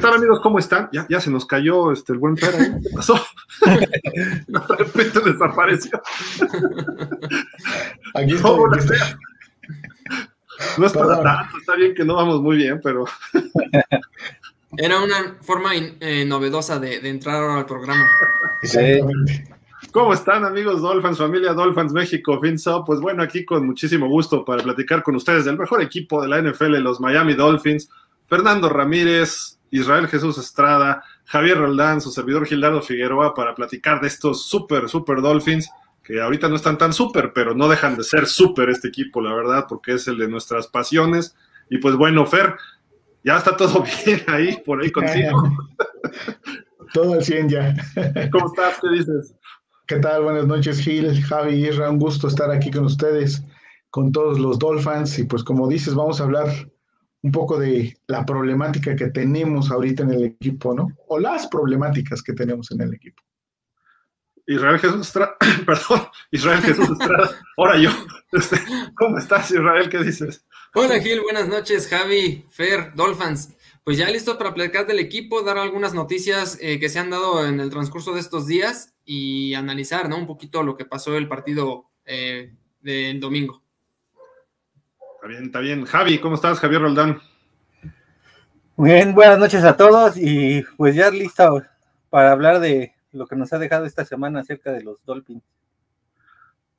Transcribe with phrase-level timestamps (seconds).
[0.00, 0.40] ¿Qué tal amigos?
[0.40, 0.88] ¿Cómo están?
[0.94, 2.70] Ya, ya se nos cayó este, el buen Fer ahí.
[2.82, 3.20] ¿Qué pasó?
[4.46, 6.00] de repente desapareció.
[8.14, 8.96] Aquí estoy, ¿Cómo aquí la estoy.
[8.96, 9.18] sea?
[10.78, 13.04] No es para tanto, está bien que no vamos muy bien, pero
[14.78, 18.08] Era una forma in- eh, novedosa de, de entrar al programa.
[18.62, 19.54] Exactamente.
[19.92, 22.84] ¿cómo están amigos Dolphins, familia Dolphins México, FinSo?
[22.86, 26.40] Pues bueno, aquí con muchísimo gusto para platicar con ustedes del mejor equipo de la
[26.40, 27.90] NFL, los Miami Dolphins,
[28.26, 34.46] Fernando Ramírez, Israel Jesús Estrada, Javier Roldán, su servidor Gildardo Figueroa, para platicar de estos
[34.46, 35.70] super, super Dolphins,
[36.02, 39.34] que ahorita no están tan super, pero no dejan de ser super este equipo, la
[39.34, 41.36] verdad, porque es el de nuestras pasiones.
[41.68, 42.56] Y pues bueno, Fer,
[43.24, 45.56] ya está todo bien ahí, por ahí contigo.
[46.92, 47.74] Todo al 100 ya.
[48.32, 48.80] ¿Cómo estás?
[48.80, 49.36] ¿Qué dices?
[49.86, 50.24] ¿Qué tal?
[50.24, 51.88] Buenas noches, Gil, Javi, Isra.
[51.88, 53.44] Un gusto estar aquí con ustedes,
[53.90, 55.16] con todos los Dolphins.
[55.20, 56.48] Y pues como dices, vamos a hablar
[57.22, 60.88] un poco de la problemática que tenemos ahorita en el equipo, ¿no?
[61.08, 63.22] O las problemáticas que tenemos en el equipo.
[64.46, 67.90] Israel Jesús Estrada, perdón, Israel Jesús Estrada, ahora yo.
[68.32, 68.56] Este,
[68.96, 69.88] ¿Cómo estás, Israel?
[69.88, 70.44] ¿Qué dices?
[70.74, 73.56] Hola Gil, buenas noches, Javi, Fer, Dolphins.
[73.84, 77.46] Pues ya listo para platicar del equipo, dar algunas noticias eh, que se han dado
[77.46, 80.16] en el transcurso de estos días y analizar ¿no?
[80.16, 83.62] un poquito lo que pasó el partido eh, del domingo.
[85.20, 85.84] Está bien, está bien.
[85.84, 86.58] Javi, ¿cómo estás?
[86.58, 87.20] Javier Roldán.
[88.74, 91.62] Muy bien, buenas noches a todos y pues ya listo
[92.08, 95.42] para hablar de lo que nos ha dejado esta semana acerca de los Dolphins.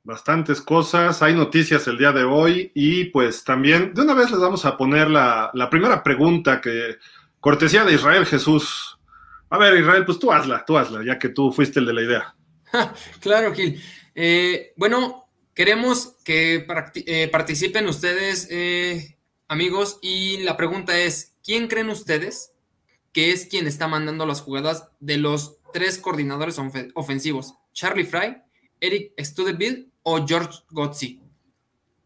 [0.02, 4.40] Bastantes cosas, hay noticias el día de hoy y pues también de una vez les
[4.40, 6.96] vamos a poner la, la primera pregunta que
[7.38, 8.98] cortesía de Israel Jesús.
[9.50, 12.02] A ver, Israel, pues tú hazla, tú hazla, ya que tú fuiste el de la
[12.02, 12.34] idea.
[13.20, 13.80] Claro, Gil.
[14.16, 15.21] Eh, bueno,
[15.54, 16.66] queremos que
[17.06, 19.16] eh, participen ustedes, eh,
[19.48, 22.52] amigos, y la pregunta es, ¿quién creen ustedes
[23.12, 27.54] que es quien está mandando las jugadas de los tres coordinadores ofe- ofensivos?
[27.72, 28.36] Charlie Fry,
[28.80, 31.20] Eric Studeville o George Gotzi.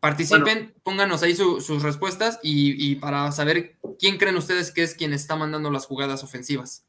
[0.01, 4.95] Participen, pónganos ahí su- sus respuestas y, y para saber quién creen ustedes que es
[4.95, 6.84] quien está mandando las jugadas ofensivas.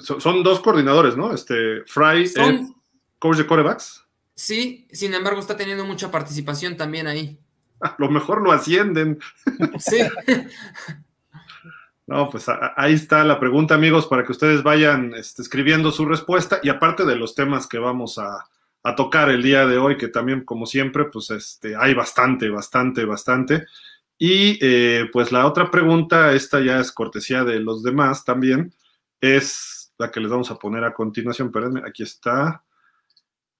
[0.00, 1.32] So- son dos coordinadores, ¿no?
[1.32, 2.74] Este, Fry, Son-
[3.18, 4.04] coach de corebacks.
[4.40, 7.38] Sí, sin embargo, está teniendo mucha participación también ahí.
[7.78, 9.18] A lo mejor lo ascienden.
[9.78, 9.98] Sí.
[12.06, 12.46] No, pues
[12.76, 17.04] ahí está la pregunta, amigos, para que ustedes vayan este, escribiendo su respuesta y aparte
[17.04, 18.48] de los temas que vamos a,
[18.82, 23.04] a tocar el día de hoy, que también, como siempre, pues este, hay bastante, bastante,
[23.04, 23.64] bastante.
[24.18, 28.74] Y eh, pues la otra pregunta, esta ya es cortesía de los demás también,
[29.20, 32.64] es la que les vamos a poner a continuación, espérenme, aquí está.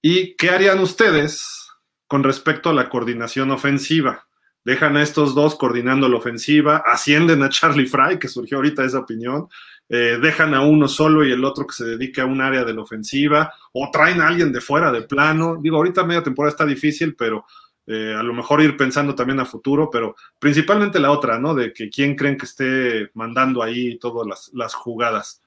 [0.03, 1.69] ¿Y qué harían ustedes
[2.06, 4.27] con respecto a la coordinación ofensiva?
[4.65, 8.99] dejan a estos dos coordinando la ofensiva, ascienden a Charlie Fry, que surgió ahorita esa
[8.99, 9.49] opinión,
[9.89, 12.75] eh, dejan a uno solo y el otro que se dedique a un área de
[12.75, 15.59] la ofensiva, o traen a alguien de fuera de plano.
[15.60, 17.47] Digo, ahorita media temporada está difícil, pero
[17.87, 21.55] eh, a lo mejor ir pensando también a futuro, pero principalmente la otra, ¿no?
[21.55, 25.43] De que quién creen que esté mandando ahí todas las, las jugadas.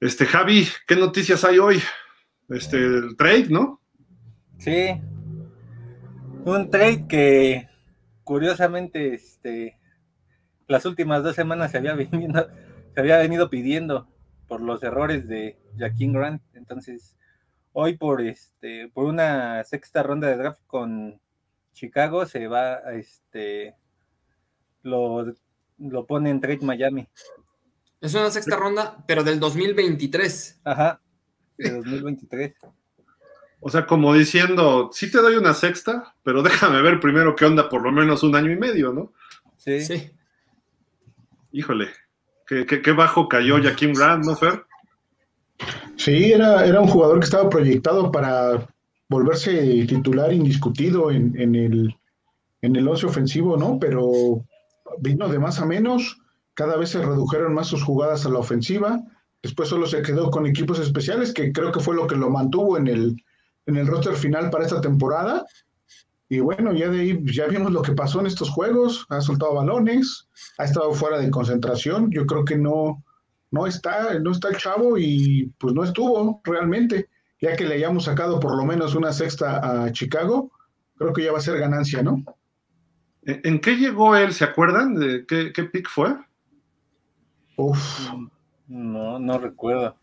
[0.00, 1.82] Este, Javi, ¿qué noticias hay hoy?
[2.48, 3.80] Este, el trade, ¿no?
[4.58, 5.00] Sí,
[6.44, 7.68] un trade que
[8.24, 9.78] curiosamente este,
[10.66, 12.48] las últimas dos semanas se había, venido,
[12.94, 14.08] se había venido pidiendo
[14.46, 16.42] por los errores de Jaquín Grant.
[16.54, 17.16] Entonces,
[17.72, 21.20] hoy por este por una sexta ronda de draft con
[21.72, 23.76] Chicago se va a este
[24.82, 25.34] lo,
[25.78, 27.08] lo pone en trade Miami.
[28.00, 30.60] Es una sexta ronda, pero del 2023.
[30.64, 31.00] Ajá,
[31.58, 32.54] de 2023.
[33.60, 37.68] O sea, como diciendo, sí te doy una sexta, pero déjame ver primero qué onda
[37.68, 39.12] por lo menos un año y medio, ¿no?
[39.56, 39.80] Sí.
[39.80, 40.10] Sí.
[41.52, 41.88] Híjole,
[42.46, 44.64] qué, qué- qué bajo cayó Jaquim Grant, ¿no, Fer?
[45.96, 48.68] Sí, era, era un jugador que estaba proyectado para
[49.08, 51.96] volverse titular indiscutido en, en el,
[52.62, 53.78] en el once ofensivo, ¿no?
[53.80, 54.44] Pero
[55.00, 56.18] vino de más a menos,
[56.54, 59.00] cada vez se redujeron más sus jugadas a la ofensiva,
[59.42, 62.76] después solo se quedó con equipos especiales, que creo que fue lo que lo mantuvo
[62.76, 63.24] en el,
[63.66, 65.44] en el roster final para esta temporada.
[66.28, 69.54] Y bueno, ya de ahí ya vimos lo que pasó en estos juegos, ha soltado
[69.54, 73.02] balones, ha estado fuera de concentración, yo creo que no,
[73.50, 77.08] no está, no está el chavo y pues no estuvo realmente,
[77.40, 80.52] ya que le hayamos sacado por lo menos una sexta a Chicago,
[80.98, 82.22] creo que ya va a ser ganancia, ¿no?
[83.22, 84.34] ¿En, en qué llegó él?
[84.34, 86.14] ¿Se acuerdan de qué, qué pick fue?
[87.56, 88.10] Uf,
[88.68, 89.96] No, no recuerdo.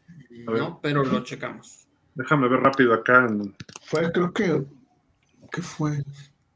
[0.45, 1.88] No, pero lo checamos.
[2.15, 3.25] Déjame ver rápido acá.
[3.29, 4.63] en- fue creo que,
[5.51, 6.03] ¿qué fue?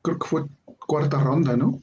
[0.02, 0.46] Creo que fue
[0.88, 1.80] cuarta ronda, ¿no?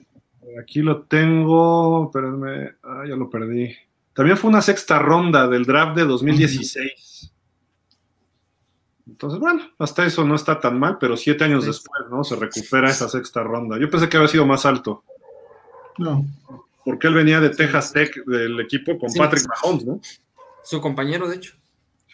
[0.61, 3.75] Aquí lo tengo, espérenme, ah, ya lo perdí.
[4.15, 7.31] También fue una sexta ronda del draft de 2016.
[9.07, 12.25] Entonces, bueno, hasta eso no está tan mal, pero siete años después, ¿no?
[12.25, 13.79] Se recupera esa sexta ronda.
[13.79, 15.05] Yo pensé que había sido más alto.
[15.99, 16.25] No.
[16.87, 20.01] Porque él venía de Texas Tech, del equipo con Patrick Mahomes, ¿no?
[20.63, 21.57] Su compañero, de hecho.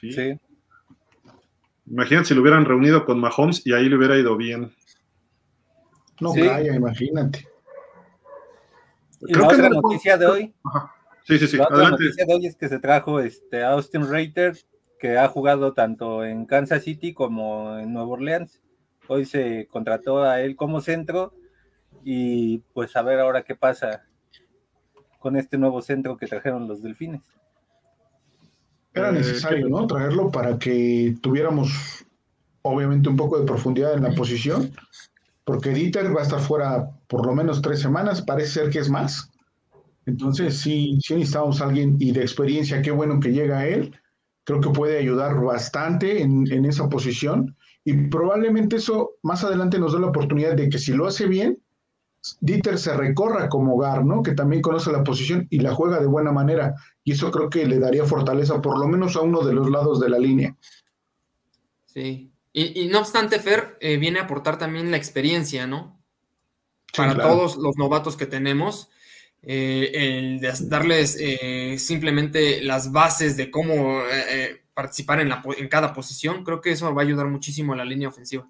[0.00, 0.12] Sí.
[0.12, 0.40] sí.
[1.86, 4.74] Imagínate si lo hubieran reunido con Mahomes y ahí le hubiera ido bien.
[6.20, 7.46] No, vaya, imagínate.
[9.20, 10.54] Y la otra noticia de hoy.
[11.24, 11.58] Sí, sí, sí.
[11.58, 14.56] La otra noticia de hoy es que se trajo este Austin Reiter,
[14.98, 18.62] que ha jugado tanto en Kansas City como en Nueva Orleans.
[19.06, 21.34] Hoy se contrató a él como centro
[22.02, 24.06] y pues a ver ahora qué pasa
[25.22, 27.22] con este nuevo centro que trajeron los delfines.
[28.92, 29.86] Era eh, necesario, ¿no?
[29.86, 32.04] Traerlo para que tuviéramos,
[32.62, 34.72] obviamente, un poco de profundidad en la posición,
[35.44, 38.90] porque Dieter va a estar fuera por lo menos tres semanas, parece ser que es
[38.90, 39.30] más.
[40.04, 43.94] Entonces, sí, sí necesitamos a alguien y de experiencia, qué bueno que llega a él.
[44.44, 49.92] Creo que puede ayudar bastante en, en esa posición y probablemente eso más adelante nos
[49.92, 51.61] da la oportunidad de que si lo hace bien,
[52.40, 54.22] Dieter se recorra como Gar, ¿no?
[54.22, 56.74] Que también conoce la posición y la juega de buena manera.
[57.02, 59.98] Y eso creo que le daría fortaleza, por lo menos a uno de los lados
[60.00, 60.56] de la línea.
[61.86, 62.30] Sí.
[62.52, 65.98] Y, no obstante, Fer eh, viene a aportar también la experiencia, ¿no?
[66.94, 68.90] Para todos los novatos que tenemos,
[69.40, 74.02] eh, el de darles eh, simplemente las bases de cómo
[74.74, 77.86] participar en, la, en cada posición, creo que eso va a ayudar muchísimo a la
[77.86, 78.48] línea ofensiva.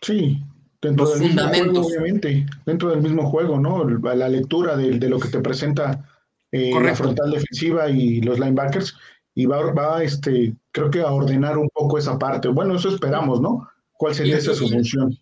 [0.00, 0.42] Sí,
[0.82, 3.84] dentro del Mismo juego, obviamente, dentro del mismo juego, ¿no?
[3.88, 6.06] La lectura de, de lo que te presenta
[6.52, 8.96] eh, la frontal defensiva y los linebackers,
[9.34, 12.48] y va, va, este, creo que a ordenar un poco esa parte.
[12.48, 13.68] Bueno, eso esperamos, ¿no?
[13.92, 15.16] ¿Cuál sería esa su función?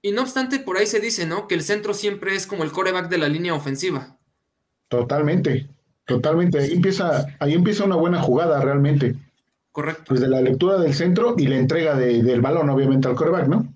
[0.00, 1.48] Y no obstante, por ahí se dice, ¿no?
[1.48, 4.16] Que el centro siempre es como el coreback de la línea ofensiva.
[4.88, 5.68] Totalmente,
[6.06, 6.58] totalmente.
[6.58, 9.16] Ahí empieza, ahí empieza una buena jugada realmente.
[9.72, 10.14] Correcto.
[10.14, 13.66] Desde la lectura del centro y la entrega del balón, obviamente, al coreback, ¿no?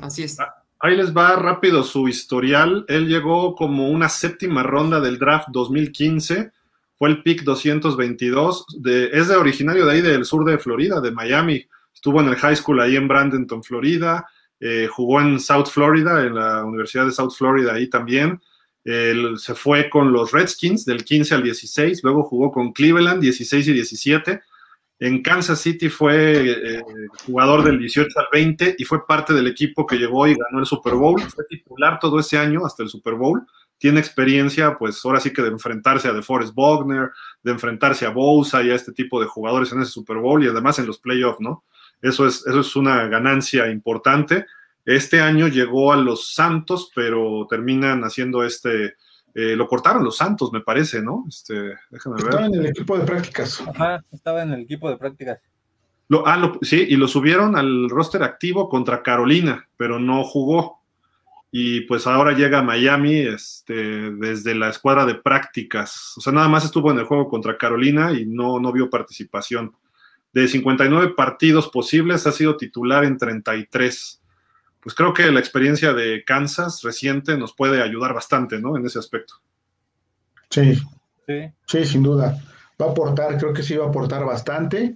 [0.00, 0.36] Así es.
[0.80, 2.84] Ah, Ahí les va rápido su historial.
[2.88, 6.52] Él llegó como una séptima ronda del draft 2015.
[6.96, 8.66] Fue el pick 222.
[8.78, 11.64] De, es de originario de ahí del sur de Florida, de Miami.
[11.94, 14.26] Estuvo en el high school ahí en Bradenton, Florida.
[14.60, 18.40] Eh, jugó en South Florida, en la Universidad de South Florida ahí también.
[18.84, 22.02] Él se fue con los Redskins del 15 al 16.
[22.02, 24.40] Luego jugó con Cleveland 16 y 17
[25.00, 26.82] en Kansas City fue eh,
[27.24, 30.66] jugador del 18 al 20 y fue parte del equipo que llegó y ganó el
[30.66, 31.20] Super Bowl.
[31.20, 33.46] Fue titular todo ese año hasta el Super Bowl.
[33.78, 37.10] Tiene experiencia, pues ahora sí que de enfrentarse a DeForest Bogner,
[37.44, 40.48] de enfrentarse a Bosa y a este tipo de jugadores en ese Super Bowl y
[40.48, 41.62] además en los playoffs, ¿no?
[42.02, 44.46] Eso es, eso es una ganancia importante.
[44.84, 48.94] Este año llegó a los Santos, pero terminan haciendo este,
[49.40, 51.24] eh, lo cortaron los Santos, me parece, ¿no?
[51.28, 51.54] Este,
[51.90, 52.24] déjame ver.
[52.24, 53.60] Estaba en el equipo de prácticas.
[53.68, 55.38] Ajá, estaba en el equipo de prácticas.
[56.08, 60.80] Lo, ah, sí, y lo subieron al roster activo contra Carolina, pero no jugó.
[61.52, 66.14] Y pues ahora llega a Miami este, desde la escuadra de prácticas.
[66.16, 69.72] O sea, nada más estuvo en el juego contra Carolina y no, no vio participación.
[70.32, 74.20] De 59 partidos posibles, ha sido titular en 33
[74.80, 78.76] pues creo que la experiencia de Kansas reciente nos puede ayudar bastante, ¿no?
[78.76, 79.34] En ese aspecto.
[80.50, 80.80] Sí,
[81.66, 82.40] sí, sin duda.
[82.80, 84.94] Va a aportar, creo que sí va a aportar bastante.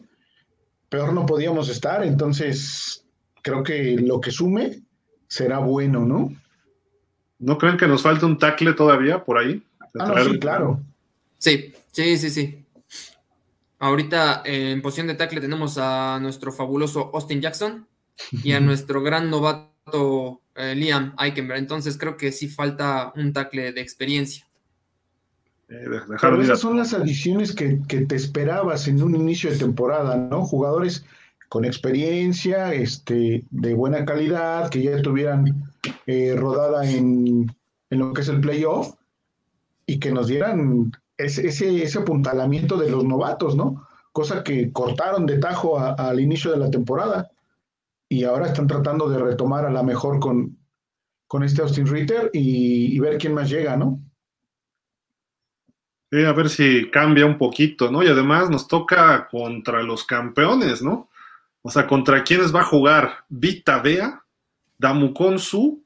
[0.89, 3.05] Peor no podíamos estar, entonces
[3.43, 4.83] creo que lo que sume
[5.27, 6.33] será bueno, ¿no?
[7.39, 9.63] ¿No creen que nos falta un tackle todavía por ahí?
[9.99, 10.81] Ah, sí, claro.
[11.39, 12.65] Sí, sí, sí, sí.
[13.81, 17.89] Ahorita en posición de tackle tenemos a nuestro fabuloso Austin Jackson
[18.45, 21.59] y a nuestro gran novato eh, Liam Eikenberg.
[21.59, 24.47] Entonces creo que sí falta un tackle de experiencia.
[25.69, 25.87] Eh,
[26.21, 30.45] Pero esas son las adiciones que, te esperabas en un inicio de temporada, ¿no?
[30.45, 31.05] Jugadores
[31.49, 35.71] con experiencia, este, de buena calidad, que ya tuvieran
[36.07, 37.55] eh, rodada en,
[37.91, 38.95] lo que es el playoff
[39.87, 43.87] y que nos dieran ese, ese, apuntalamiento de los novatos, ¿no?
[44.13, 47.32] Cosa que cortaron de tajo al inicio de la temporada
[48.13, 50.59] y ahora están tratando de retomar a la mejor con,
[51.27, 54.03] con este Austin Ritter y, ver quién más llega, ¿no?
[56.11, 58.03] Sí, a ver si cambia un poquito, ¿no?
[58.03, 61.09] Y además nos toca contra los campeones, ¿no?
[61.63, 63.25] O sea, ¿contra quiénes va a jugar?
[63.31, 64.23] Vita Bea,
[64.77, 65.83] Damukonsu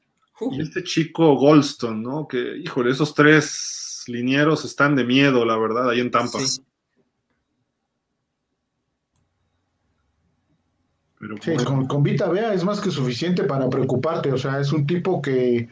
[0.51, 2.27] y este chico Goldstone, ¿no?
[2.27, 6.39] Que, híjole, esos tres linieros están de miedo, la verdad, ahí en Tampa.
[6.39, 6.61] Sí.
[11.41, 11.55] Sí,
[11.87, 14.31] con, Vita Bea es más que suficiente para preocuparte.
[14.31, 15.69] O sea, es un tipo que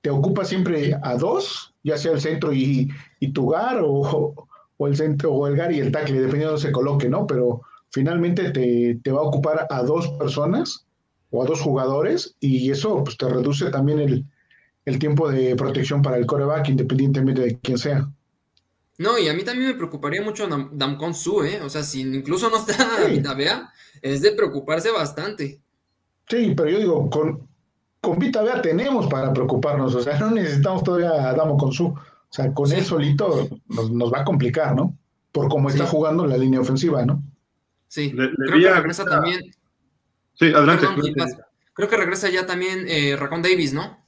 [0.00, 2.90] te ocupa siempre a dos, ya sea el centro y,
[3.20, 6.60] y tu gar, o, o el centro, o el Gary y el tackle, dependiendo de
[6.60, 7.26] se coloque, ¿no?
[7.26, 10.86] Pero finalmente te, te, va a ocupar a dos personas
[11.30, 14.24] o a dos jugadores y eso pues te reduce también el,
[14.84, 18.08] el tiempo de protección para el coreback, independientemente de quién sea.
[18.98, 21.60] No, y a mí también me preocuparía mucho Damcon Su, ¿eh?
[21.62, 23.10] O sea, si incluso no está sí.
[23.12, 25.60] Vita es de preocuparse bastante.
[26.28, 27.48] Sí, pero yo digo, con,
[28.00, 31.86] con Vita Vea tenemos para preocuparnos, o sea, no necesitamos todavía a Damo Su.
[31.86, 32.74] O sea, con sí.
[32.74, 34.98] él solito nos, nos, va a complicar, ¿no?
[35.32, 35.90] Por cómo está sí.
[35.90, 37.22] jugando la línea ofensiva, ¿no?
[37.86, 39.06] Sí, le, le creo que regresa a...
[39.06, 39.40] también.
[40.34, 40.86] Sí, adelante.
[40.86, 44.04] Perdón, creo que regresa ya también eh, Racon Davis, ¿no?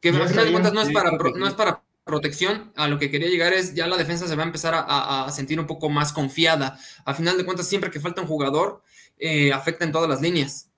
[0.00, 3.10] Que al final de cuentas no es, para, no es para protección, a lo que
[3.10, 6.12] quería llegar es ya la defensa se va a empezar a, sentir un poco más
[6.12, 6.76] confiada.
[7.04, 8.82] A final de cuentas, siempre que falta un jugador,
[9.18, 10.68] eh, afecta en todas las líneas.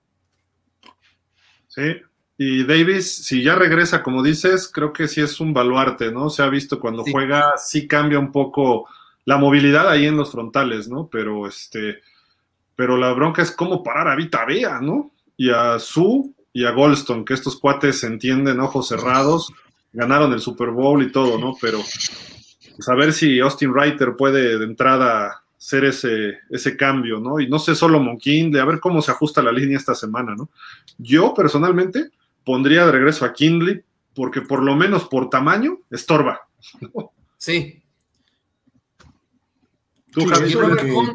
[1.67, 2.01] Sí,
[2.37, 6.29] y Davis, si ya regresa, como dices, creo que sí es un baluarte, ¿no?
[6.29, 7.11] Se ha visto cuando sí.
[7.11, 8.87] juega, sí cambia un poco
[9.25, 11.07] la movilidad ahí en los frontales, ¿no?
[11.07, 12.01] Pero este,
[12.75, 15.11] pero la bronca es cómo parar a Vita Vea, ¿no?
[15.37, 19.53] Y a Su y a Goldstone, que estos cuates se entienden ojos cerrados,
[19.93, 21.55] ganaron el Super Bowl y todo, ¿no?
[21.59, 27.39] Pero pues a ver si Austin Reiter puede de entrada hacer ese, ese cambio, ¿no?
[27.39, 30.35] Y no sé, solo Monkin, de a ver cómo se ajusta la línea esta semana,
[30.35, 30.49] ¿no?
[30.97, 32.09] Yo personalmente
[32.43, 33.83] pondría de regreso a Kindley,
[34.15, 36.41] porque por lo menos por tamaño estorba.
[37.37, 37.83] Sí.
[40.11, 40.91] ¿Tú, sí, y, Robert que...
[40.91, 41.11] Hunt,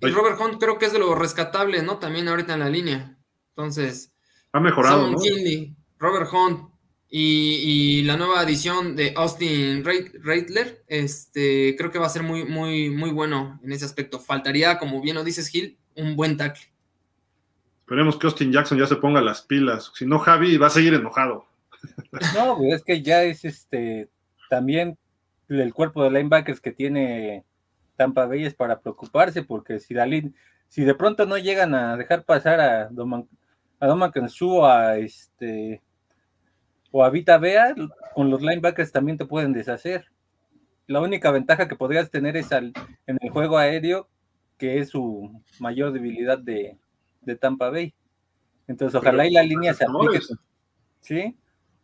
[0.00, 1.98] y Robert Hunt creo que es de lo rescatable, ¿no?
[1.98, 3.18] También ahorita en la línea.
[3.50, 4.12] Entonces.
[4.52, 5.10] Ha mejorado.
[5.10, 5.18] ¿no?
[5.18, 6.70] Kindley, Robert Hunt,
[7.10, 12.44] y, y, la nueva edición de Austin Reitler, este, creo que va a ser muy,
[12.44, 14.20] muy, muy bueno en ese aspecto.
[14.20, 16.70] Faltaría, como bien lo dices, Gil, un buen tackle.
[17.80, 19.90] Esperemos que Austin Jackson ya se ponga las pilas.
[19.94, 21.46] Si no, Javi va a seguir enojado.
[22.34, 24.08] No, es que ya es este
[24.48, 24.98] también
[25.48, 27.44] el cuerpo de linebackers que tiene
[27.96, 30.34] Tampa Bay es para preocuparse, porque si Dalín,
[30.68, 33.28] si de pronto no llegan a dejar pasar a Doman,
[33.78, 35.82] a Doman Kansu, a este
[36.90, 37.74] o a Vita Vea,
[38.14, 40.06] con los linebackers también te pueden deshacer.
[40.86, 42.72] La única ventaja que podrías tener es al,
[43.06, 44.08] en el juego aéreo,
[44.58, 46.76] que es su mayor debilidad de,
[47.20, 47.94] de Tampa Bay.
[48.66, 50.20] Entonces, ojalá Pero, y la línea se aplique.
[51.00, 51.36] ¿Sí?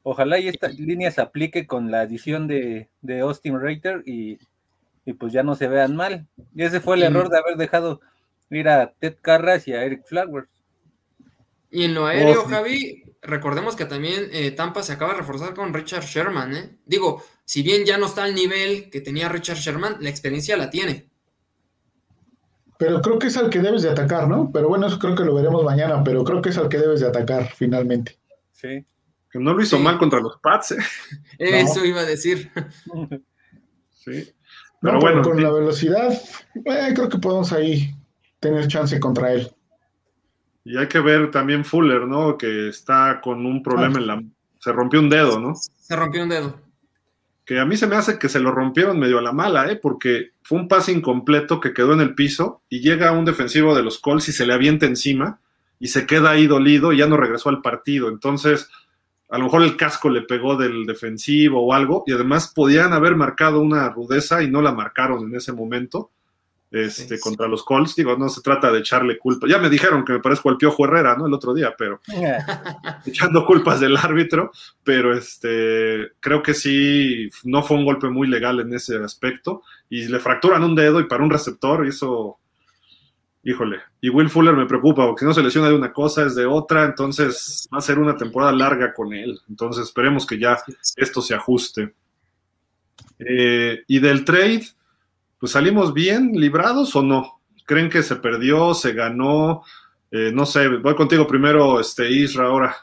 [0.02, 4.38] Ojalá y esta línea se aplique con la adición de, de Austin Reiter y,
[5.04, 6.26] y, pues ya no se vean mal.
[6.54, 8.00] Y ese fue el error de haber dejado
[8.50, 10.48] ir a Ted Carras y a Eric Flowers.
[11.70, 12.48] Y en lo aéreo, oh.
[12.48, 16.78] Javi, recordemos que también eh, Tampa se acaba de reforzar con Richard Sherman, ¿eh?
[16.86, 20.70] Digo, si bien ya no está al nivel que tenía Richard Sherman, la experiencia la
[20.70, 21.10] tiene.
[22.78, 24.50] Pero creo que es al que debes de atacar, ¿no?
[24.52, 27.00] Pero bueno, eso creo que lo veremos mañana, pero creo que es al que debes
[27.00, 28.18] de atacar finalmente.
[28.52, 28.84] Sí.
[29.30, 29.82] Que no lo hizo sí.
[29.82, 30.78] mal contra los Pats, ¿eh?
[31.38, 31.86] Eso no.
[31.86, 32.50] iba a decir.
[33.92, 34.34] sí.
[34.80, 35.42] Pero no, bueno, con sí.
[35.42, 36.12] la velocidad,
[36.54, 37.94] eh, creo que podemos ahí
[38.40, 39.50] tener chance contra él.
[40.66, 42.36] Y hay que ver también Fuller, ¿no?
[42.36, 44.00] Que está con un problema ah.
[44.00, 44.22] en la...
[44.58, 45.54] Se rompió un dedo, ¿no?
[45.54, 46.60] Se rompió un dedo.
[47.44, 49.76] Que a mí se me hace que se lo rompieron medio a la mala, ¿eh?
[49.76, 53.84] Porque fue un pase incompleto que quedó en el piso y llega un defensivo de
[53.84, 55.38] los Colts y se le avienta encima
[55.78, 58.08] y se queda ahí dolido y ya no regresó al partido.
[58.08, 58.68] Entonces,
[59.28, 63.14] a lo mejor el casco le pegó del defensivo o algo y además podían haber
[63.14, 66.10] marcado una rudeza y no la marcaron en ese momento
[66.70, 67.94] este, sí, contra los Colts.
[67.94, 69.46] Digo, no se trata de echarle culpa.
[69.48, 71.26] Ya me dijeron que me parezco al Piojo Herrera, ¿no?
[71.26, 73.02] El otro día, pero yeah.
[73.06, 74.50] echando culpas del árbitro,
[74.82, 79.62] pero este, creo que sí, no fue un golpe muy legal en ese aspecto.
[79.88, 82.38] Y le fracturan un dedo y para un receptor hizo,
[83.44, 83.78] híjole.
[84.00, 86.46] Y Will Fuller me preocupa, porque si no se lesiona de una cosa, es de
[86.46, 89.40] otra, entonces va a ser una temporada larga con él.
[89.48, 90.58] Entonces esperemos que ya
[90.96, 91.94] esto se ajuste.
[93.18, 94.66] Eh, y del trade,
[95.38, 97.40] pues salimos bien librados o no?
[97.64, 99.62] ¿Creen que se perdió, se ganó?
[100.10, 102.76] Eh, no sé, voy contigo primero, este, Isra, ahora.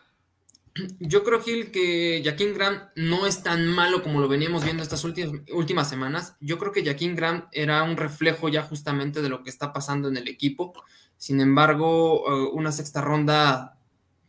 [0.99, 5.03] Yo creo, Gil, que Jaquín Grant no es tan malo como lo veníamos viendo estas
[5.03, 6.35] últimas, semanas.
[6.39, 10.07] Yo creo que Jaquín Grant era un reflejo ya justamente de lo que está pasando
[10.07, 10.73] en el equipo.
[11.17, 13.77] Sin embargo, uh, una sexta ronda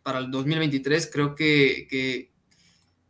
[0.03, 2.31] para el 2023 creo que, que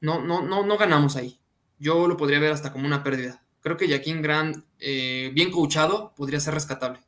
[0.01, 1.41] no, no, no, no ganamos ahí.
[1.79, 6.13] Yo lo podría ver hasta como una pérdida creo que Jaquín Grant, eh, bien coachado,
[6.15, 7.01] podría ser rescatable.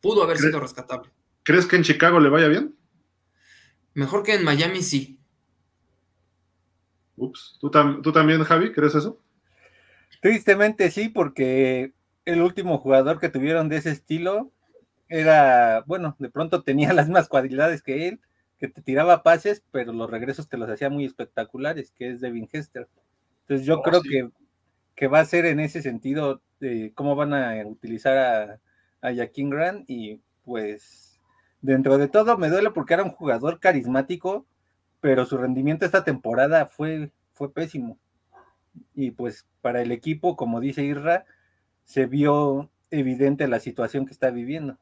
[0.00, 1.10] Pudo haber sido rescatable.
[1.44, 2.76] ¿Crees que en Chicago le vaya bien?
[3.94, 5.20] Mejor que en Miami, sí.
[7.14, 7.56] Ups.
[7.60, 9.22] ¿Tú, tam ¿Tú también, Javi, crees eso?
[10.20, 11.92] Tristemente sí, porque
[12.24, 14.50] el último jugador que tuvieron de ese estilo
[15.08, 18.20] era, bueno, de pronto tenía las mismas cualidades que él,
[18.58, 22.48] que te tiraba pases, pero los regresos te los hacía muy espectaculares, que es Devin
[22.50, 22.88] Hester.
[23.42, 24.08] Entonces yo oh, creo sí.
[24.08, 24.30] que
[24.96, 28.60] que va a ser en ese sentido de cómo van a utilizar a,
[29.08, 31.20] a Jaquín Grant y pues
[31.60, 34.46] dentro de todo me duele porque era un jugador carismático,
[35.00, 37.98] pero su rendimiento esta temporada fue, fue pésimo.
[38.94, 41.24] Y pues para el equipo, como dice Irra,
[41.84, 44.78] se vio evidente la situación que está viviendo.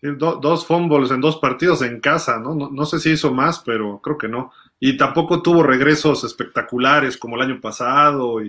[0.00, 2.54] dos fumbles en dos partidos en casa, ¿no?
[2.54, 2.70] ¿no?
[2.70, 2.86] ¿no?
[2.86, 4.52] sé si hizo más, pero creo que no.
[4.80, 8.40] Y tampoco tuvo regresos espectaculares como el año pasado.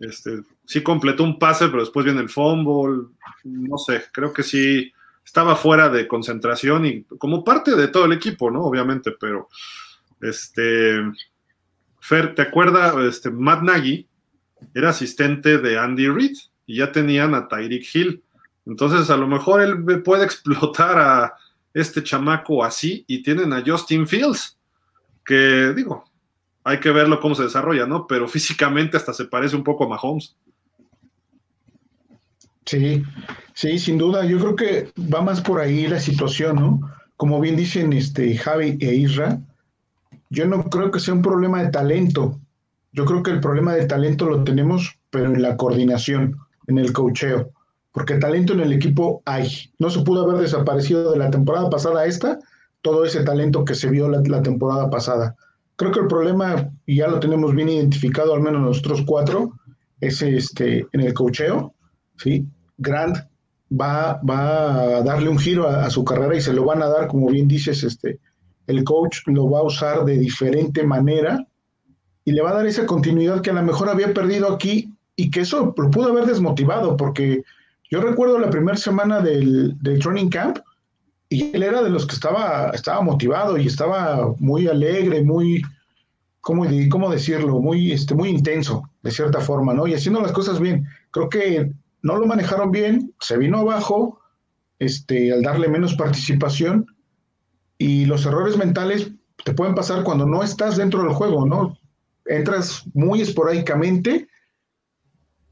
[0.00, 3.08] Este, sí completó un pase, pero después viene el fumble.
[3.44, 4.92] No sé, creo que sí
[5.24, 8.62] estaba fuera de concentración y como parte de todo el equipo, ¿no?
[8.62, 9.48] Obviamente, pero
[10.20, 11.00] este.
[12.00, 12.96] Fer, ¿te acuerdas?
[13.04, 14.08] Este, Matt Nagy
[14.74, 18.22] era asistente de Andy Reid y ya tenían a Tyreek Hill.
[18.64, 21.34] Entonces, a lo mejor él puede explotar a
[21.74, 24.58] este chamaco así y tienen a Justin Fields,
[25.24, 26.09] que digo,
[26.64, 28.06] hay que verlo cómo se desarrolla, ¿no?
[28.06, 30.36] Pero físicamente hasta se parece un poco a Mahomes.
[32.66, 33.02] Sí,
[33.54, 34.24] sí, sin duda.
[34.24, 36.80] Yo creo que va más por ahí la situación, ¿no?
[37.16, 39.40] Como bien dicen este Javi e Isra,
[40.28, 42.38] yo no creo que sea un problema de talento.
[42.92, 46.92] Yo creo que el problema de talento lo tenemos, pero en la coordinación en el
[46.92, 47.50] cocheo,
[47.92, 49.70] porque talento en el equipo hay.
[49.78, 52.38] No se pudo haber desaparecido de la temporada pasada a esta
[52.82, 55.36] todo ese talento que se vio la, temporada pasada.
[55.80, 59.54] Creo que el problema, y ya lo tenemos bien identificado, al menos nosotros cuatro,
[59.98, 61.72] es este, en el cocheo.
[62.18, 62.46] ¿sí?
[62.76, 63.16] Grant
[63.72, 67.08] va, va a darle un giro a, su carrera y se lo van a dar,
[67.08, 68.18] como bien dices, este,
[68.66, 71.46] el coach lo va a usar de diferente manera
[72.26, 75.30] y le va a dar esa continuidad que a lo mejor había perdido aquí y
[75.30, 77.42] que eso lo pudo haber desmotivado, porque
[77.90, 80.58] yo recuerdo la primera semana del, training camp
[81.32, 85.62] y él era de los que estaba, estaba motivado y estaba muy alegre, muy,
[86.40, 87.60] ¿cómo, cómo decirlo?
[87.60, 89.86] Muy, este, muy intenso, de cierta forma, ¿no?
[89.86, 90.88] Y haciendo las cosas bien.
[91.12, 91.70] Creo que
[92.02, 94.18] no lo manejaron bien, se vino abajo,
[94.80, 96.84] este, al darle menos participación,
[97.78, 99.12] y los errores mentales
[99.44, 101.78] te pueden pasar cuando no estás dentro del juego, ¿no?
[102.26, 104.26] Entras muy esporádicamente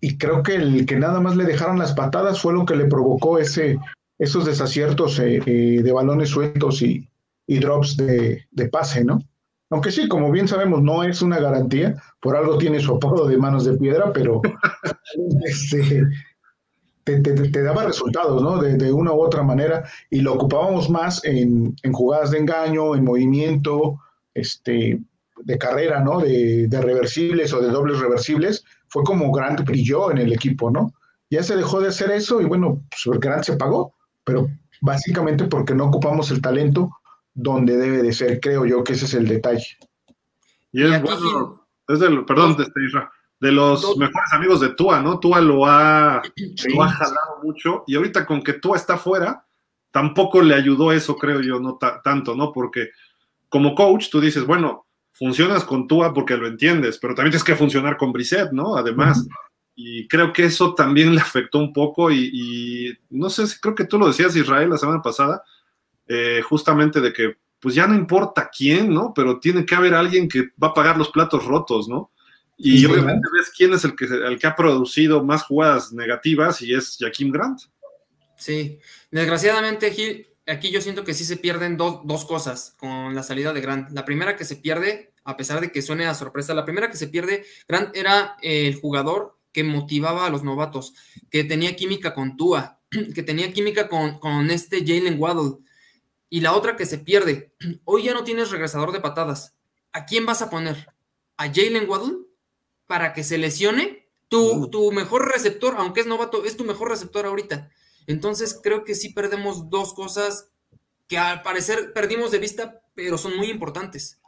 [0.00, 2.86] y creo que el que nada más le dejaron las patadas fue lo que le
[2.86, 3.78] provocó ese,
[4.18, 7.08] esos desaciertos eh, eh, de balones sueltos y,
[7.46, 9.20] drops de, pase, ¿no?
[9.70, 13.38] Aunque sí, como bien sabemos, no es una garantía, por algo tiene su apodo de
[13.38, 14.42] manos de piedra, pero
[15.44, 16.06] este,
[17.04, 18.60] te, daba resultados, ¿no?
[18.60, 23.04] De, una u otra manera, y lo ocupábamos más en, en jugadas de engaño, en
[23.04, 23.98] movimiento,
[24.34, 25.00] este,
[25.44, 26.20] de carrera, ¿no?
[26.20, 30.92] De, de, reversibles o de dobles reversibles, fue como Grant brilló en el equipo, ¿no?
[31.30, 33.94] Ya se dejó de hacer eso y bueno, pues Grant se pagó,
[34.28, 34.46] pero
[34.82, 36.90] básicamente porque no ocupamos el talento
[37.32, 39.78] donde debe de ser, creo yo que ese es el detalle.
[40.70, 42.66] Y es bueno, es del, perdón, de,
[43.40, 45.18] de los mejores amigos de Tua, ¿no?
[45.18, 46.20] Tua lo ha,
[46.74, 49.46] lo ha jalado mucho y ahorita con que Tua está fuera,
[49.90, 52.52] tampoco le ayudó eso, creo yo, no tanto, ¿no?
[52.52, 52.90] Porque
[53.48, 57.56] como coach tú dices, bueno, funcionas con Tua porque lo entiendes, pero también tienes que
[57.56, 58.76] funcionar con Brissett, ¿no?
[58.76, 59.26] Además.
[59.80, 63.96] Y creo que eso también le afectó un poco y, no sé, creo que tú
[63.96, 65.44] lo decías, Israel, la semana pasada,
[66.08, 69.12] eh, justamente de que pues ya no importa quién, ¿no?
[69.14, 72.10] Pero tiene que haber alguien que va a pagar los platos rotos, ¿no?
[72.56, 76.74] Y obviamente ves quién es el que, el que ha producido más jugadas negativas y
[76.74, 77.60] es Jaquim Grant.
[78.36, 78.80] Sí,
[79.12, 83.60] desgraciadamente Gil, aquí yo siento que sí se pierden dos cosas con la salida de
[83.60, 83.90] Grant.
[83.90, 86.96] La primera que se pierde, a pesar de que suene a sorpresa, la primera que
[86.96, 90.94] se pierde, Grant era el jugador que motivaba a los novatos,
[91.32, 92.78] que tenía química con Tua,
[93.14, 95.56] que tenía química con, con este Jalen Waddle.
[96.30, 99.56] Y la otra que se pierde, hoy ya no tienes regresador de patadas.
[99.92, 100.94] ¿A quién vas a poner?
[101.36, 102.18] ¿A Jalen Waddle?
[102.86, 104.06] Para que se lesione.
[104.28, 107.68] Tu, tu mejor receptor, aunque es novato, es tu mejor receptor ahorita.
[108.06, 110.52] Entonces creo que sí perdemos dos cosas
[111.08, 114.20] que al parecer perdimos de vista, pero son muy importantes.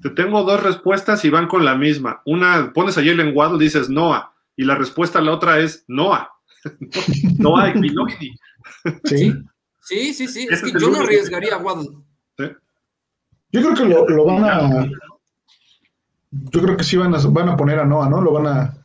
[0.00, 2.22] Te tengo dos respuestas y van con la misma.
[2.24, 6.30] Una, pones a Jalen Waddle, dices Noah, y la respuesta a la otra es Noah.
[7.38, 8.34] Noah Equinocity.
[9.04, 9.32] Sí,
[9.80, 10.46] sí, sí, sí.
[10.50, 11.88] Es que yo no arriesgaría a Waddle.
[12.38, 14.88] Yo creo que lo, van a.
[16.30, 18.20] Yo creo que sí van a, van a poner a Noah, ¿no?
[18.20, 18.84] Lo van a,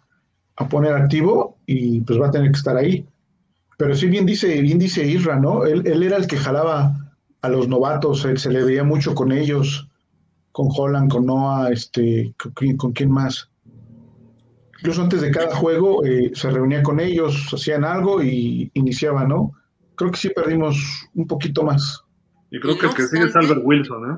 [0.58, 3.08] a poner activo y pues va a tener que estar ahí.
[3.80, 5.66] Pero sí, bien dice, bien dice Isra, ¿no?
[5.66, 9.88] Él, era el que jalaba a los novatos, él, se le veía mucho con ellos,
[10.52, 12.34] con Holland, con Noah, este,
[12.78, 13.49] con, quién más.
[14.80, 19.52] Incluso antes de cada juego eh, se reunía con ellos, hacían algo y iniciaba, ¿no?
[19.96, 20.78] Creo que sí perdimos
[21.14, 22.04] un poquito más.
[22.50, 24.18] Y creo que el que sigue es Albert Wilson, ¿eh?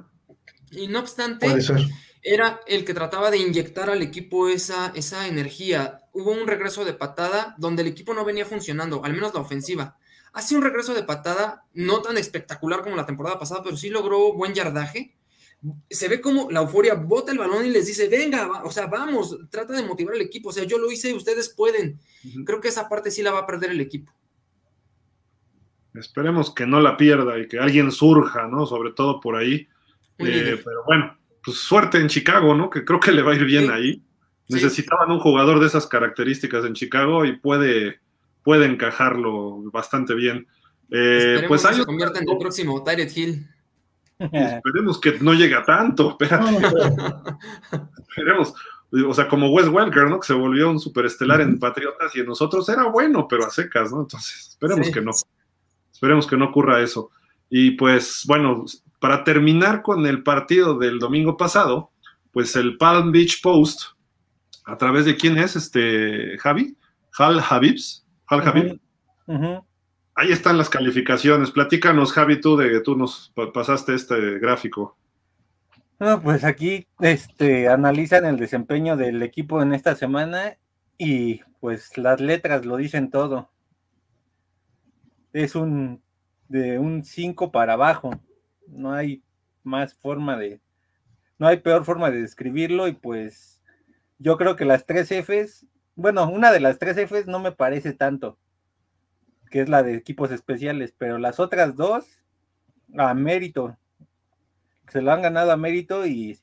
[0.72, 1.48] Y no obstante,
[2.24, 6.00] era el que trataba de inyectar al equipo esa, esa energía.
[6.14, 9.98] Hubo un regreso de patada donde el equipo no venía funcionando, al menos la ofensiva.
[10.34, 14.34] Hace un regreso de patada no tan espectacular como la temporada pasada, pero sí logró
[14.34, 15.16] buen yardaje.
[15.90, 19.38] Se ve como la euforia bota el balón y les dice, venga, o sea, vamos,
[19.50, 20.50] trata de motivar al equipo.
[20.50, 22.00] O sea, yo lo hice, ustedes pueden.
[22.46, 24.12] Creo que esa parte sí la va a perder el equipo.
[25.94, 28.66] Esperemos que no la pierda y que alguien surja, ¿no?
[28.66, 29.68] Sobre todo por ahí.
[30.18, 32.70] Eh, pero bueno, pues suerte en Chicago, ¿no?
[32.70, 34.04] Que creo que le va a ir bien ahí.
[34.48, 38.00] Necesitaban un jugador de esas características en Chicago y puede,
[38.44, 40.48] puede encajarlo bastante bien.
[40.90, 43.48] Eh, pues que se convierta en el próximo Tyred Hill.
[44.32, 46.58] Esperemos que no llegue a tanto, espérate.
[48.10, 48.54] Esperemos.
[49.08, 50.20] O sea, como Wes Welker, ¿no?
[50.20, 53.92] Que se volvió un superestelar en Patriotas y en nosotros era bueno, pero a secas,
[53.92, 54.02] ¿no?
[54.02, 55.12] Entonces, esperemos que no.
[55.92, 57.10] Esperemos que no ocurra eso.
[57.50, 58.66] Y pues, bueno,
[59.00, 61.92] para terminar con el partido del domingo pasado,
[62.32, 63.82] pues el Palm Beach Post,
[64.66, 66.76] a través de quién es este Javi,
[67.18, 68.80] Hal Habibs, Hal Habib.
[70.16, 71.52] Ahí están las calificaciones.
[71.52, 74.98] Platícanos, Javi, tú de que tú nos pasaste este gráfico.
[76.24, 80.58] Pues aquí este, analizan el desempeño del equipo en esta semana
[80.98, 83.50] y pues las letras lo dicen todo.
[85.32, 86.02] Es un
[86.50, 88.12] de un 5 para abajo
[88.72, 89.24] no hay
[89.64, 90.60] más forma de,
[91.38, 93.62] no hay peor forma de describirlo y pues
[94.18, 97.94] yo creo que las tres Fs, bueno, una de las tres Fs no me parece
[97.94, 98.38] tanto,
[99.52, 102.24] que es la de equipos especiales, pero las otras dos,
[102.98, 103.78] a mérito,
[104.88, 106.40] se lo han ganado a mérito y,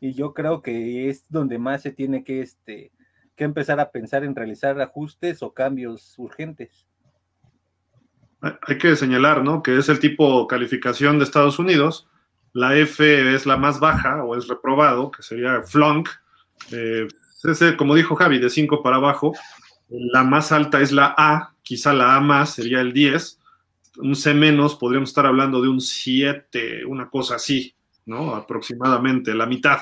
[0.00, 2.90] y yo creo que es donde más se tiene que, este,
[3.36, 6.86] que empezar a pensar en realizar ajustes o cambios urgentes.
[8.40, 9.62] Hay que señalar, ¿no?
[9.62, 12.08] Que es el tipo calificación de Estados Unidos.
[12.54, 16.08] La F es la más baja o es reprobado, que sería flunk.
[16.72, 17.08] Eh,
[17.76, 19.34] como dijo Javi, de 5 para abajo.
[19.88, 23.38] La más alta es la A, quizá la A más sería el 10.
[23.98, 27.74] Un C menos, podríamos estar hablando de un 7, una cosa así,
[28.06, 28.34] ¿no?
[28.34, 29.78] Aproximadamente, la mitad.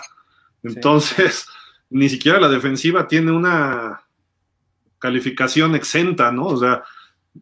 [0.62, 1.46] Entonces,
[1.90, 4.02] ni siquiera la defensiva tiene una
[4.98, 6.46] calificación exenta, ¿no?
[6.46, 6.82] O sea,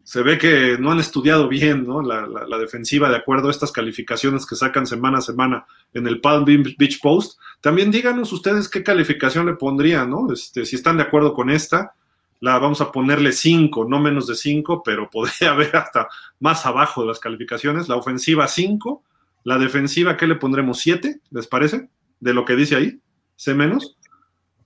[0.03, 2.01] se ve que no han estudiado bien ¿no?
[2.01, 6.45] La, defensiva de acuerdo a estas calificaciones que sacan semana a semana en el Palm
[6.45, 7.39] Beach Post.
[7.61, 10.31] También díganos ustedes qué calificación le pondrían, ¿no?
[10.31, 11.93] Este, si están de acuerdo con esta,
[12.39, 16.07] la vamos a ponerle 5, no menos de 5, pero podría haber hasta
[16.39, 17.89] más abajo de las calificaciones.
[17.89, 19.03] La ofensiva 5,
[19.43, 20.79] la defensiva, ¿qué le pondremos?
[20.79, 21.89] 7, ¿les parece?
[22.19, 22.99] De lo que dice ahí,
[23.35, 23.97] C menos.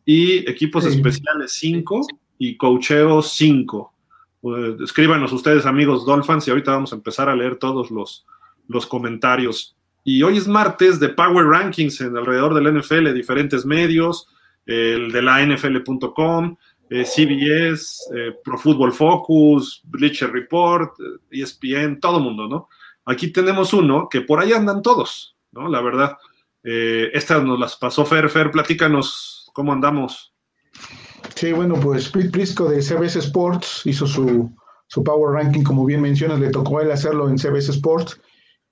[0.05, 2.07] Y equipos especiales 5
[2.39, 3.93] y cocheo 5
[4.41, 8.25] pues, escríbanos ustedes, amigos Dolphins, y ahorita vamos a empezar a leer todos los,
[8.67, 9.75] los comentarios.
[10.03, 14.27] Y hoy es martes de Power Rankings en alrededor del NFL, diferentes medios,
[14.65, 16.55] el de la NFL.com,
[16.89, 20.93] eh, CBS, eh, Pro Football Focus, Bleacher Report,
[21.29, 22.67] ESPN, e todo mundo, ¿no?
[23.05, 25.67] Aquí tenemos uno que por ahí andan todos, ¿no?
[25.67, 26.17] La verdad.
[26.63, 28.29] Eh, estas nos las pasó Fer.
[28.29, 30.33] Fer, platícanos cómo andamos.
[31.35, 34.51] Sí, bueno, pues Pete Prisco de CBS Sports hizo su,
[35.03, 38.19] Power Ranking, como bien mencionas, le tocó a él hacerlo en CBS Sports.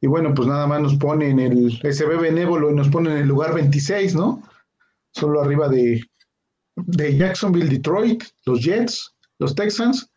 [0.02, 3.18] Y bueno, pues nada más nos pone en el SB Benévolo y nos pone en
[3.18, 4.44] el lugar 26, ¿no?
[5.14, 6.04] Solo arriba de,
[6.86, 10.10] de Jacksonville, Detroit, los Jets, los Texans,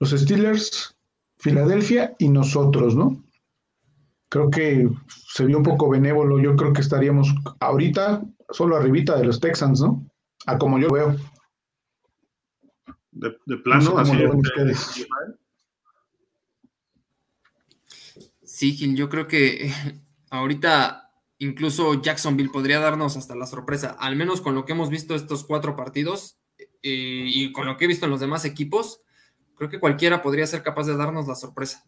[0.00, 0.96] los Steelers,
[1.38, 3.24] Filadelfia y nosotros, ¿no?
[4.30, 6.40] Creo que se vio un poco benévolo.
[6.40, 10.06] Yo creo que estaríamos ahorita solo arribita de los Texans, ¿no?
[10.46, 11.16] A como yo veo
[13.12, 14.16] de, plano, así
[18.42, 19.72] Sí, Gil, yo creo que
[20.30, 21.07] ahorita
[21.38, 25.44] incluso Jacksonville podría darnos hasta la sorpresa, al menos con lo que hemos visto estos
[25.44, 26.38] cuatro partidos
[26.82, 29.02] eh, y con lo que he visto en los demás equipos,
[29.56, 31.84] creo que cualquiera podría ser capaz de darnos la sorpresa.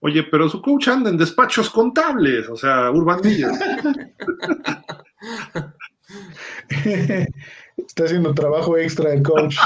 [0.00, 3.20] Oye, pero su coach anda en despachos contables, o sea, Urban
[7.76, 9.56] Está haciendo trabajo extra el coach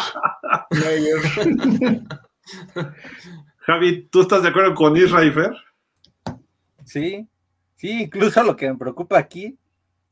[3.61, 5.57] Javi, ¿tú estás de acuerdo con Israel
[6.85, 7.29] Sí,
[7.85, 9.59] sí, incluso lo que me preocupa aquí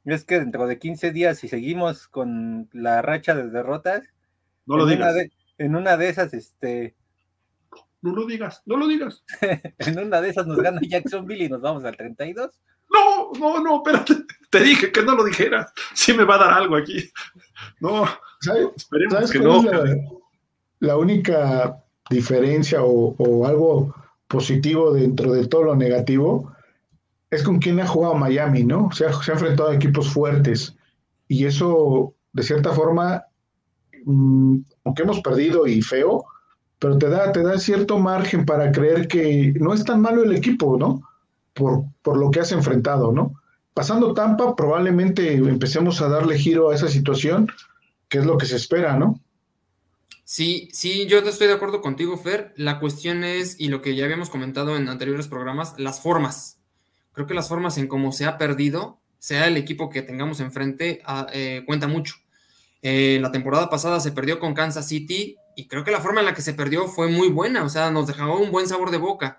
[0.05, 4.03] es que dentro de 15 días, si seguimos con la racha de derrotas,
[4.67, 5.15] no lo digas.
[5.59, 6.95] en una de esas, este.
[8.03, 9.25] No lo digas, no lo digas.
[9.79, 12.51] en una de esas nos gana Jacksonville y nos vamos al 32.
[12.93, 14.25] No, no, no, espérate.
[14.51, 15.73] Te dije que no lo dijeras.
[15.95, 17.11] Sí me va a dar algo aquí.
[17.81, 18.05] No,
[18.77, 19.63] esperemos que no.
[20.81, 23.95] La, única diferencia o, algo
[24.27, 26.52] positivo dentro de todo lo negativo
[27.33, 28.87] es con quién ha jugado Miami, ¿no?
[28.87, 30.77] O sea, se ha enfrentado a equipos fuertes.
[31.29, 33.25] y eso, de cierta forma,
[34.05, 36.27] mm, aunque hemos perdido y feo,
[36.79, 40.37] pero te da, te da cierto margen para creer que no es tan malo el
[40.37, 41.01] equipo, ¿no?
[41.55, 43.41] Por, por lo que has enfrentado, ¿no?
[43.73, 47.49] Pasando Tampa, probablemente empecemos a darle giro a esa situación,
[48.11, 49.19] que es lo que se espera, ¿no?
[50.25, 52.53] Sí, sí, yo estoy de acuerdo contigo, Fer.
[52.57, 56.59] La cuestión es, y lo que ya habíamos comentado en anteriores programas, las formas.
[57.13, 61.01] Creo que las formas en cómo se ha perdido, sea el equipo que tengamos enfrente,
[61.05, 62.15] ah, eh, cuenta mucho.
[62.83, 66.27] Eh, la temporada pasada se perdió con Kansas City y creo que la forma en
[66.27, 68.99] la que se perdió fue muy buena, o sea, nos dejó un buen sabor de
[68.99, 69.39] boca.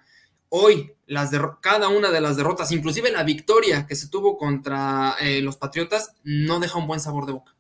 [0.50, 1.32] Hoy, las
[1.62, 6.14] cada una de las derrotas, inclusive la victoria que se tuvo contra eh, los Patriotas,
[6.24, 7.56] no deja un buen sabor de boca.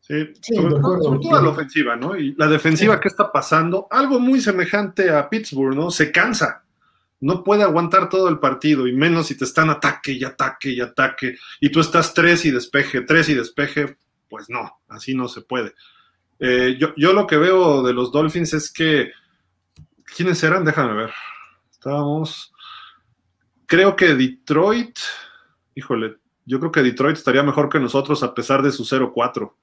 [0.00, 0.14] Sí,
[0.54, 2.16] sobre, todo, la ofensiva, ¿no?
[2.16, 3.86] Y la defensiva, ¿qué está pasando?
[3.90, 5.90] Algo muy semejante a Pittsburgh, ¿no?
[5.90, 6.61] Se cansa.
[7.22, 10.80] No puede aguantar todo el partido, y menos si te están ataque y ataque y
[10.80, 13.96] ataque, y tú estás tres y despeje, tres y despeje,
[14.28, 15.72] pues no, así no se puede.
[16.40, 19.12] Eh, yo, yo lo que veo de los Dolphins es que.
[20.16, 20.64] ¿Quiénes eran?
[20.64, 21.12] Déjame ver.
[21.70, 22.52] Estábamos.
[23.66, 24.98] Creo que Detroit.
[25.76, 29.54] Híjole, yo creo que Detroit estaría mejor que nosotros a pesar de su 0-4.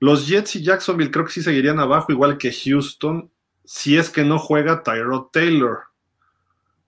[0.00, 3.30] Los Jets y Jacksonville creo que sí seguirían abajo, igual que Houston,
[3.64, 5.84] si es que no juega Tyrod Taylor.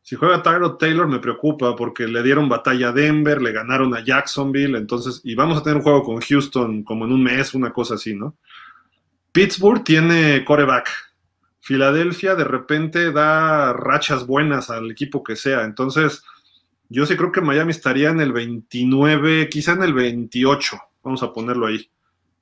[0.09, 4.03] Si juega Tyrod Taylor me preocupa porque le dieron batalla a Denver, le ganaron a
[4.03, 7.75] Jacksonville, entonces, y vamos a tener un juego con Houston como en un mes, una
[7.75, 8.35] cosa así, ¿no?
[9.33, 10.89] Pittsburgh tiene coreback.
[11.61, 16.25] Filadelfia de repente da rachas buenas al equipo que sea, entonces
[16.89, 21.35] yo sí creo que Miami estaría en el 29, quizá en el 28, vamos a
[21.35, 21.87] ponerlo ahí.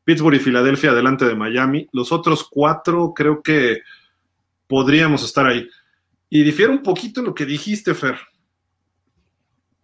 [0.05, 1.89] Pittsburgh y Filadelfia delante de Miami.
[1.91, 3.81] Los otros cuatro creo que
[4.69, 5.69] podríamos estar ahí.
[6.29, 8.19] Y difiere un poquito lo que dijiste, Fer.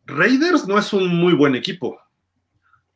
[0.07, 1.99] Raiders no es un muy buen equipo.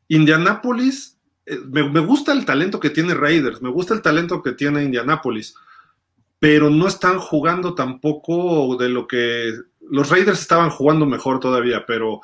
[0.09, 4.51] Indianapolis, eh, me, me, gusta el talento que tiene Raiders, me gusta el talento que
[4.53, 5.55] tiene Indianapolis,
[6.39, 9.53] pero no están jugando tampoco de lo que
[9.89, 12.21] los Raiders estaban jugando mejor todavía, pero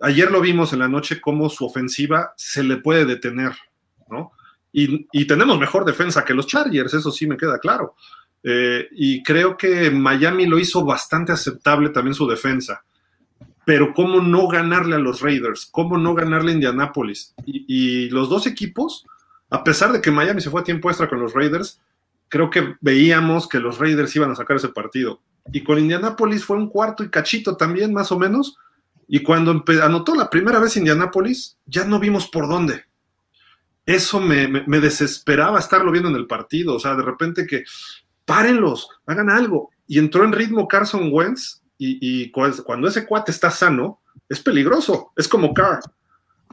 [0.00, 3.52] ayer lo vimos en la noche cómo su ofensiva se le puede detener,
[4.08, 4.32] ¿no?
[4.76, 7.94] Y, tenemos mejor defensa que los Chargers, eso sí me queda claro.
[8.46, 12.84] Eh, y creo que Miami lo hizo bastante aceptable también su defensa.
[13.64, 17.34] Pero cómo no ganarle a los Raiders, cómo no ganarle a Indianapolis.
[17.46, 19.06] Y, los dos equipos,
[19.48, 21.80] a pesar de que Miami se fue a tiempo extra con los Raiders,
[22.28, 25.20] creo que veíamos que los Raiders iban a sacar ese partido.
[25.50, 28.58] Y con Indianapolis fue un cuarto y cachito también, más o menos.
[29.08, 32.84] Y cuando anotó la primera vez Indianapolis, ya no vimos por dónde
[33.86, 34.46] eso me,
[34.80, 36.74] desesperaba estarlo viendo en el partido.
[36.74, 37.64] O sea, de repente que
[38.24, 39.70] párenlos, hagan algo.
[39.86, 45.12] Y entró en ritmo Carson Wentz y, cuando ese cuate está sano, es peligroso.
[45.16, 45.80] Es como Carr.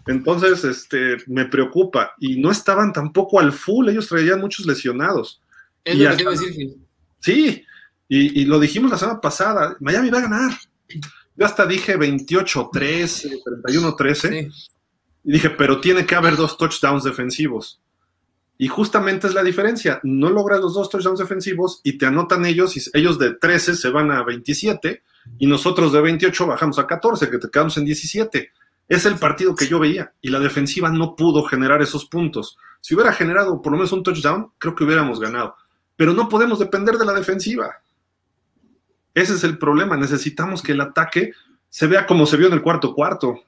[0.08, 2.14] Entonces, este, me preocupa.
[2.20, 5.42] Y no estaban tampoco al full, ellos traían muchos lesionados.
[5.84, 6.78] Es lo que decir,
[7.20, 7.64] Sí,
[8.08, 10.52] y, y, lo dijimos la semana pasada, Miami va a ganar.
[11.36, 14.52] Yo hasta dije 28-13, 31-13.
[15.24, 17.80] Y dije, pero tiene que haber dos touchdowns defensivos.
[18.62, 20.00] Y justamente es la diferencia.
[20.04, 23.90] No logras los dos touchdowns defensivos y te anotan ellos, y ellos de 13 se
[23.90, 25.02] van a 27
[25.40, 28.52] y nosotros de 28 bajamos a 14, que te quedamos en 17.
[28.88, 32.56] Es el partido que yo veía y la defensiva no pudo generar esos puntos.
[32.82, 35.56] Si hubiera generado por lo menos un touchdown, creo que hubiéramos ganado.
[35.96, 37.82] Pero no podemos depender de la defensiva.
[39.16, 39.98] Ese es el problema.
[39.98, 41.32] Necesitamos que el ataque
[41.68, 43.42] se vea como se vio en el cuarto cuarto.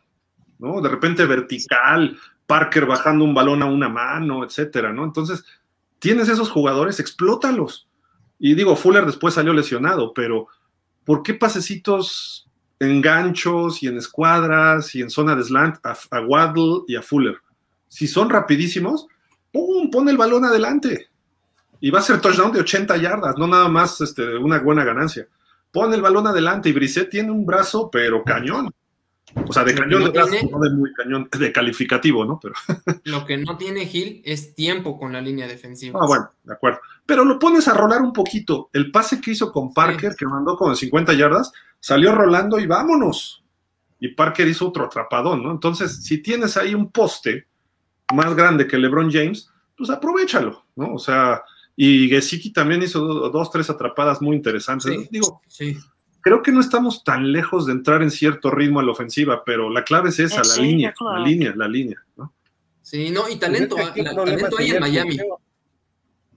[0.58, 0.82] ¿no?
[0.82, 2.17] De repente vertical,
[2.53, 5.03] Parker bajando un balón a una mano, etcétera, ¿no?
[5.05, 5.43] Entonces,
[5.97, 7.87] tienes esos jugadores, explótalos.
[8.37, 10.49] Y digo, Fuller después salió lesionado, pero
[11.03, 12.47] ¿por qué pasecitos
[12.79, 17.37] en ganchos y en escuadras y en zona de slant a, Waddle y a Fuller?
[17.87, 19.07] Si son rapidísimos,
[19.51, 19.89] ¡pum!
[19.89, 21.09] Pone el balón adelante.
[21.79, 25.27] Y va a ser touchdown de 80 yardas, no nada más este, una buena ganancia.
[25.71, 28.71] Pone el balón adelante y Brisset tiene un brazo, pero cañón.
[29.47, 32.39] O sea, de cañón, de no de muy cañón, de calificativo, ¿no?
[32.41, 32.53] Pero...
[33.05, 35.99] lo que no tiene Gil es tiempo con la línea defensiva.
[36.01, 36.79] Ah, bueno, de acuerdo.
[37.05, 38.69] Pero lo pones a rolar un poquito.
[38.73, 43.43] El pase que hizo con Parker, que mandó con 50 yardas, salió rolando y vámonos.
[43.99, 45.51] Y Parker hizo otro atrapadón, ¿no?
[45.51, 47.47] Entonces, si tienes ahí un poste
[48.13, 50.93] más grande que LeBron James, pues aprovechalo, ¿no?
[50.93, 51.41] O sea,
[51.75, 55.09] y Gesicki también hizo dos, tres atrapadas muy interesantes.
[55.09, 55.77] Digo, sí
[56.23, 59.69] creo que no estamos tan lejos de entrar en cierto ritmo a la ofensiva, pero
[59.69, 62.33] la clave es esa, la línea, la línea, la línea, ¿no?
[62.81, 65.19] Sí, no, y talento, pues talento hay en Miami.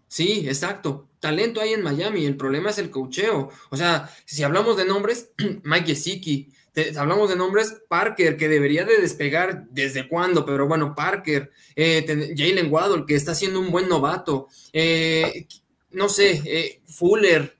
[0.08, 1.08] Sí, exacto.
[1.20, 2.24] Talento hay en Miami.
[2.24, 3.50] El problema es el cocheo.
[3.70, 5.32] O sea, si hablamos de nombres,
[5.64, 6.52] Mike Gesicki,
[6.96, 12.72] hablamos de nombres, Parker, que debería de despegar desde cuándo, pero bueno, Parker, eh, Jalen
[12.72, 15.46] Waddle, que está siendo un buen novato, eh,
[15.90, 17.55] no sé, eh, Fuller,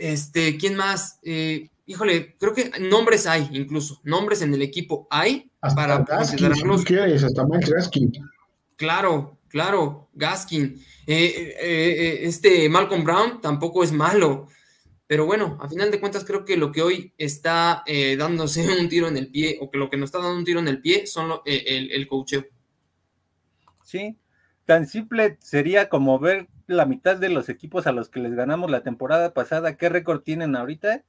[0.00, 1.18] este, ¿quién más?
[1.86, 6.84] híjole, creo que nombres hay, incluso, nombres en el equipo hay para considerarlos.
[6.84, 8.12] quieres, hasta Mike Gaskin.
[8.76, 10.80] Claro, claro, Gaskin.
[11.06, 14.48] este Malcolm Brown tampoco es malo.
[15.10, 18.88] Pero bueno, a final de cuentas creo que lo que hoy está eh, dándose un
[18.88, 20.80] tiro en el pie, o que lo que nos está dando un tiro en el
[20.80, 22.44] pie, son eh, el, el coacheo.
[23.82, 24.16] Sí,
[24.66, 28.70] tan simple sería como ver la mitad de los equipos a los que les ganamos
[28.70, 31.04] la temporada pasada, qué récord tienen ahorita,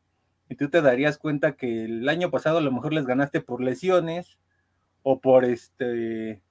[0.49, 3.61] y tú te darías cuenta que el año pasado a lo mejor les ganaste por
[3.61, 4.37] lesiones,
[5.03, 6.41] o por este,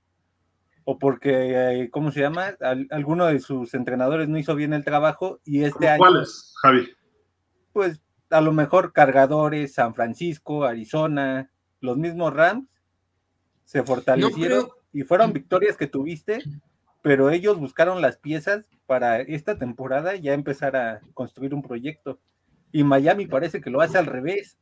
[0.85, 2.57] o porque, eh, ¿cómo se llama?
[2.91, 5.99] alguno de sus entrenadores no hizo bien el trabajo, y este año...
[5.99, 6.89] ¿Cuáles, Javi?
[7.73, 12.69] pues a lo mejor cargadores, San Francisco, Arizona, los mismos Rams
[13.65, 16.43] se fortalecieron y fueron victorias que tuviste,
[17.03, 22.19] pero ellos buscaron las piezas para esta temporada ya empezar a construir un proyecto.
[22.73, 24.59] Y Miami parece que lo hace al revés.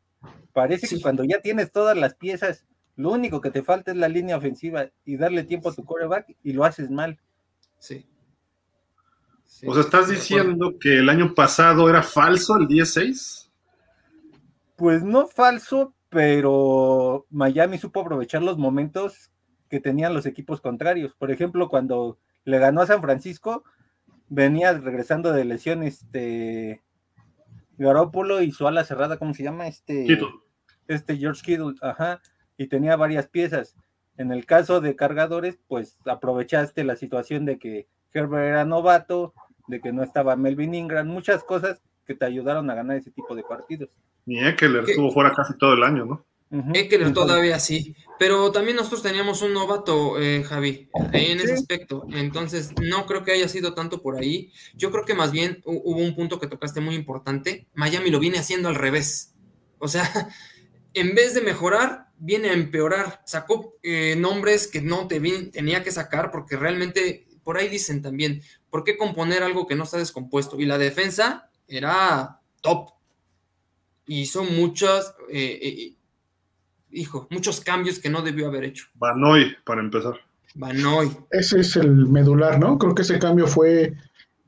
[0.52, 2.64] Parece que cuando ya tienes todas las piezas,
[2.96, 6.36] lo único que te falta es la línea ofensiva y darle tiempo a tu coreback
[6.42, 7.18] y lo haces mal.
[7.78, 8.06] Sí
[9.66, 13.50] o sea, ¿estás diciendo que el año pasado era falso el 16?
[14.76, 19.30] Pues no falso, pero Miami supo aprovechar los momentos
[19.68, 21.14] que tenían los equipos contrarios.
[21.14, 23.62] Por ejemplo, cuando le ganó a San Francisco,
[24.30, 26.82] venía regresando de lesión este
[27.76, 29.68] Garópolo y su ala cerrada, ¿cómo se llama?
[29.68, 30.06] Este,
[30.86, 32.22] este George Kittle, ajá,
[32.56, 33.76] y tenía varias piezas.
[34.16, 39.34] En el caso de cargadores, pues aprovechaste la situación de que Herbert era novato,
[39.66, 43.36] de que no estaba Melvin Ingram, muchas cosas que te ayudaron a ganar ese tipo
[43.36, 43.90] de partidos.
[44.24, 46.24] Ni Eckler estuvo fuera casi todo el año, ¿no?
[46.74, 52.72] Eckler todavía sí, pero también nosotros teníamos un novato, eh, Javi, en ese aspecto, entonces
[52.82, 56.14] no creo que haya sido tanto por ahí, yo creo que más bien hubo un
[56.14, 59.34] punto que tocaste muy importante, Miami lo viene haciendo al revés,
[59.78, 60.02] o sea,
[60.94, 65.20] en vez de mejorar, viene a empeorar, sacó eh, nombres que no te
[65.52, 69.84] tenía que sacar porque realmente por ahí dicen también, ¿por qué componer algo que no
[69.84, 70.60] está descompuesto?
[70.60, 72.90] Y la defensa era top.
[74.06, 75.94] Hizo muchas, eh, eh,
[76.90, 78.86] hijo, muchos cambios que no debió haber hecho.
[78.94, 80.14] Banoy, para empezar.
[80.54, 81.10] Banoy.
[81.30, 82.78] Ese es el medular, ¿no?
[82.78, 83.94] Creo que ese cambio fue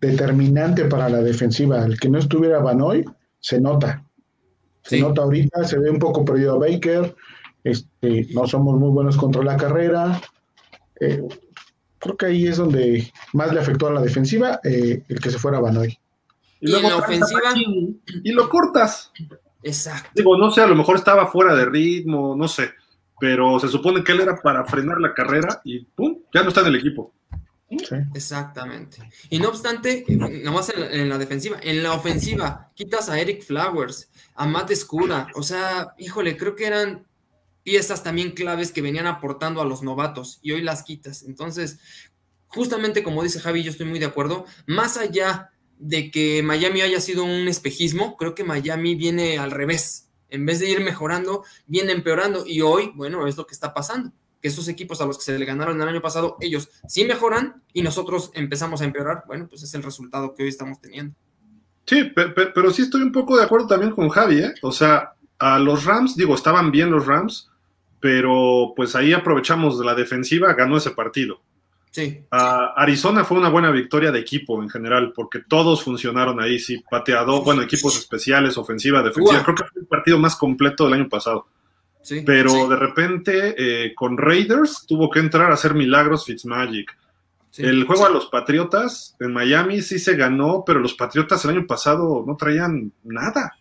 [0.00, 1.84] determinante para la defensiva.
[1.84, 3.04] El que no estuviera Banoy,
[3.38, 4.04] se nota.
[4.82, 7.14] Se nota ahorita, se ve un poco perdido a Baker.
[7.62, 10.20] Este, no somos muy buenos contra la carrera.
[11.00, 11.22] Eh,
[11.98, 15.38] creo que ahí es donde más le afectó a la defensiva eh, el que se
[15.38, 15.98] fuera Banoy.
[16.60, 17.54] Y, luego la ofensiva.
[18.24, 19.12] Y lo cortas.
[19.62, 20.10] Exacto.
[20.14, 22.70] Digo, no sé, a lo mejor estaba fuera de ritmo, no sé.
[23.18, 26.18] Pero se supone que él era para frenar la carrera y ¡pum!
[26.32, 27.12] Ya no está en el equipo.
[27.68, 27.96] Sí.
[28.14, 28.98] Exactamente.
[29.28, 34.10] Y no obstante, nomás en, en, la defensiva, en la ofensiva, quitas a Eric Flowers,
[34.34, 37.06] a Matt Escura, o sea, híjole, creo que eran
[37.62, 41.22] piezas también claves que venían aportando a los novatos y hoy las quitas.
[41.22, 41.78] Entonces,
[42.48, 47.00] justamente como dice Javi, yo estoy muy de acuerdo, más allá de que Miami haya
[47.00, 50.08] sido un espejismo, creo que Miami viene al revés.
[50.28, 54.12] En vez de ir mejorando, viene empeorando y hoy, bueno, es lo que está pasando.
[54.40, 57.62] Que esos equipos a los que se le ganaron el año pasado, ellos sí mejoran
[57.72, 59.24] y nosotros empezamos a empeorar.
[59.26, 61.16] Bueno, pues es el resultado que hoy estamos teniendo.
[61.86, 64.54] Sí, pero, pero sí estoy un poco de acuerdo también con Javi, ¿eh?
[64.62, 67.50] O sea, a los Rams, digo, estaban bien los Rams,
[68.00, 71.40] pero pues ahí aprovechamos la defensiva, ganó ese partido.
[71.90, 72.24] Sí.
[72.30, 77.42] Arizona fue una buena victoria de equipo en general, porque todos funcionaron ahí, sí, pateado,
[77.42, 79.42] bueno, equipos especiales, ofensiva, defensiva.
[79.42, 81.48] Creo que fue el partido más completo del año pasado.
[82.02, 86.96] Sí, pero de repente eh, con Raiders tuvo que entrar a hacer milagros Fitzmagic.
[87.58, 91.66] el juego a los Patriotas en Miami sí se ganó, pero los Patriotas el año
[91.66, 93.58] pasado no traían nada,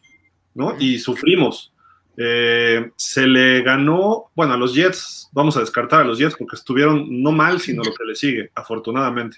[0.54, 0.76] ¿no?
[0.80, 1.74] Y sufrimos.
[2.22, 6.58] Eh, se le ganó, bueno, a los Jets, vamos a descartar a los Jets porque
[6.58, 9.38] estuvieron no mal, sino lo que le sigue, afortunadamente.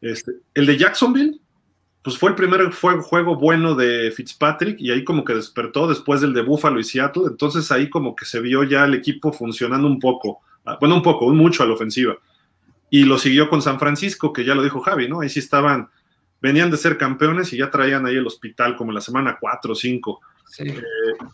[0.00, 1.40] Este, el de Jacksonville,
[2.00, 6.20] pues fue el primer juego, juego, bueno de Fitzpatrick y ahí como que despertó después
[6.20, 9.88] del de Buffalo y Seattle, entonces ahí como que se vio ya el equipo funcionando
[9.88, 12.16] un poco, ah, bueno, un poco, un mucho a la ofensiva.
[12.88, 15.22] Y lo siguió con San Francisco, que ya lo dijo Javi, ¿no?
[15.22, 15.88] Ahí sí estaban,
[16.40, 19.74] venían de ser campeones y ya traían ahí el hospital como la semana 4 o
[19.74, 20.20] 5.
[20.58, 20.82] Eh,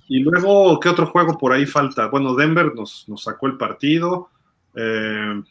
[0.09, 2.07] y luego, ¿qué otro juego por ahí falta?
[2.07, 4.31] Bueno, Denver nos, nos sacó el partido.
[4.75, 5.43] Eh,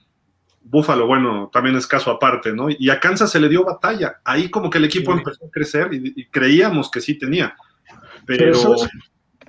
[0.69, 2.67] Búfalo, bueno, también es caso aparte, ¿no?
[2.69, 4.17] Y a Kansas se le dio batalla.
[4.25, 7.55] Ahí como que el equipo empezó a crecer y, creíamos que sí tenía.
[8.25, 8.75] Pero,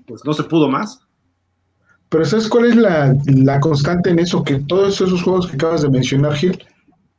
[0.07, 1.01] pues no se pudo más.
[2.09, 4.45] Pero ¿sabes cuál es la, la, constante en eso?
[4.45, 6.65] Que todos esos juegos que acabas de mencionar, Gil,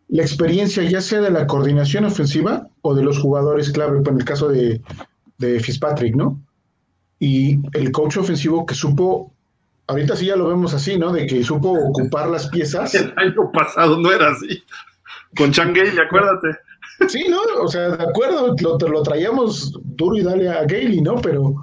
[0.08, 4.26] la experiencia ya sea de la coordinación ofensiva o de los jugadores clave, en el
[4.26, 4.82] caso de,
[5.38, 6.42] de Fitzpatrick, ¿no?
[7.20, 9.34] Y el coach ofensivo que supo,
[9.88, 11.12] ahorita sí ya lo vemos así, ¿no?
[11.12, 12.96] De que supo ocupar las piezas.
[12.96, 14.64] El año pasado no era así.
[15.36, 16.48] Con Changay, acuérdate.
[17.08, 17.40] Sí, ¿no?
[17.62, 21.16] O sea, de acuerdo, lo, lo traíamos duro y dale a Gailey, ¿no?
[21.16, 21.56] Pero,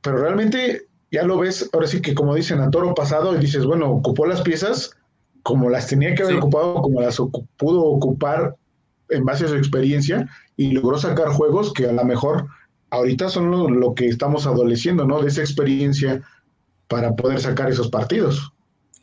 [0.00, 3.64] pero realmente ya lo ves, ahora sí que como dicen, a toro pasado y dices,
[3.64, 4.96] bueno, ocupó las piezas
[5.42, 7.18] como las tenía que haber ocupado, como las
[7.56, 8.56] pudo ocupar
[9.10, 12.46] en base a su experiencia y logró sacar juegos que a lo mejor
[12.92, 15.22] ahorita son lo, que estamos adoleciendo, ¿no?
[15.22, 16.22] De esa experiencia
[16.88, 18.52] para poder sacar esos partidos.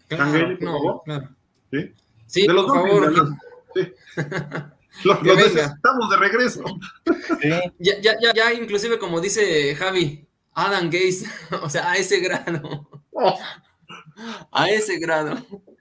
[0.08, 1.30] Claro, no, claro.
[1.72, 1.92] ¿Sí?
[2.28, 3.30] sí de los por favor.
[3.76, 3.94] Sí.
[5.06, 6.64] Los, necesitamos de regreso.
[7.42, 7.50] Sí.
[7.78, 11.26] Ya, ya, ya, ya, inclusive como dice Javi, Adam Gaze,
[11.62, 12.90] o sea, a ese grado.
[13.12, 13.40] Oh.
[14.52, 15.38] A ese grado.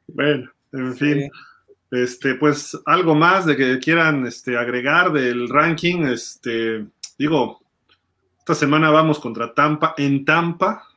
[0.07, 1.31] Bueno, en fin.
[1.91, 6.05] Este, pues algo más de que quieran este, agregar del ranking.
[6.07, 6.87] Este,
[7.19, 7.61] digo,
[8.49, 9.95] esta semana vamos contra Tampa.
[9.99, 10.89] En Tampa,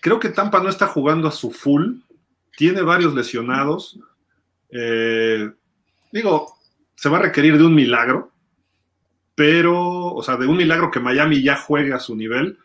[0.00, 1.96] creo que Tampa no está jugando a su full.
[2.56, 3.98] Tiene varios lesionados.
[4.70, 5.50] Eh,
[6.12, 6.54] digo,
[6.94, 8.30] se va a requerir de un milagro,
[9.34, 12.56] pero, o sea, de un milagro que Miami ya juegue a su nivel.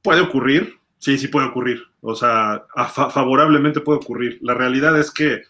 [0.00, 1.82] Puede ocurrir, sí, sí puede ocurrir.
[2.00, 4.38] O sea, favorablemente puede ocurrir.
[4.42, 5.42] La realidad es que,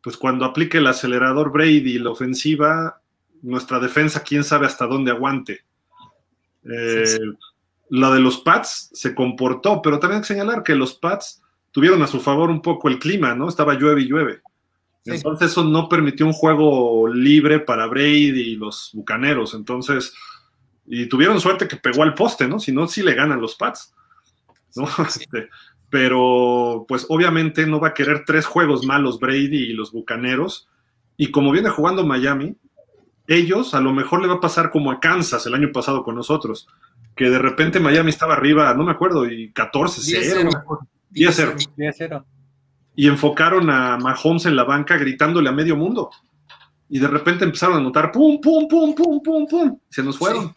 [0.00, 3.00] pues cuando aplique el acelerador Brady la ofensiva,
[3.42, 5.64] nuestra defensa, quién sabe hasta dónde aguante.
[6.64, 7.18] Eh,
[7.90, 11.42] la de los Pats se comportó, pero también hay que señalar que los Pats
[11.72, 13.48] tuvieron a su favor un poco el clima, ¿no?
[13.48, 14.40] Estaba llueve y llueve.
[15.04, 19.54] Entonces eso no permitió un juego libre para Brady y los Bucaneros.
[19.54, 20.12] Entonces,
[20.86, 22.60] y tuvieron suerte que pegó al poste, ¿no?
[22.60, 23.94] Si no, sí le ganan los Pats.
[24.76, 24.86] ¿no?
[25.06, 25.48] Este,
[25.88, 30.68] pero pues obviamente no va a querer tres juegos malos Brady y los Bucaneros.
[31.16, 32.56] Y como viene jugando Miami,
[33.30, 36.16] ellos a lo mejor le va a pasar como a Kansas el año pasado con
[36.16, 36.66] nosotros,
[37.14, 40.50] que de repente Miami estaba arriba, no me acuerdo, y 14-0.
[41.12, 42.24] 10-0.
[42.96, 46.10] Y enfocaron a Mahomes en la banca gritándole a medio mundo.
[46.88, 49.78] Y de repente empezaron a notar pum, pum, pum, pum, pum, pum.
[49.88, 50.52] Se nos fueron.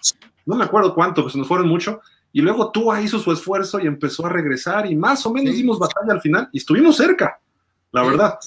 [0.48, 2.02] No me acuerdo cuánto, pero se nos fueron mucho.
[2.32, 5.78] Y luego Tua hizo su esfuerzo y empezó a regresar y más o menos dimos
[5.78, 7.40] batalla al final y estuvimos cerca,
[7.92, 8.40] la verdad.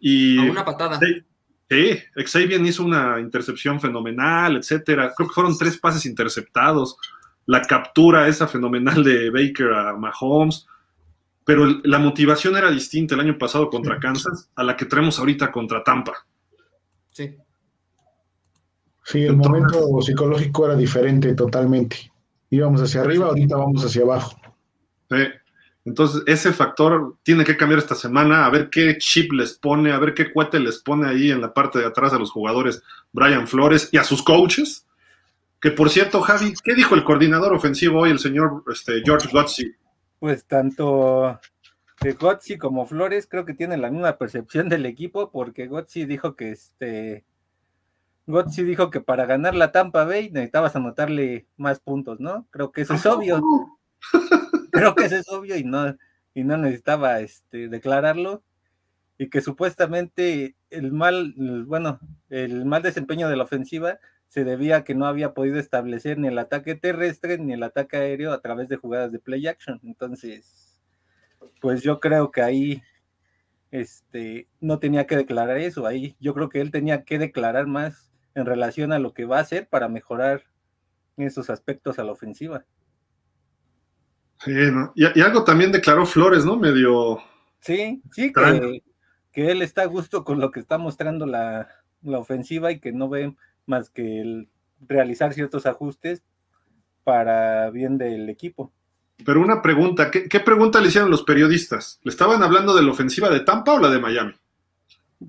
[0.00, 0.98] Y una patada.
[0.98, 1.22] Sí,
[1.72, 5.12] sí, Xavier hizo una intercepción fenomenal, etcétera.
[5.16, 6.96] Creo que fueron tres pases interceptados.
[7.46, 10.66] La captura esa fenomenal de Baker a Mahomes.
[11.44, 15.50] Pero la motivación era distinta el año pasado contra Kansas a la que traemos ahorita
[15.50, 16.12] contra Tampa.
[17.10, 17.36] Sí.
[19.04, 22.12] Sí, el momento psicológico era diferente totalmente
[22.52, 24.36] íbamos hacia arriba, ahorita vamos hacia abajo.
[25.84, 29.98] Entonces, ese factor tiene que cambiar esta semana, a ver qué chip les pone, a
[29.98, 33.48] ver qué cuete les pone ahí en la parte de atrás a los jugadores Brian
[33.48, 34.86] Flores y a sus coaches.
[35.60, 39.72] Que por cierto, Javi, ¿qué dijo el coordinador ofensivo hoy, el señor este, George Gotzi?
[40.20, 41.40] Pues tanto
[42.18, 46.50] Gotzi como Flores creo que tienen la misma percepción del equipo, porque Gotzi dijo que
[46.52, 47.24] este
[48.26, 52.46] Gotzi dijo que para ganar la Tampa Bay necesitabas anotarle más puntos, ¿no?
[52.50, 53.42] Creo que eso es obvio.
[54.72, 55.96] Creo que eso es obvio y no,
[56.34, 58.42] y no necesitaba este, declararlo.
[59.18, 61.34] Y que supuestamente el mal,
[61.66, 62.00] bueno,
[62.30, 66.28] el mal desempeño de la ofensiva se debía a que no había podido establecer ni
[66.28, 69.78] el ataque terrestre ni el ataque aéreo a través de jugadas de play action.
[69.84, 70.80] Entonces,
[71.60, 72.82] pues yo creo que ahí
[73.70, 75.86] este, no tenía que declarar eso.
[75.86, 79.38] Ahí yo creo que él tenía que declarar más en relación a lo que va
[79.38, 80.44] a hacer para mejorar
[81.16, 82.64] esos aspectos a la ofensiva.
[84.44, 84.52] Sí,
[84.94, 86.56] y, algo también declaró Flores, ¿no?
[86.56, 87.18] Medio.
[87.60, 88.82] Sí, sí, que,
[89.30, 91.68] que, él está a gusto con lo que está mostrando la,
[92.04, 93.36] ofensiva y que no ve
[93.66, 94.48] más que el
[94.80, 96.24] realizar ciertos ajustes
[97.04, 98.72] para bien del equipo.
[99.24, 102.00] Pero una pregunta, ¿qué, ¿qué, pregunta le hicieron los periodistas?
[102.02, 104.34] ¿Le estaban hablando de la ofensiva de Tampa o la de Miami?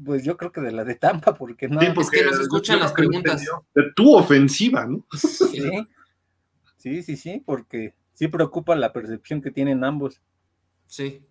[0.03, 1.79] Pues yo creo que de la de Tampa, porque no.
[1.79, 3.43] Sí, porque es que nos escuchan las preguntas.
[3.75, 5.05] De tu ofensiva, ¿no?
[5.11, 5.87] Sí.
[7.03, 10.21] sí, sí, porque sí preocupa la percepción que tienen ambos.
[10.85, 11.25] Sí.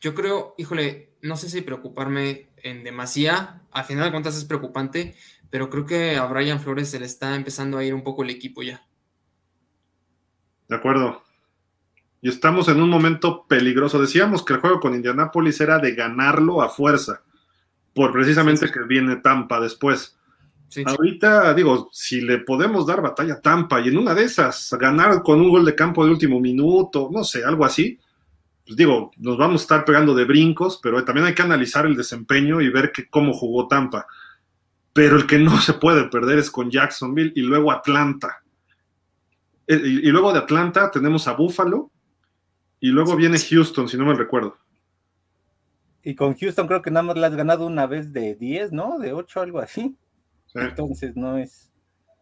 [0.00, 5.14] Yo creo, híjole, no sé si preocuparme en demasía, al final de cuentas es preocupante,
[5.50, 8.30] pero creo que a Brian Flores se le está empezando a ir un poco el
[8.30, 8.86] equipo ya.
[10.68, 11.22] De acuerdo.
[12.20, 14.00] Y estamos en un momento peligroso.
[14.00, 17.22] Decíamos que el juego con Indianápolis era de ganarlo a fuerza
[17.94, 20.18] por precisamente que viene Tampa después.
[20.84, 25.22] Ahorita, digo, si le podemos dar batalla a Tampa y en una de esas ganar
[25.22, 27.98] con un gol de campo de último minuto, no sé, algo así,
[28.64, 31.96] pues digo, nos vamos a estar pegando de brincos, pero también hay que analizar el
[31.96, 34.06] desempeño y ver que, cómo jugó Tampa.
[34.92, 38.42] Pero el que no se puede perder es con Jacksonville y luego Atlanta.
[39.66, 41.90] Eh, y, y luego de Atlanta tenemos a Buffalo
[42.80, 44.58] y luego viene Houston, si no me recuerdo.
[46.02, 48.98] Y con Houston creo que nada más le has ganado una vez de 10, ¿no?
[48.98, 49.96] De 8, algo así.
[50.62, 51.70] Entonces no es,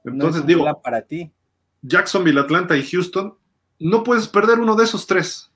[0.04, 1.32] Entonces no es digo, para ti.
[1.82, 3.34] Jacksonville, Atlanta y Houston,
[3.78, 5.50] no puedes perder uno de esos tres.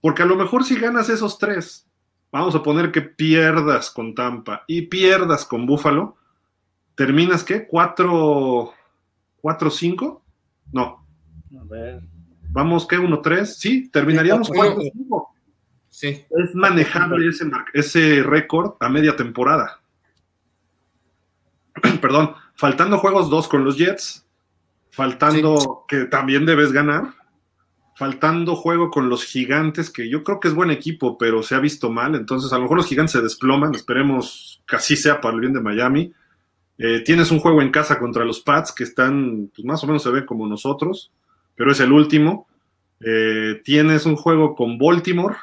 [0.00, 1.86] Porque a lo mejor si ganas esos tres,
[2.30, 6.16] vamos a poner que pierdas con Tampa y pierdas con Buffalo,
[6.94, 7.66] terminas qué?
[7.66, 8.72] ¿Cuatro,
[9.40, 10.22] cuatro, cinco?
[10.72, 11.04] No.
[11.58, 12.02] A ver.
[12.50, 12.96] Vamos, ¿qué?
[12.98, 13.56] ¿Uno, tres?
[13.58, 15.34] Sí, terminaríamos cuatro, cinco.
[15.88, 16.24] Sí.
[16.30, 19.77] Es manejable ese, mar- ese récord a media temporada.
[22.00, 24.26] Perdón, faltando juegos dos con los Jets,
[24.90, 27.14] faltando que también debes ganar,
[27.96, 31.60] faltando juego con los gigantes, que yo creo que es buen equipo, pero se ha
[31.60, 35.34] visto mal, entonces a lo mejor los gigantes se desploman, esperemos que así sea para
[35.34, 36.12] el bien de Miami.
[36.78, 40.02] Eh, tienes un juego en casa contra los Pats que están, pues más o menos
[40.04, 41.10] se ven como nosotros,
[41.56, 42.46] pero es el último.
[43.00, 45.36] Eh, tienes un juego con Baltimore,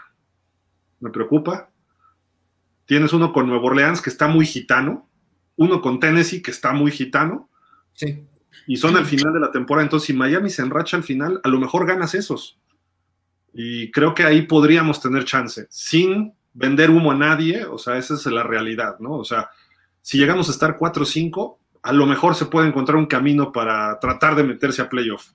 [1.02, 1.70] me preocupa.
[2.86, 5.10] Tienes uno con Nuevo Orleans que está muy gitano,
[5.58, 7.50] uno con Tennessee que está muy gitano,
[7.94, 8.26] Sí.
[8.68, 9.84] y son al final de la temporada.
[9.84, 12.60] Entonces, si Miami se enracha al final, a lo mejor ganas esos.
[13.54, 18.16] Y creo que ahí podríamos tener chance, sin vender humo a nadie, o sea, esa
[18.16, 19.14] es la realidad, ¿no?
[19.14, 19.50] O sea,
[20.02, 24.36] si llegamos a estar 4-5, a lo mejor se puede encontrar un camino para tratar
[24.36, 25.32] de meterse a playoff.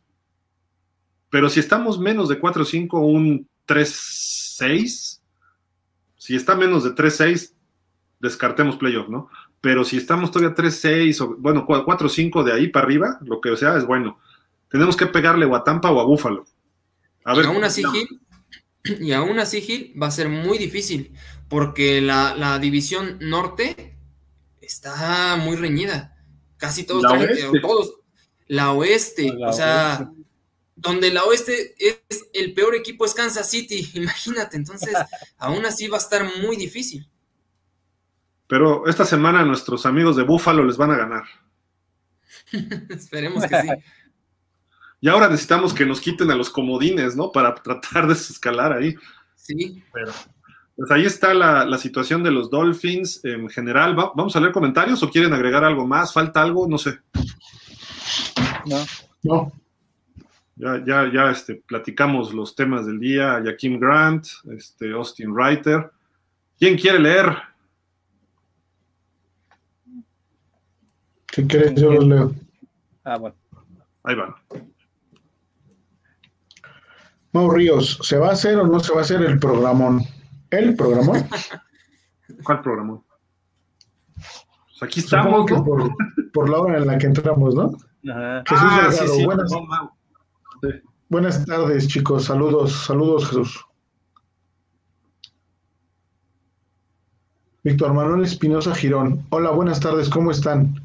[1.31, 5.23] Pero si estamos menos de 4-5, un 3-6,
[6.17, 7.55] si está menos de 3-6,
[8.19, 9.31] descartemos playoff, ¿no?
[9.61, 13.77] Pero si estamos todavía 3-6 o, bueno, 4-5 de ahí para arriba, lo que sea
[13.77, 14.19] es bueno.
[14.71, 16.47] Tenemos que pegarle o a Tampa o a Búfalo.
[17.25, 18.21] A y aún así, Gil,
[19.01, 21.13] y aún así, Gil, va a ser muy difícil,
[21.49, 23.99] porque la, la división norte
[24.61, 26.17] está muy reñida.
[26.57, 27.61] Casi todos, La traen- oeste.
[27.61, 27.95] todos.
[28.47, 30.11] La oeste, La o sea,
[30.75, 34.95] donde la oeste es el peor equipo es Kansas City, imagínate, entonces
[35.39, 37.07] aún así va a estar muy difícil.
[38.51, 41.25] Pero esta semana nuestros amigos de Búfalo les van a ganar.
[42.91, 43.69] Esperemos que sí.
[45.03, 47.33] Y ahora necesitamos que nos quiten a los comodines, ¿no?
[47.33, 48.95] Para tratar de escalar ahí.
[49.35, 50.13] Sí, Pero,
[50.77, 53.99] pues ahí está la, la situación de los Dolphins en general.
[53.99, 56.13] Va- ¿Vamos a leer comentarios o quieren agregar algo más?
[56.13, 56.69] ¿Falta algo?
[56.69, 56.99] No sé.
[58.67, 58.85] No.
[59.23, 59.53] No,
[60.57, 63.41] Ya, ya, ya este, platicamos los temas del día.
[63.43, 65.91] Jaquim Grant, este, Austin Reiter.
[66.59, 67.39] ¿Quién quiere leer?
[71.33, 72.35] Si quieres yo los leo.
[73.05, 73.37] Ah, bueno.
[74.05, 74.35] Ahí van.
[77.33, 80.03] Mau Ríos, ¿se va a hacer o no se va a hacer el programón?
[80.51, 81.25] ¿El programón?
[82.45, 83.01] ¿Cuál programa?
[84.15, 87.73] Pues aquí Supongo estamos, por, por la hora en la que entramos, ¿no?
[88.11, 88.43] Ajá.
[88.49, 89.25] Jesús Ah, Delgado, sí, sí.
[89.25, 89.91] buenas, No,
[91.09, 92.25] buenas tardes, chicos.
[92.25, 93.65] Saludos, saludos, Jesús.
[97.63, 99.25] Víctor Manuel Espinosa Girón.
[99.31, 100.80] Hola, buenas tardes, ¿cómo están?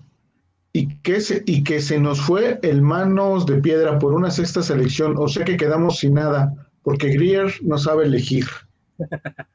[0.77, 4.61] Y que, se, y que se nos fue el manos de piedra por una sexta
[4.61, 6.51] selección, o sea que quedamos sin nada,
[6.83, 8.45] porque Grier no sabe elegir.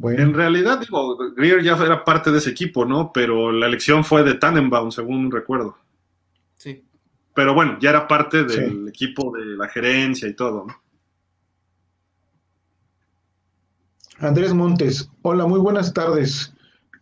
[0.00, 3.10] Bueno, En realidad, digo, Greer ya era parte de ese equipo, ¿no?
[3.12, 5.76] Pero la elección fue de Tannenbaum, según recuerdo.
[6.56, 6.84] sí.
[7.34, 8.88] Pero bueno, ya era parte del Sí.
[8.88, 10.74] equipo de la gerencia y todo, ¿no?
[14.20, 16.52] Andrés Montes, hola, muy buenas tardes.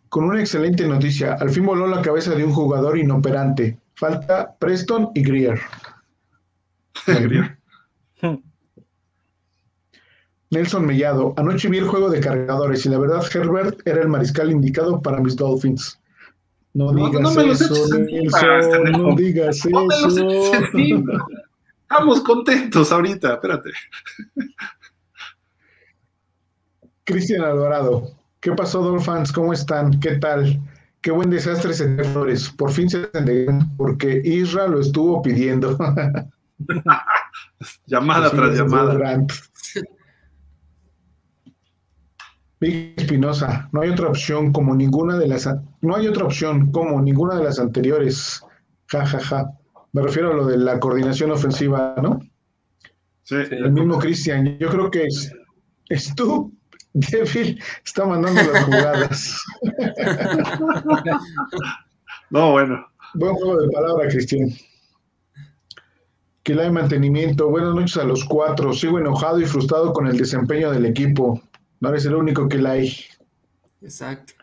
[0.09, 3.79] Con una excelente noticia, al fin voló la cabeza de un jugador inoperante.
[3.95, 5.59] Falta Preston y Greer.
[7.07, 7.57] Greer.
[10.49, 14.49] Nelson Mellado, anoche vi el juego de cargadores y la verdad Herbert era el mariscal
[14.49, 15.99] indicado para mis Dolphins.
[16.73, 21.03] No No, digas no me los eso, Nelson, no digas No me los eso.
[21.81, 23.71] Estamos contentos ahorita, espérate.
[27.03, 29.31] Cristian Alvarado, ¿qué pasó Dolphins?
[29.31, 29.99] ¿Cómo están?
[29.99, 30.61] ¿Qué tal?
[31.01, 32.49] Qué buen desastre se te flores.
[32.49, 35.77] Por fin se entendieron porque Isra lo estuvo pidiendo.
[37.85, 38.97] Llamada tras llamada.
[42.59, 45.47] Vic Espinosa, no hay otra opción como ninguna de las
[45.81, 48.41] no hay otra opción como ninguna de las anteriores.
[48.87, 49.51] Ja ja ja.
[49.93, 52.19] Me refiero a lo de la coordinación ofensiva, ¿no?
[53.23, 53.35] Sí.
[53.35, 55.31] El mismo Cristian, yo creo que es,
[55.89, 56.56] es tú,
[56.99, 59.41] Devil, está mandando las jugadas.
[62.29, 62.85] No, bueno.
[63.13, 64.49] Buen juego de palabra, Cristian.
[66.43, 67.49] que la de mantenimiento.
[67.49, 68.73] Buenas noches a los cuatro.
[68.73, 71.41] Sigo enojado y frustrado con el desempeño del equipo.
[71.79, 72.93] No eres el único que la hay.
[73.81, 74.33] Exacto.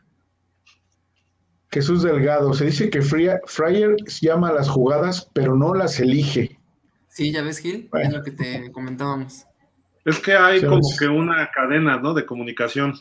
[1.70, 6.58] Jesús Delgado, se dice que Fryer llama a las jugadas, pero no las elige.
[7.08, 9.44] Sí, ya ves, Gil, es lo que te comentábamos.
[10.04, 12.12] Es que hay como que una cadena, ¿no?
[12.12, 12.94] De comunicación.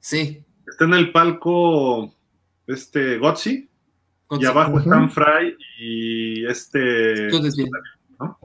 [0.00, 0.44] Sí.
[0.66, 2.14] Está en el palco
[2.66, 3.68] este Gotzi,
[4.40, 7.28] y abajo están Fry y este.
[8.18, 8.38] ¿no?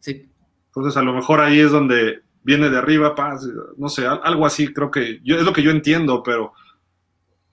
[0.00, 0.28] Sí.
[0.66, 4.72] Entonces, a lo mejor ahí es donde viene de arriba, paz, no sé, algo así,
[4.72, 6.52] creo que yo, es lo que yo entiendo, pero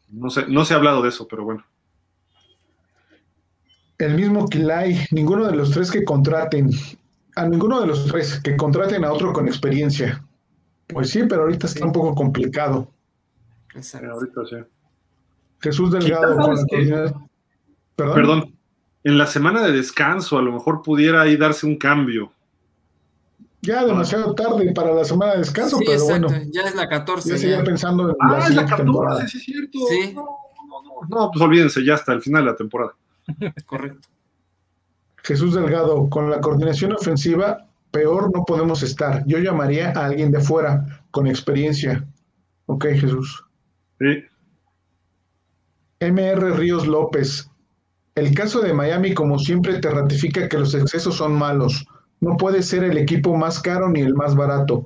[0.09, 1.65] no sé, no se ha hablado de eso, pero bueno.
[3.97, 6.69] El mismo Kilay, ninguno de los tres que contraten,
[7.35, 10.23] a ninguno de los tres que contraten a otro con experiencia.
[10.87, 12.91] Pues sí, pero ahorita está un poco complicado.
[13.73, 14.11] Exacto.
[14.11, 14.55] ahorita sí.
[15.59, 16.37] Jesús Delgado.
[17.95, 18.55] ¿Perdón?
[19.05, 22.31] en la semana de descanso a lo mejor pudiera ahí darse un cambio.
[23.61, 26.27] Ya demasiado tarde para la semana de descanso, pero bueno.
[26.51, 27.29] Ya es la 14.
[27.29, 29.27] Ya seguía pensando en ah, la es la 14, temporada.
[29.27, 29.79] sí, es cierto.
[29.89, 30.13] Sí.
[30.13, 32.93] No, no, no, no, pues olvídense, ya hasta el final de la temporada.
[33.65, 34.07] Correcto.
[35.25, 39.23] Jesús Delgado, con la coordinación ofensiva, peor no podemos estar.
[39.25, 42.07] Yo llamaría a alguien de fuera, con experiencia.
[42.67, 43.43] Ok, Jesús.
[43.99, 44.23] Sí.
[45.99, 47.49] MR Ríos López,
[48.13, 51.87] el caso de Miami, como siempre, te ratifica que los excesos son malos.
[52.19, 54.85] No puede ser el equipo más caro ni el más barato,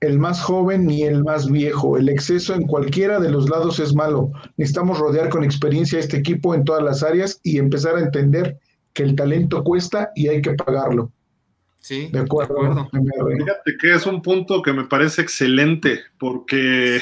[0.00, 1.98] el más joven ni el más viejo.
[1.98, 4.32] El exceso en cualquiera de los lados es malo.
[4.56, 8.58] Necesitamos rodear con experiencia a este equipo en todas las áreas y empezar a entender
[8.98, 11.12] que el talento cuesta y hay que pagarlo.
[11.80, 12.90] Sí, de acuerdo.
[12.90, 17.00] Fíjate que es un punto que me parece excelente, porque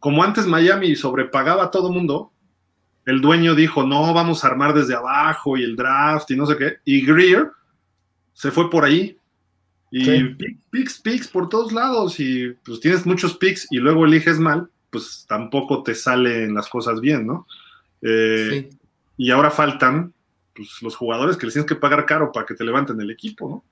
[0.00, 2.32] como antes Miami sobrepagaba a todo mundo,
[3.04, 6.56] el dueño dijo, no, vamos a armar desde abajo y el draft y no sé
[6.56, 6.78] qué.
[6.84, 7.52] Y Greer
[8.32, 9.16] se fue por ahí.
[9.92, 10.24] Y
[10.70, 12.18] picks, picks, por todos lados.
[12.18, 17.00] Y pues tienes muchos picks y luego eliges mal, pues tampoco te salen las cosas
[17.00, 17.46] bien, ¿no?
[18.02, 18.68] Eh,
[19.16, 20.12] y ahora faltan
[20.56, 23.48] pues, los jugadores que les tienes que pagar caro para que te levanten el equipo,
[23.48, 23.64] ¿no?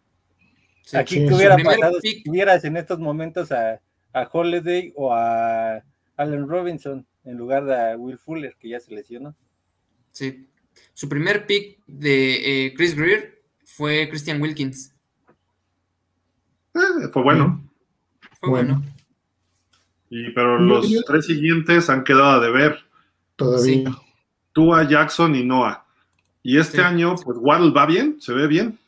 [0.98, 3.80] Aquí ¿qué hubiera pasado si tuvieras en estos momentos a,
[4.12, 5.82] a Holiday o a
[6.16, 7.06] Allen Robinson?
[7.24, 9.34] en lugar de Will Fuller, que ya se lesionó.
[10.12, 10.48] Sí.
[10.92, 14.94] Su primer pick de eh, Chris Greer fue Christian Wilkins.
[16.74, 17.68] Eh, fue bueno.
[18.40, 18.82] Fue bueno.
[20.10, 22.78] Y, pero los tres siguientes han quedado a deber.
[23.36, 23.90] Todavía.
[23.90, 23.96] Sí.
[24.52, 25.83] Tua, Jackson y Noah.
[26.46, 28.78] Y este año, pues Waddle va bien, se ve bien.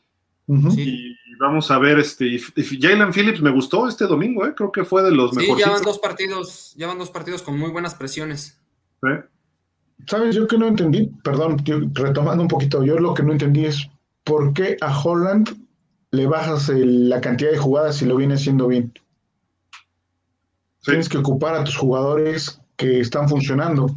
[0.47, 4.55] Y vamos a ver, este, Jalen Phillips me gustó este domingo, ¿eh?
[4.55, 5.65] creo que fue de los mejores.
[5.65, 8.61] Sí, ya van dos partidos, ya van dos partidos con muy buenas presiones.
[10.07, 10.35] ¿Sabes?
[10.37, 11.63] Yo que no entendí, perdón,
[11.95, 13.89] retomando un poquito, yo lo que no entendí es
[14.23, 15.57] por qué a Holland
[16.11, 18.93] le bajas la cantidad de jugadas si lo viene haciendo bien.
[20.83, 23.89] Tienes que ocupar a tus jugadores que están funcionando.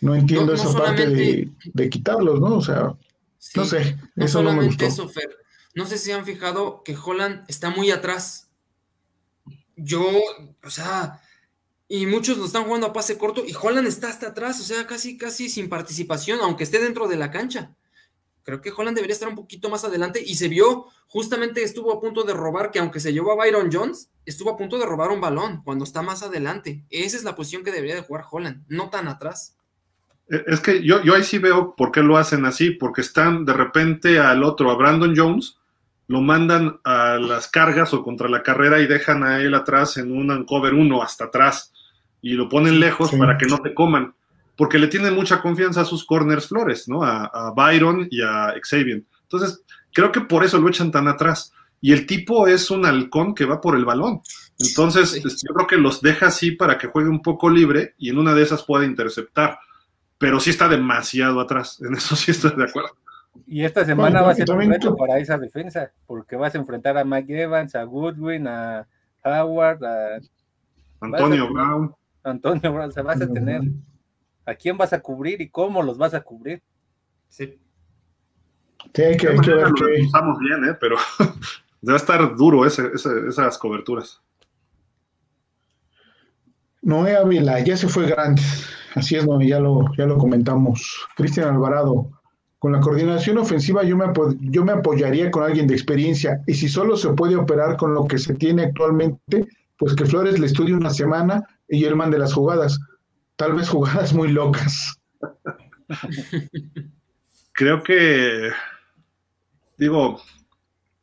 [0.00, 2.56] No entiendo esa parte de, quitarlos, ¿no?
[2.56, 2.94] O sea,
[3.54, 3.96] no sé.
[4.16, 4.84] eso no me gustó.
[4.84, 5.10] Eso,
[5.74, 8.48] no sé si han fijado que Holland está muy atrás.
[9.76, 10.02] Yo,
[10.64, 11.20] o sea,
[11.88, 14.86] y muchos lo están jugando a pase corto y Holland está hasta atrás, o sea,
[14.86, 17.76] casi, casi sin participación, aunque esté dentro de la cancha.
[18.42, 22.00] Creo que Holland debería estar un poquito más adelante y se vio, justamente estuvo a
[22.00, 25.10] punto de robar, que aunque se llevó a Byron Jones, estuvo a punto de robar
[25.10, 26.84] un balón cuando está más adelante.
[26.88, 29.55] Esa es la posición que debería de jugar Holland, no tan atrás.
[30.28, 33.44] E, es que yo, yo ahí sí veo por qué lo hacen así, porque están
[33.44, 35.58] de repente al otro, a Brandon Jones,
[36.08, 40.12] lo mandan a las cargas o contra la carrera y dejan a él atrás en
[40.12, 41.72] un cover 1 hasta atrás
[42.22, 44.14] y lo ponen lejos para que no te coman,
[44.56, 47.02] porque le tienen mucha confianza a sus corners flores, ¿no?
[47.02, 49.02] A, Byron y a Xavier.
[49.22, 49.62] Entonces,
[49.92, 51.52] creo que por eso lo echan tan atrás.
[51.80, 54.22] Y el tipo es un halcón que va por el balón.
[54.58, 58.18] Entonces, yo creo que los deja así para que juegue un poco libre y en
[58.18, 59.58] una de esas pueda interceptar.
[60.18, 61.80] Pero sí está demasiado atrás.
[61.82, 62.90] En eso sí estoy de acuerdo.
[63.46, 66.96] Y esta semana va a ser un reto para esa defensa, porque vas a enfrentar
[66.96, 68.86] a Mike Evans, a Goodwin, a
[69.22, 70.20] Howard, a
[71.00, 71.94] Antonio Brown.
[72.24, 73.62] Antonio Brown, o sea, vas a tener
[74.46, 76.62] a quién vas a cubrir y cómo los vas a cubrir.
[77.28, 77.58] Sí.
[78.94, 79.94] Sí, hay que, ver que...
[79.96, 80.76] Estamos bien, ¿eh?
[80.80, 80.96] pero
[81.80, 84.22] debe estar duro esas coberturas.
[86.82, 88.42] Noé Ávila, ya se fue grande.
[88.96, 91.06] Así es, Noé, ya lo, ya lo comentamos.
[91.16, 92.10] Cristian Alvarado,
[92.58, 94.06] con la coordinación ofensiva yo me,
[94.40, 98.06] yo me apoyaría con alguien de experiencia y si solo se puede operar con lo
[98.06, 99.46] que se tiene actualmente,
[99.78, 102.80] pues que Flores le estudie una semana y él mande las jugadas.
[103.36, 104.98] Tal vez jugadas muy locas.
[107.52, 108.48] Creo que,
[109.76, 110.22] digo,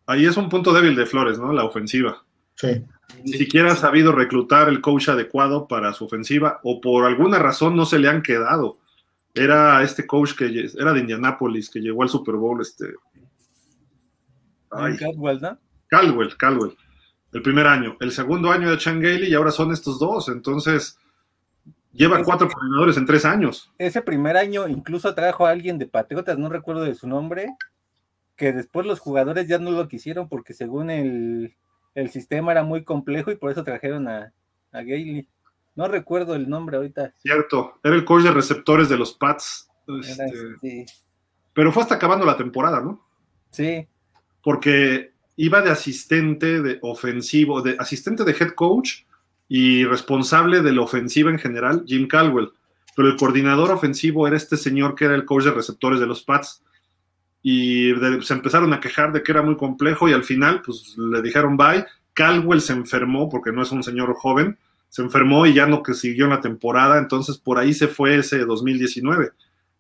[0.08, 1.54] ahí es un punto débil de Flores, ¿no?
[1.54, 2.24] La ofensiva.
[2.56, 2.84] Sí.
[3.24, 7.76] Ni siquiera ha sabido reclutar el coach adecuado para su ofensiva o por alguna razón
[7.76, 8.80] no se le han quedado.
[9.34, 12.86] Era este coach que era de Indianápolis, que llegó al Super Bowl, este...
[14.70, 14.98] Ay.
[14.98, 15.58] Caldwell, ¿no?
[15.88, 16.76] Caldwell, Caldwell.
[17.32, 17.96] El primer año.
[18.00, 20.30] El segundo año de Changeli y ahora son estos dos.
[20.30, 20.98] Entonces,
[21.94, 23.72] lleva cuatro coordinadores en tres años.
[23.78, 27.56] Ese primer año incluso trajo a alguien de Patriotas, no recuerdo de su nombre,
[28.36, 31.56] que después los jugadores ya no lo quisieron porque según el,
[31.96, 34.34] el sistema era muy complejo y por eso trajeron a,
[34.72, 35.28] a Gailey.
[35.76, 37.14] No recuerdo el nombre ahorita.
[37.18, 39.70] Cierto, era el coach de receptores de los Pats.
[40.00, 40.86] Este,
[41.54, 43.06] pero fue hasta acabando la temporada, ¿no?
[43.52, 43.88] Sí.
[44.44, 49.04] Porque iba de asistente de ofensivo, de asistente de head coach
[49.48, 52.52] y responsable de la ofensiva en general, Jim Caldwell.
[52.96, 56.24] Pero el coordinador ofensivo era este señor que era el coach de receptores de los
[56.24, 56.64] Pats
[57.44, 61.22] y se empezaron a quejar de que era muy complejo y al final pues le
[61.22, 61.86] dijeron bye.
[62.14, 65.94] Caldwell se enfermó porque no es un señor joven, se enfermó y ya no que
[65.94, 69.32] siguió en la temporada, entonces por ahí se fue ese 2019.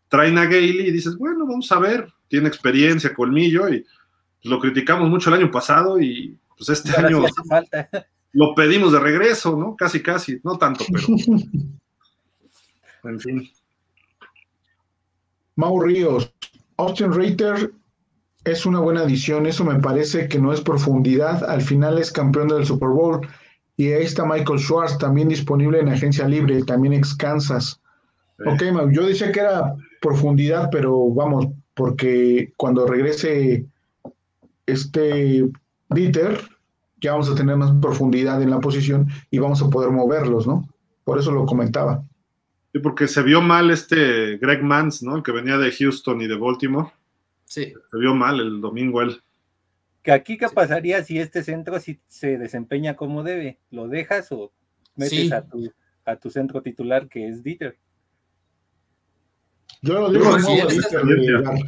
[0.09, 3.85] Traen a Gailey y dices, bueno, vamos a ver, tiene experiencia, colmillo y
[4.43, 7.23] lo criticamos mucho el año pasado y pues este año
[8.33, 9.75] lo pedimos de regreso, ¿no?
[9.75, 11.07] Casi, casi, no tanto, pero
[13.11, 13.49] en fin.
[15.55, 16.33] Mau Ríos,
[16.77, 17.71] Austin Reiter
[18.43, 22.49] es una buena adición, eso me parece que no es profundidad, al final es campeón
[22.49, 23.27] del Super Bowl.
[23.75, 27.79] Y ahí está Michael Schwartz, también disponible en agencia libre, también ex Kansas.
[28.45, 28.61] Ok,
[28.91, 33.65] yo decía que era profundidad, pero vamos, porque cuando regrese
[34.65, 35.49] este
[35.89, 36.39] Dieter,
[37.01, 40.67] ya vamos a tener más profundidad en la posición y vamos a poder moverlos, ¿no?
[41.03, 42.03] Por eso lo comentaba.
[42.73, 45.15] Sí, porque se vio mal este Greg Mans, ¿no?
[45.15, 46.91] El que venía de Houston y de Baltimore.
[47.45, 47.71] Sí.
[47.91, 49.21] Se vio mal el domingo él.
[50.01, 53.59] Que aquí, ¿qué pasaría si este centro si se desempeña como debe?
[53.69, 54.51] ¿Lo dejas o
[54.95, 55.71] metes a, tu,
[56.03, 57.77] a tu centro titular que es Dieter?
[59.83, 60.57] Yo lo digo si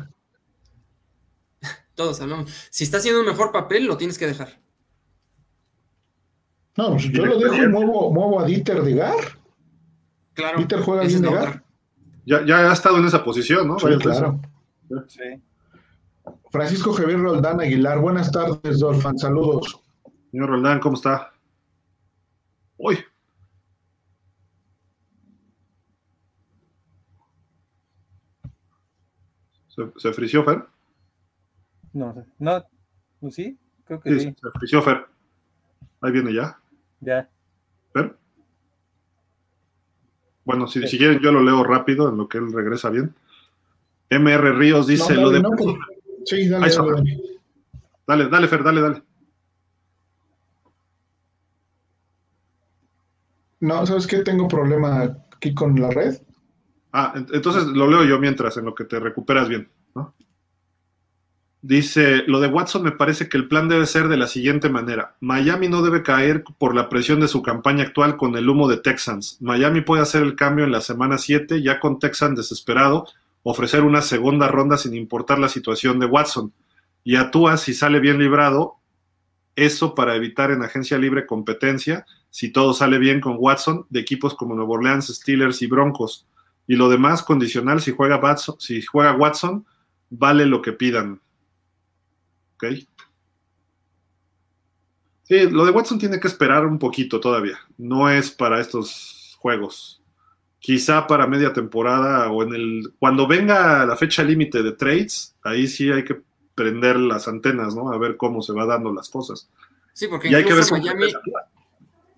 [1.94, 2.52] Todos hablamos.
[2.72, 4.60] Si está haciendo un mejor papel, lo tienes que dejar.
[6.78, 9.45] No, pues yo lo dejo y muevo, muevo a Dieter de Gar.
[10.36, 10.58] Claro.
[10.60, 11.62] Peter juega bien de
[12.26, 13.80] Ya, ya ha estado en esa posición, ¿no?
[13.80, 14.40] Sí, claro.
[15.08, 15.42] Sí.
[16.52, 19.82] Francisco Javier Roldán Aguilar, buenas tardes, Dolfan, saludos.
[20.32, 21.34] Señor Roldán, ¿cómo está?
[22.78, 23.00] Uy.
[29.68, 30.66] ¿Se, se frició, Fer?
[31.94, 32.66] No, no,
[33.20, 33.58] pues ¿sí?
[33.86, 34.36] Creo que sí.
[34.42, 35.06] Se frició, Fer.
[36.02, 36.60] Ahí viene ya.
[37.00, 37.30] Ya.
[37.94, 38.18] ¿Fer?
[40.46, 43.14] Bueno, si, si, quieren, yo lo leo rápido en lo que él regresa bien.
[44.10, 45.42] MR Ríos dice lo de.
[45.42, 45.76] No, pues,
[46.26, 47.20] sí, dale, dale,
[48.08, 48.48] dale, dale.
[48.48, 49.04] Fer, dale, dale.
[53.60, 54.20] No, ¿sabes qué?
[54.20, 56.16] Tengo problema aquí con la red.
[56.94, 60.14] Ah, entonces lo leo yo mientras, en lo que te recuperas bien, ¿no?
[61.68, 65.16] Dice, lo de Watson me parece que el plan debe ser de la siguiente manera.
[65.20, 68.78] Miami no debe caer por la presión de su campaña actual con el humo de
[68.78, 69.40] Texans.
[69.42, 73.08] Miami puede hacer el cambio en la semana 7, ya con Texans desesperado,
[73.42, 76.54] ofrecer una segunda ronda sin importar la situación de Watson.
[77.04, 78.76] Y actúa si sale bien librado,
[79.56, 84.36] eso para evitar en agencia libre competencia, si todo sale bien con Watson, de equipos
[84.36, 86.28] como Nuevo Orleans, Steelers y Broncos.
[86.68, 89.66] Y lo demás condicional, si juega Watson
[90.12, 91.22] vale lo que pidan.
[92.56, 92.66] ¿Ok?
[95.24, 97.58] Sí, lo de Watson tiene que esperar un poquito todavía.
[97.78, 100.02] No es para estos juegos.
[100.60, 102.94] Quizá para media temporada o en el.
[103.00, 106.22] Cuando venga la fecha límite de trades, ahí sí hay que
[106.54, 107.92] prender las antenas, ¿no?
[107.92, 109.50] A ver cómo se va dando las cosas.
[109.94, 111.14] Sí, porque incluso Miami,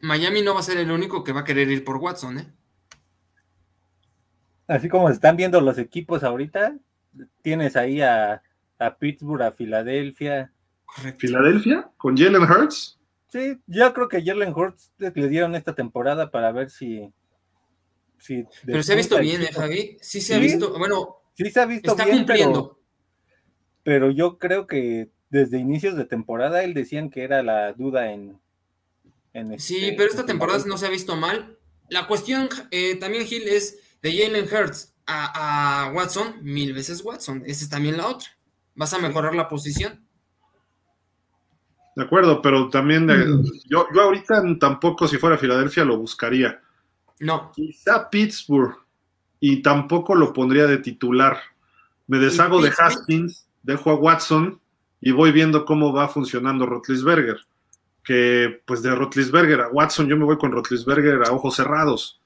[0.02, 2.54] Miami no va a ser el único que va a querer ir por Watson, ¿eh?
[4.68, 6.76] Así como están viendo los equipos ahorita,
[7.42, 8.42] tienes ahí a
[8.80, 10.52] a Pittsburgh, a Filadelfia.
[11.18, 11.90] ¿Filadelfia?
[11.98, 12.98] ¿Con Jalen Hurts?
[13.30, 17.12] Sí, yo creo que Jalen Hurts le dieron esta temporada para ver si.
[18.66, 19.98] pero se ha visto bien, ¿eh, Javi?
[20.02, 20.78] Sí se ha visto.
[20.78, 22.80] Bueno, sí se ha visto está cumpliendo.
[23.84, 28.40] Pero, yo creo que desde inicios de temporada él decían que era la duda en.
[29.34, 31.58] en sí, este, pero esta temporada no se ha visto mal.
[31.90, 37.44] La cuestión eh, también, Gil, es de Jalen Hurts a, a Watson, mil veces Watson.
[37.46, 38.37] Esa es también la otra
[38.78, 40.08] vas a mejorar la posición.
[41.96, 43.44] De acuerdo, pero también mm.
[43.66, 46.62] yo, yo ahorita tampoco si fuera Filadelfia lo buscaría.
[47.20, 47.52] No.
[47.54, 48.78] Quizá Pittsburgh
[49.40, 51.38] y tampoco lo pondría de titular.
[52.06, 54.62] Me deshago de Haskins, dejo a Watson
[55.02, 57.40] y voy viendo cómo va funcionando Rotlisberger.
[58.04, 62.22] Que pues de Rotlisberger a Watson, yo me voy con Rotlisberger a ojos cerrados.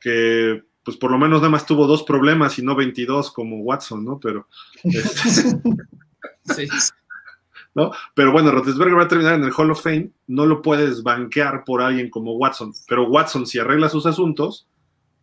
[0.00, 4.04] Que pues por lo menos nada más tuvo dos problemas y no 22 como Watson,
[4.04, 4.18] ¿no?
[4.20, 4.48] Pero.
[6.44, 6.68] Este, sí.
[7.74, 7.92] ¿no?
[8.14, 11.64] Pero bueno, Rotlisberger va a terminar en el Hall of Fame, no lo puedes banquear
[11.64, 14.66] por alguien como Watson, pero Watson, si arregla sus asuntos,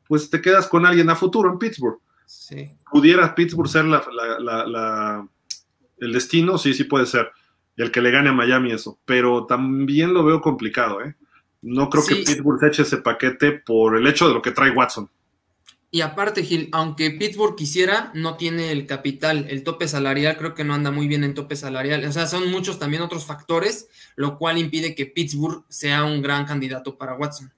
[0.07, 1.99] pues te quedas con alguien a futuro en Pittsburgh.
[2.25, 2.71] Sí.
[2.91, 3.85] ¿Pudiera Pittsburgh ser
[5.97, 6.57] el destino?
[6.57, 7.31] Sí, sí puede ser.
[7.75, 11.15] El que le gane a Miami eso, pero también lo veo complicado, ¿eh?
[11.61, 15.09] No creo que Pittsburgh eche ese paquete por el hecho de lo que trae Watson.
[15.91, 20.63] Y aparte, Gil, aunque Pittsburgh quisiera, no tiene el capital, el tope salarial, creo que
[20.63, 22.05] no anda muy bien en tope salarial.
[22.05, 26.45] O sea, son muchos también otros factores, lo cual impide que Pittsburgh sea un gran
[26.45, 27.51] candidato para Watson.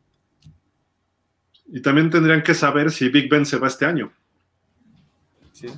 [1.68, 4.14] Y también tendrían que saber si Big Ben se va este año.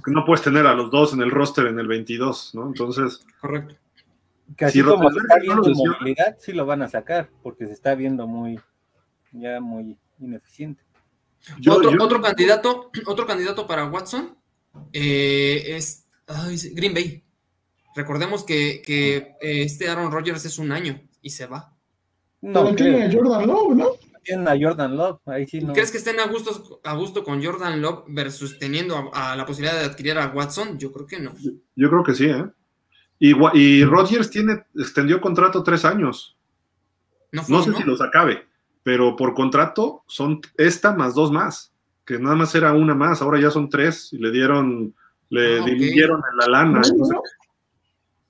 [0.05, 2.67] No puedes tener a los dos en el roster en el 22, ¿no?
[2.67, 3.25] Entonces.
[3.41, 3.75] Correcto.
[4.55, 8.27] Casi como se está viendo movilidad, sí lo van a sacar, porque se está viendo
[8.27, 8.59] muy,
[9.31, 10.83] ya muy ineficiente
[11.99, 14.37] otro, candidato, otro candidato para Watson
[14.91, 16.07] eh, es
[16.73, 17.23] Green Bay.
[17.95, 21.75] Recordemos que, que eh, este Aaron Rodgers es un año y se va.
[22.41, 23.89] No, tiene a Jordan Love, ¿no?
[24.23, 27.81] Tienen a Jordan Love, ahí sí ¿Crees que estén a gusto, a gusto con Jordan
[27.81, 30.79] Love versus teniendo a, la posibilidad de adquirir a Watson?
[30.79, 31.33] Yo creo que no.
[31.75, 32.45] Yo, creo que sí, ¿eh?
[33.19, 36.37] Y, y Rodgers tiene, extendió contrato tres años.
[37.31, 38.45] No, no sé si los acabe
[38.83, 41.73] pero por contrato son esta más dos más,
[42.05, 44.93] que nada más era una más, ahora ya son tres y le dieron,
[45.29, 46.81] le ah, dividieron en la lana.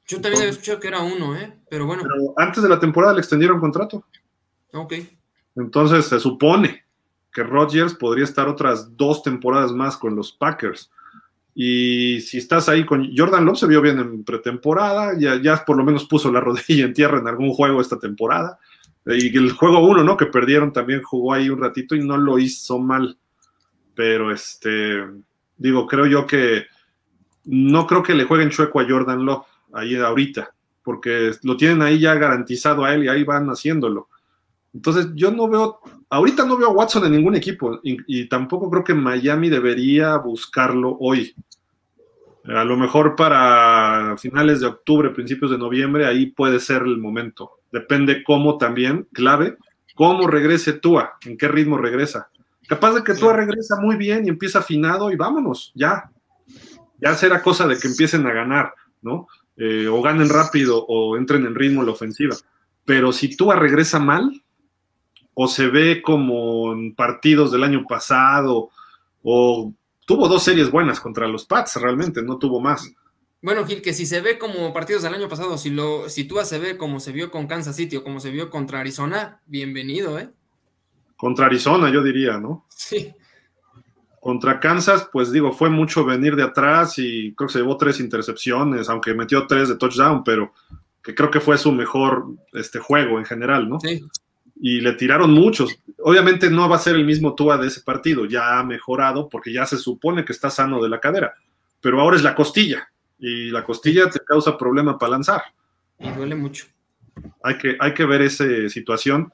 [0.05, 1.57] Yo también había escuchado que era uno, ¿eh?
[1.69, 2.03] Pero bueno.
[2.03, 4.05] Pero antes de la temporada le extendieron contrato.
[4.73, 4.93] Ok.
[5.55, 6.83] Entonces se supone
[7.31, 10.91] que Rodgers podría estar otras dos temporadas más con los Packers.
[11.55, 15.77] Y si estás ahí con Jordan Love, se vio bien en pretemporada, ya, ya por
[15.77, 18.59] lo menos puso la rodilla en tierra en algún juego esta temporada.
[19.05, 20.15] Y el juego uno, ¿no?
[20.15, 23.17] Que perdieron también jugó ahí un ratito y no lo hizo mal.
[23.95, 25.03] Pero este,
[25.57, 26.65] digo, creo yo que
[27.45, 31.99] no creo que le jueguen chueco a Jordan Love ahí ahorita, porque lo tienen ahí
[31.99, 34.07] ya garantizado a él y ahí van haciéndolo.
[34.73, 35.79] Entonces, yo no veo,
[36.09, 40.15] ahorita no veo a Watson en ningún equipo y, y tampoco creo que Miami debería
[40.17, 41.35] buscarlo hoy.
[42.45, 47.51] A lo mejor para finales de octubre, principios de noviembre, ahí puede ser el momento
[47.73, 49.57] depende cómo también, clave,
[49.95, 52.29] cómo regrese Tua, en qué ritmo regresa.
[52.67, 56.11] Capaz de que Tua regresa muy bien y empieza afinado y vámonos, ya.
[57.01, 59.27] Ya será cosa de que empiecen a ganar, ¿no?
[59.57, 62.35] Eh, o ganen rápido o entren en ritmo la ofensiva.
[62.85, 64.43] Pero si Tua regresa mal,
[65.33, 68.69] o se ve como en partidos del año pasado,
[69.23, 69.73] o
[70.05, 72.93] tuvo dos series buenas contra los Pats, realmente, no tuvo más.
[73.43, 76.37] Bueno, Gil, que si se ve como partidos del año pasado, si lo si tú
[76.45, 80.17] se ve como se vio con Kansas City o como se vio contra Arizona, bienvenido,
[80.17, 80.29] ¿eh?
[81.17, 82.65] Contra Arizona, yo diría, ¿no?
[82.69, 83.13] Sí.
[84.21, 87.99] Contra Kansas, pues digo, fue mucho venir de atrás y creo que se llevó tres
[87.99, 90.53] intercepciones, aunque metió tres de touchdown, pero
[91.03, 93.77] que creo que fue su mejor este, juego en general, ¿no?
[93.81, 94.05] Sí.
[94.55, 95.77] Y le tiraron muchos.
[95.99, 99.51] Obviamente no va a ser el mismo Tua de ese partido, ya ha mejorado porque
[99.51, 101.33] ya se supone que está sano de la cadera,
[101.81, 102.87] pero ahora es la costilla
[103.23, 105.41] y la costilla te causa problema para lanzar.
[105.97, 106.65] Y duele mucho.
[107.41, 109.31] Hay que, hay que ver esa situación.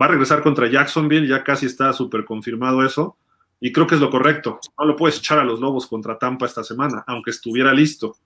[0.00, 3.18] Va a regresar contra Jacksonville, ya casi está súper confirmado eso,
[3.60, 4.58] y creo que es lo correcto.
[4.78, 8.16] No lo puedes echar a los Lobos contra Tampa esta semana, aunque estuviera listo.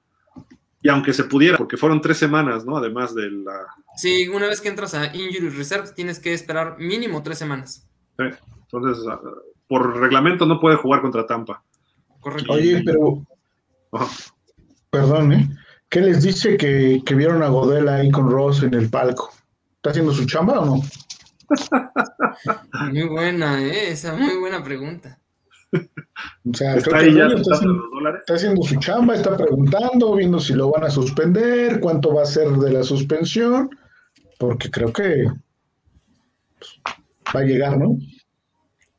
[0.80, 2.76] Y aunque se pudiera, porque fueron tres semanas, ¿no?
[2.76, 3.66] Además de la...
[3.96, 7.86] Sí, una vez que entras a Injury Reserve tienes que esperar mínimo tres semanas.
[8.16, 8.26] Sí.
[8.62, 9.20] Entonces, ah,
[9.66, 11.64] por reglamento no puede jugar contra Tampa.
[12.20, 12.52] Correcto.
[12.52, 13.26] Oye, pero
[14.90, 15.48] perdón, ¿eh?
[15.88, 19.32] ¿Qué les dice que, vieron a Godel ahí con Ross en el palco?
[19.76, 20.82] ¿Está haciendo su chamba o no?
[22.92, 23.90] Muy buena, ¿eh?
[23.90, 25.18] Esa muy buena pregunta.
[25.72, 30.84] O sea, está, creo que está, haciendo, su chamba, está preguntando, viendo si lo van
[30.84, 33.70] a suspender, cuánto va a ser de la suspensión,
[34.38, 35.26] porque creo que
[36.58, 36.80] pues,
[37.34, 37.98] va a llegar, ¿no?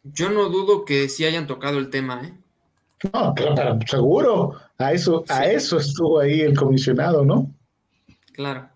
[0.04, 2.34] Yo no dudo que sí hayan tocado el tema, ¿eh?
[3.14, 4.56] No, claro, seguro.
[4.82, 7.54] A eso, a eso estuvo ahí el comisionado, ¿no?
[8.34, 8.70] Claro.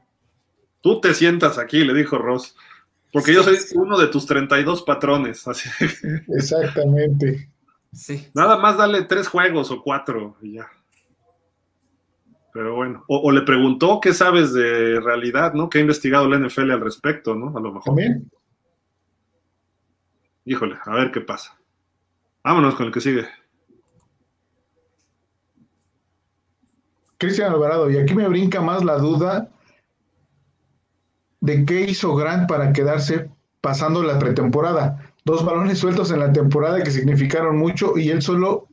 [0.82, 2.56] Tú te sientas aquí, le dijo Ross,
[3.16, 5.48] porque yo soy uno de tus 32 patrones.
[5.48, 5.70] Así.
[6.28, 7.50] Exactamente.
[7.94, 8.28] Sí.
[8.34, 10.68] Nada más dale tres juegos o cuatro y ya.
[12.52, 15.70] Pero bueno, o, le preguntó qué sabes de realidad, ¿no?
[15.70, 17.58] ¿Qué ha investigado la NFL al respecto, ¿no?
[17.58, 17.84] A lo mejor.
[17.84, 18.30] También.
[20.44, 21.58] Híjole, a ver qué pasa.
[22.44, 23.26] Vámonos con el que sigue.
[27.26, 29.50] Cristian Alvarado, y aquí me brinca más la duda
[31.42, 35.12] de qué hizo Grant para quedarse pasando la pretemporada.
[35.26, 38.68] Dos balones sueltos en la temporada que significaron mucho y él solo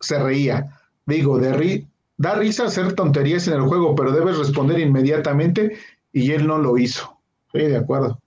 [0.00, 0.78] se reía.
[1.06, 1.86] Digo, de
[2.18, 5.78] da risa hacer tonterías en el juego, pero debes responder inmediatamente
[6.12, 7.18] y él no lo hizo.
[7.52, 8.20] Sí, de acuerdo.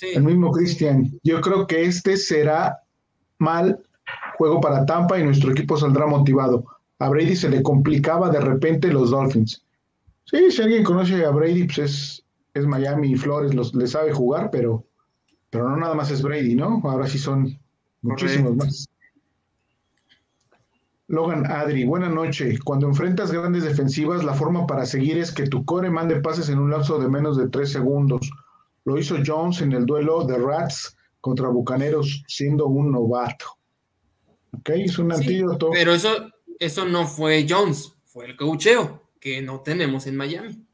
[0.00, 1.18] El mismo Cristian.
[1.22, 2.80] Yo creo que este será
[3.38, 3.78] mal
[4.38, 6.64] juego para Tampa y nuestro equipo saldrá motivado.
[7.00, 9.64] A Brady se le complicaba de repente los Dolphins.
[10.24, 12.24] Sí, si alguien conoce a Brady, pues es,
[12.54, 14.84] es Miami y Flores, los, le sabe jugar, pero,
[15.50, 16.80] pero no nada más es Brady, ¿no?
[16.84, 17.58] Ahora sí son
[18.02, 18.88] muchísimos más.
[21.08, 22.56] Logan Adri, buena noche.
[22.62, 26.60] Cuando enfrentas grandes defensivas, la forma para seguir es que tu core mande pases en
[26.60, 28.30] un lapso de menos de tres segundos.
[28.84, 33.46] Lo hizo Jones en el duelo de Rats contra Bucaneros, siendo un novato.
[34.52, 35.70] Ok, es un antídoto.
[35.72, 36.10] Pero eso,
[36.60, 40.64] eso no fue Jones, fue el cocheo que no tenemos en Miami.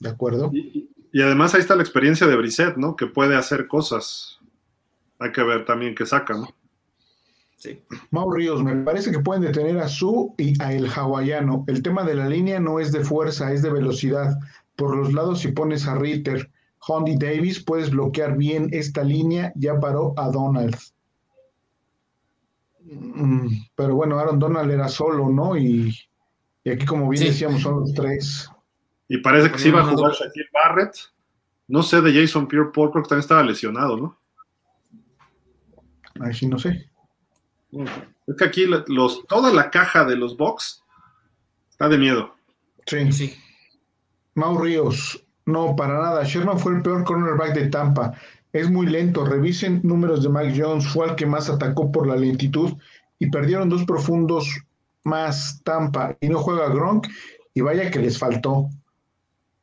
[0.00, 0.50] De acuerdo.
[0.52, 2.96] Y, y además ahí está la experiencia de Brissett, ¿no?
[2.96, 4.38] Que puede hacer cosas.
[5.18, 6.54] Hay que ver también qué saca, ¿no?
[7.56, 7.82] Sí.
[8.10, 11.64] Mau Ríos, me parece que pueden detener a Su y a el hawaiano.
[11.66, 14.38] El tema de la línea no es de fuerza, es de velocidad.
[14.76, 19.52] Por los lados, si pones a Ritter, Hondy Davis, puedes bloquear bien esta línea.
[19.56, 20.76] Ya paró a Donald.
[22.90, 25.56] Mm, pero bueno, Aaron Donald era solo, ¿no?
[25.56, 25.94] Y,
[26.64, 28.50] aquí, como bien decíamos, son los tres.
[29.08, 30.96] Y parece que sí iba a jugar Shaquille Barrett.
[31.66, 34.18] No sé de Jason Pierre Paul, creo que también estaba lesionado, ¿no?
[36.20, 36.90] Ay, sí, no sé.
[38.26, 40.82] Es que aquí los, toda la caja de los box
[41.70, 42.34] está de miedo.
[42.86, 43.12] Sí.
[43.12, 43.36] sí.
[44.34, 46.24] Mau Ríos, no, para nada.
[46.24, 48.14] Sherman fue el peor cornerback de Tampa.
[48.52, 49.24] Es muy lento.
[49.24, 50.86] Revisen números de Mike Jones.
[50.86, 52.72] Fue el que más atacó por la lentitud
[53.18, 54.48] y perdieron dos profundos
[55.04, 56.16] más Tampa.
[56.20, 57.06] Y no juega Gronk.
[57.54, 58.68] Y vaya que les faltó.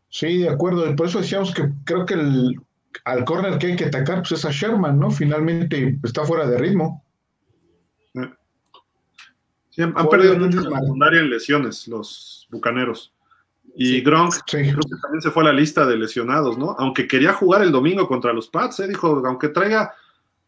[0.09, 0.89] Sí, de acuerdo.
[0.89, 2.61] Y por eso decíamos que creo que el,
[3.03, 5.11] al corner que hay que atacar pues es a Sherman, ¿no?
[5.11, 7.05] Finalmente está fuera de ritmo
[9.83, 13.13] han perdido mucho secundaria en lesiones los bucaneros.
[13.75, 16.75] Y Gronk creo que también se fue a la lista de lesionados, ¿no?
[16.79, 18.87] Aunque quería jugar el domingo contra los Pats, ¿eh?
[18.87, 19.93] dijo, aunque traiga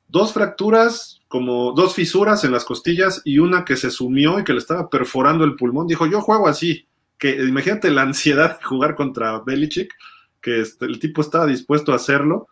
[0.08, 4.54] dos fracturas, como dos fisuras en las costillas y una que se sumió y que
[4.54, 6.88] le estaba perforando el pulmón, dijo, yo juego así.
[7.18, 9.92] Que imagínate la ansiedad de jugar contra Belichick,
[10.40, 12.48] que este, el tipo estaba dispuesto a hacerlo.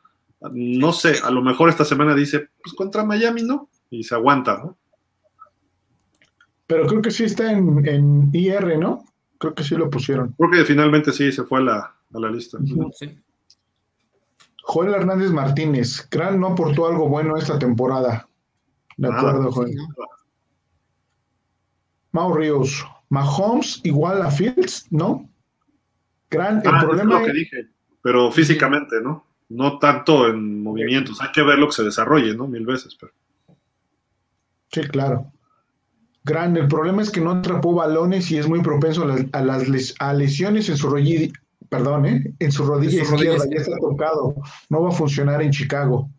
[0.51, 4.57] No sé, a lo mejor esta semana dice, pues contra Miami no, y se aguanta,
[4.57, 4.77] ¿no?
[6.67, 9.05] Pero creo que sí está en, IR, ¿no?
[9.45, 10.33] Creo que sí lo pusieron.
[10.39, 12.57] Creo que finalmente sí se fue a la, a la lista.
[14.63, 18.27] Joel Hernández Martínez, Kral no aportó algo bueno esta temporada.
[18.97, 19.77] De acuerdo, Joel.
[22.11, 25.29] Mau Ríos, Mahomes igual a Fields, ¿no?
[26.31, 27.67] Gran, el ah, problema es lo que dije,
[28.01, 29.27] pero físicamente, ¿no?
[29.49, 31.21] No tanto en movimientos.
[31.21, 32.47] Hay que ver lo que se desarrolle, ¿no?
[32.47, 32.97] Mil veces.
[32.99, 33.13] Pero...
[34.71, 35.31] Sí, claro
[36.25, 36.59] grande.
[36.59, 39.67] El problema es que no atrapó balones y es muy propenso a las,
[40.17, 41.31] lesiones en su rodilla,
[41.69, 42.33] perdón, ¿eh?
[42.39, 43.45] en su rodilla izquierda.
[43.49, 44.35] Ya está tocado.
[44.69, 46.09] No va a funcionar en Chicago.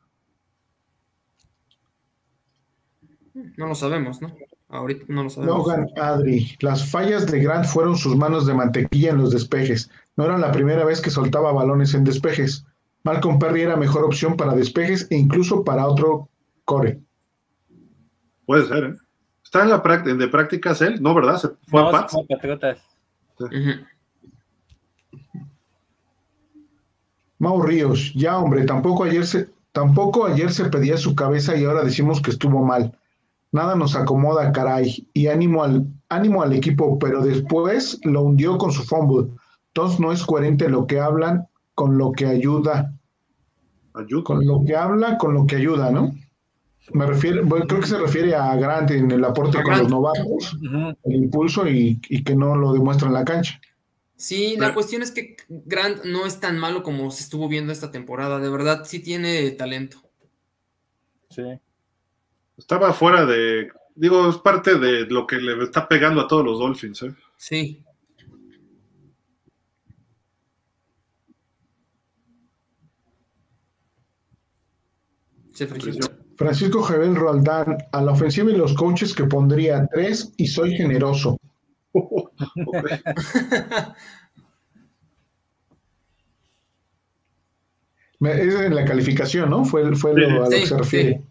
[3.56, 4.34] No lo sabemos, ¿no?
[4.68, 5.58] Ahorita no lo sabemos.
[5.58, 9.90] Logan Adri, las fallas de Grant fueron sus manos de mantequilla en los despejes.
[10.16, 12.64] No era la primera vez que soltaba balones en despejes.
[13.04, 16.28] Malcolm Perry era mejor opción para despejes e incluso para otro
[16.64, 17.00] core.
[18.46, 19.05] Puede ser, ¿eh?
[19.56, 21.02] ¿Está en la práctica, de prácticas él?
[21.02, 21.38] No, ¿verdad?
[21.38, 22.14] ¿Se fue a Pats?
[27.38, 31.84] Mau Ríos, ya hombre, tampoco ayer se, tampoco ayer se pedía su cabeza y ahora
[31.84, 32.98] decimos que estuvo mal.
[33.50, 35.08] Nada nos acomoda, caray.
[35.14, 39.30] Y ánimo al, ánimo al equipo, pero después lo hundió con su fumble.
[39.68, 42.92] Entonces no es coherente lo que hablan con lo que ayuda.
[43.94, 44.24] Ayuda.
[44.24, 46.12] Con lo que habla, con lo que ayuda, ¿no?
[46.92, 50.56] Me refiero, creo que se refiere a Grant en el aporte con los novatos,
[51.04, 53.60] el impulso y, que no lo demuestra en la cancha.
[54.16, 57.90] Sí, la cuestión es que Grant no es tan malo como se estuvo viendo esta
[57.90, 58.38] temporada.
[58.38, 59.98] De verdad, sí tiene talento.
[61.28, 61.42] Sí.
[62.56, 63.68] Estaba fuera de.
[63.94, 67.02] Digo, es parte de lo que le está pegando a todos los Dolphins.
[67.02, 67.14] ¿eh?
[67.36, 67.82] Sí.
[75.52, 75.66] Se
[76.36, 81.38] Francisco Javier Roldán, a la ofensiva y los coaches que pondría tres y soy generoso.
[88.20, 89.64] es en la calificación, ¿no?
[89.64, 91.22] Fue, fue lo, a lo que se refiere.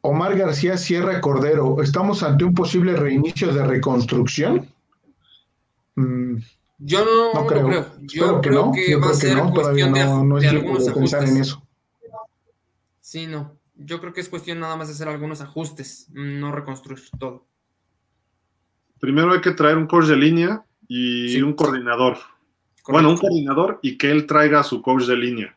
[0.00, 4.68] Omar García Sierra Cordero, ¿estamos ante un posible reinicio de reconstrucción?
[5.96, 6.36] Mm,
[6.78, 7.86] yo no, creo.
[8.02, 11.30] Yo creo que, va a ser cuestión de, algunos ajustes.
[11.30, 11.65] en eso.
[13.06, 13.56] Sí, no.
[13.76, 17.46] Yo creo que es cuestión nada más de hacer algunos ajustes, no reconstruir todo.
[18.98, 22.18] Primero hay que traer un coach de línea y un coordinador.
[22.88, 25.56] Bueno, un coordinador y que él traiga a su coach de línea.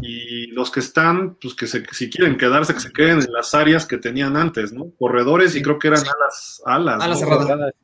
[0.00, 3.84] Y los que están, pues que si quieren quedarse, que se queden en las áreas
[3.84, 4.90] que tenían antes, ¿no?
[4.96, 6.62] Corredores y creo que eran alas.
[6.64, 7.74] Alas, alas cerradas.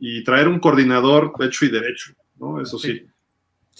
[0.00, 2.60] Y traer un coordinador hecho y derecho, ¿no?
[2.60, 3.06] Eso sí.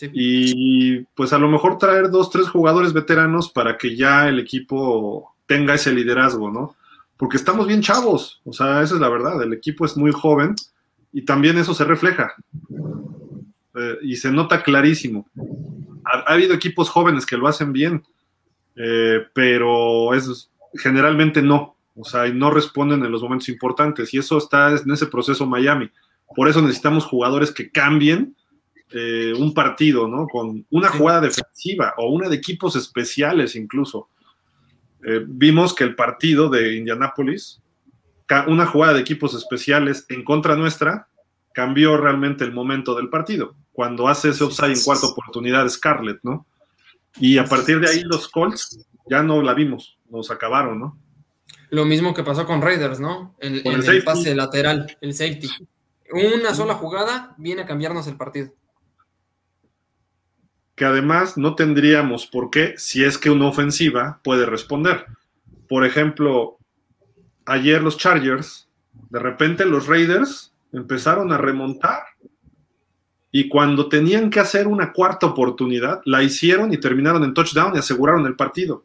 [0.01, 5.35] Y pues a lo mejor traer dos, tres jugadores veteranos para que ya el equipo
[5.47, 6.77] tenga ese liderazgo, ¿no?
[7.17, 10.57] Porque estamos bien chavos, o sea, esa es la verdad, el equipo es muy joven
[11.13, 12.35] y también eso se refleja
[13.77, 15.29] eh, y se nota clarísimo.
[16.05, 18.03] Ha, habido equipos jóvenes que lo hacen bien,
[18.75, 24.19] eh, pero es, generalmente no, o sea, y no responden en los momentos importantes y
[24.19, 25.91] eso está en ese proceso Miami.
[26.35, 28.35] Por eso necesitamos jugadores que cambien
[28.93, 30.27] eh, un partido, ¿no?
[30.27, 34.09] Con una jugada defensiva o una de equipos especiales incluso.
[35.27, 37.63] vimos que el partido de Indianápolis
[38.47, 41.09] una jugada de equipos especiales en contra nuestra
[41.53, 43.55] cambió realmente el momento del partido.
[43.73, 46.47] Cuando hace ese offside en cuarta oportunidad Scarlett, ¿no?
[47.17, 50.99] Y a partir de ahí los Colts ya no la vimos, nos acabaron, ¿no?
[51.71, 53.35] Lo mismo que pasó con Raiders, ¿no?
[53.39, 55.49] En, el, pase lateral, el safety.
[56.13, 58.53] Una sola jugada viene a cambiarnos el partido.
[60.83, 65.07] Que además no tendríamos por qué si es que una ofensiva puede responder.
[65.69, 66.59] Por ejemplo,
[67.47, 68.69] ayer los Chargers,
[69.09, 72.03] de repente los Raiders empezaron a remontar.
[73.31, 77.79] Y cuando tenían que hacer una cuarta oportunidad, la hicieron y terminaron en touchdown y
[77.79, 78.85] aseguraron el partido.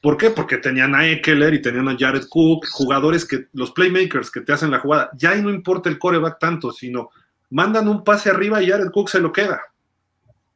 [0.00, 0.30] ¿Por qué?
[0.30, 4.54] Porque tenían a Eckler y tenían a Jared Cook, jugadores que, los playmakers que te
[4.54, 5.10] hacen la jugada.
[5.18, 7.10] Ya ahí no importa el coreback tanto, sino
[7.50, 9.60] mandan un pase arriba y Jared Cook se lo queda.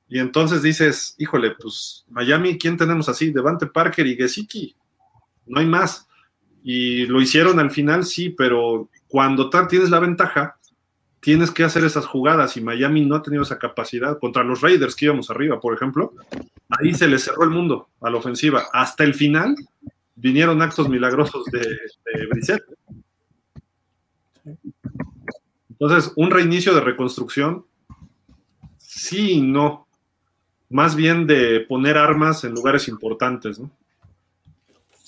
[0.09, 3.31] Y entonces dices, híjole, pues Miami, ¿quién tenemos así?
[3.31, 4.75] Devante Parker y Gesicki.
[5.47, 6.07] No hay más.
[6.63, 10.59] Y lo hicieron al final, sí, pero cuando tienes la ventaja,
[11.21, 14.19] tienes que hacer esas jugadas y Miami no ha tenido esa capacidad.
[14.19, 16.13] Contra los Raiders que íbamos arriba, por ejemplo,
[16.69, 18.67] ahí se le cerró el mundo a la ofensiva.
[18.73, 19.55] Hasta el final
[20.15, 22.63] vinieron actos milagrosos de, de
[25.71, 27.65] Entonces, un reinicio de reconstrucción,
[28.79, 29.88] sí y no.
[30.71, 33.71] Más bien de poner armas en lugares importantes, ¿no?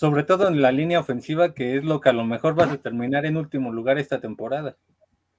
[0.00, 2.78] sobre todo en la línea ofensiva, que es lo que a lo mejor vas a
[2.78, 4.78] terminar en último lugar esta temporada.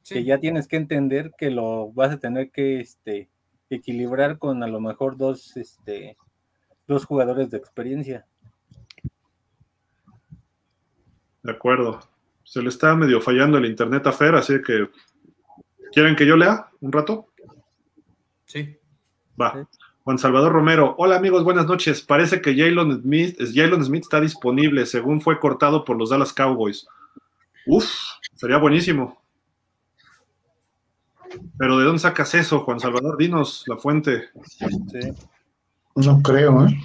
[0.07, 3.27] Que ya tienes que entender que lo vas a tener que este,
[3.71, 6.15] equilibrar con a lo mejor dos, este,
[6.87, 8.27] dos jugadores de experiencia.
[11.41, 11.99] De acuerdo.
[12.43, 14.87] Se le está medio fallando el internet a Fer, así que
[15.91, 17.29] ¿quieren que yo lea un rato?
[18.45, 18.77] Sí.
[19.41, 19.67] Va.
[20.03, 22.01] Juan Salvador Romero, hola amigos, buenas noches.
[22.01, 26.87] Parece que Jalen Smith, Jalen Smith está disponible, según fue cortado por los Dallas Cowboys.
[27.67, 27.85] Uf,
[28.33, 29.21] sería buenísimo.
[31.57, 33.15] Pero ¿de dónde sacas eso, Juan Salvador?
[33.15, 34.29] Dinos la fuente.
[35.95, 36.79] No creo, ¿eh?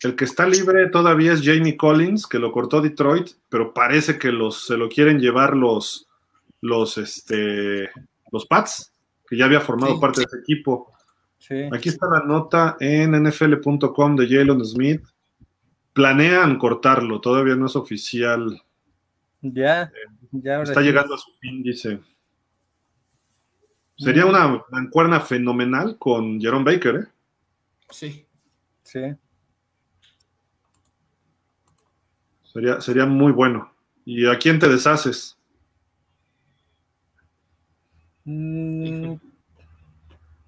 [0.00, 4.30] El que está libre todavía es Jamie Collins, que lo cortó Detroit, pero parece que
[4.30, 6.08] los, se lo quieren llevar los,
[6.60, 7.88] los, este,
[8.30, 8.92] los Pats,
[9.28, 10.95] que ya había formado parte de ese equipo.
[11.72, 15.02] Aquí está la nota en nfl.com de Jalen Smith.
[15.92, 18.62] Planean cortarlo, todavía no es oficial.
[19.40, 19.90] Ya,
[20.32, 22.00] ya Está llegando a su fin, dice.
[23.96, 27.06] Sería una mancuerna fenomenal con Jerome Baker, ¿eh?
[27.90, 28.26] Sí.
[28.82, 29.00] Sí.
[32.52, 33.72] Sería, sería muy bueno.
[34.04, 35.36] ¿Y a quién te deshaces?
[38.24, 39.14] Mm,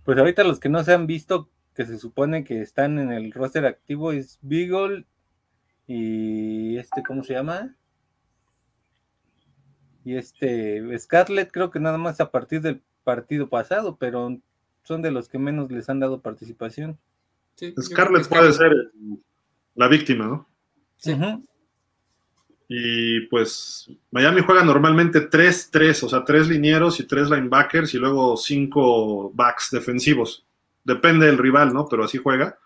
[0.08, 3.30] pues ahorita los que no se han visto, que se supone que están en el
[3.30, 5.04] roster activo, es Beagle
[5.86, 7.76] y este, ¿cómo se llama?
[10.06, 14.34] Y este, Scarlett creo que nada más a partir del partido pasado, pero
[14.82, 16.98] son de los que menos les han dado participación.
[17.78, 18.72] Scarlett puede ser
[19.74, 20.48] la víctima, ¿no?
[20.96, 21.14] Sí.
[22.68, 28.36] Y pues Miami juega normalmente 3-3, o sea, tres linieros y tres linebackers y luego
[28.36, 30.44] cinco backs defensivos.
[30.84, 31.88] Depende del rival, ¿no?
[31.88, 32.58] Pero así juega.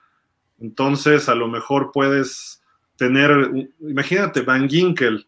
[0.61, 2.63] Entonces, a lo mejor puedes
[2.97, 5.27] tener, imagínate, Van Ginkel,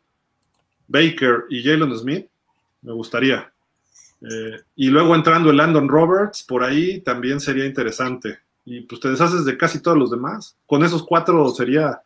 [0.89, 2.27] Baker y Jalen Smith,
[2.83, 3.53] me gustaría.
[4.21, 8.39] Eh, y luego entrando el Landon Roberts, por ahí también sería interesante.
[8.65, 10.57] Y pues te deshaces de casi todos los demás.
[10.67, 12.01] Con esos cuatro sería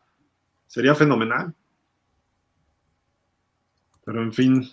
[0.67, 1.55] sería fenomenal.
[4.09, 4.67] Pero en fin.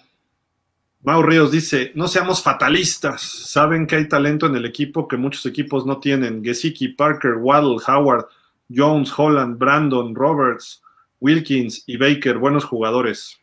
[1.03, 3.21] Mau Ríos dice, no seamos fatalistas.
[3.21, 6.41] Saben que hay talento en el equipo que muchos equipos no tienen.
[6.41, 8.27] Gesicki, Parker, Waddle, Howard,
[8.73, 10.81] Jones, Holland, Brandon, Roberts,
[11.19, 13.37] Wilkins y Baker, buenos jugadores.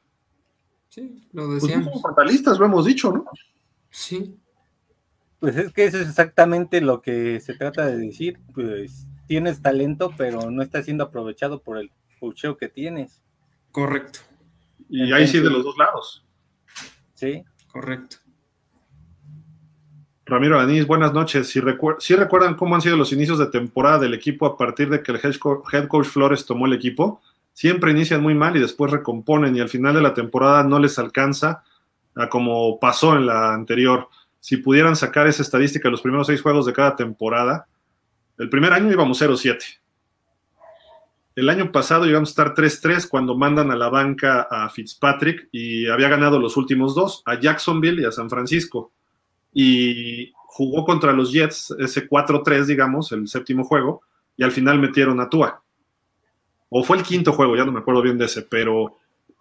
[0.89, 1.85] Sí, lo Pues decíamos.
[1.87, 3.27] no somos fatalistas, lo hemos dicho, ¿no?
[3.91, 4.35] Sí,
[5.41, 8.41] Pues es que eso es exactamente lo que se trata de decir.
[8.55, 13.21] Pues tienes talento, pero no está siendo aprovechado por el pucheo que tienes.
[13.73, 14.21] correcto,
[14.95, 16.25] Y ahí sí de los dos lados.
[17.15, 17.43] ¿Sí?
[17.69, 18.17] correcto.
[20.27, 21.49] Ramiro Anís, buenas noches.
[21.49, 24.89] Si, recuer- si recuerdan cómo han sido los inicios de temporada del equipo a partir
[24.91, 27.21] de que el head coach Flores tomó el equipo,
[27.53, 30.99] siempre inician muy mal y después recomponen y al final de la temporada no les
[30.99, 31.65] alcanza
[32.15, 34.09] a como pasó en la anterior.
[34.41, 37.67] Si pudieran sacar esa estadística de los primeros seis juegos de cada temporada,
[38.39, 39.59] el primer año íbamos 0-7.
[41.35, 45.89] El año pasado íbamos a estar 3-3 cuando mandan a la banca a Fitzpatrick y
[45.89, 48.93] había ganado los últimos dos, a Jacksonville y a San Francisco
[49.53, 54.03] y jugó contra los Jets ese 4-3, digamos, el séptimo juego,
[54.37, 55.63] y al final metieron a Tua.
[56.69, 58.99] O fue el quinto juego, ya no me acuerdo bien de ese, pero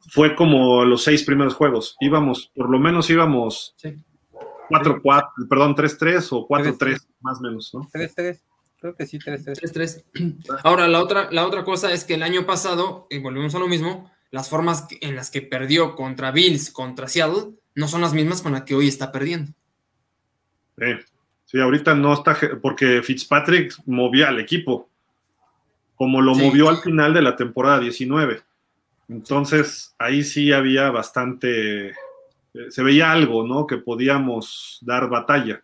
[0.09, 1.95] fue como los seis primeros juegos.
[1.99, 3.95] Íbamos, por lo menos íbamos Sí.
[4.69, 7.81] 4-4, perdón, 3-3 o 4-3, más o menos, ¿no?
[7.93, 8.39] 3-3.
[8.81, 10.03] Creo que sí, 3-3.
[10.13, 10.59] 3-3.
[10.63, 13.67] Ahora, la otra, la otra cosa es que el año pasado, y volvemos a lo
[13.67, 18.41] mismo, las formas en las que perdió contra Bills, contra Seattle, no son las mismas
[18.41, 19.51] con las que hoy está perdiendo.
[20.77, 20.99] Eh,
[21.45, 24.89] sí, ahorita no está, porque Fitzpatrick movía al equipo,
[25.95, 26.41] como lo Sí.
[26.41, 28.41] movió al final de la temporada 19.
[29.09, 31.93] Entonces, ahí sí había bastante, eh,
[32.69, 33.67] se veía algo, ¿no?
[33.67, 35.61] Que podíamos dar batalla.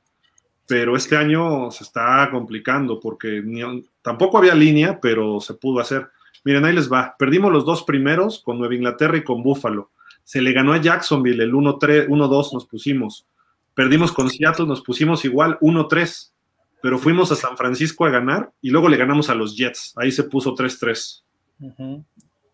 [0.67, 6.09] Pero este año se está complicando porque ni- tampoco había línea, pero se pudo hacer.
[6.43, 7.15] Miren, ahí les va.
[7.17, 9.91] Perdimos los dos primeros con Nueva Inglaterra y con Buffalo.
[10.23, 13.25] Se le ganó a Jacksonville el 1-3, 1-2 nos pusimos.
[13.73, 16.31] Perdimos con Seattle, nos pusimos igual 1-3,
[16.81, 19.93] pero fuimos a San Francisco a ganar y luego le ganamos a los Jets.
[19.95, 21.23] Ahí se puso 3-3.
[21.61, 22.03] Ujú.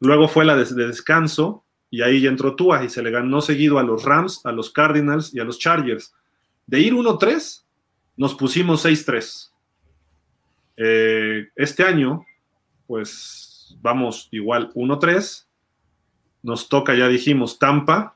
[0.02, 3.41] Luego fue la de, de descanso y ahí ya entró Tua y se le ganó
[3.41, 6.14] seguido a los Rams, a los Cardinals y a los Chargers.
[6.68, 7.64] De ir 1-3,
[8.18, 9.52] nos pusimos 6-3.
[10.77, 12.26] Eh, este año,
[12.88, 15.45] pues vamos igual 1-3.
[16.44, 18.15] Nos toca, ya dijimos, Tampa.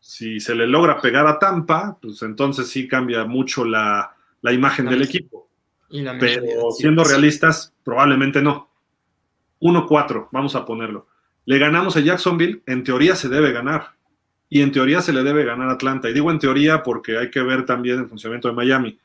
[0.00, 4.86] Si se le logra pegar a Tampa, pues entonces sí cambia mucho la, la imagen
[4.86, 5.48] del equipo.
[5.90, 6.82] Y la Pero sí.
[6.82, 8.70] siendo realistas, probablemente no.
[9.60, 11.08] 1-4, vamos a ponerlo.
[11.44, 13.95] Le ganamos a Jacksonville, en teoría se debe ganar.
[14.48, 16.08] Y en teoría se le debe ganar a Atlanta.
[16.08, 18.98] Y digo en teoría porque hay que ver también el funcionamiento de Miami.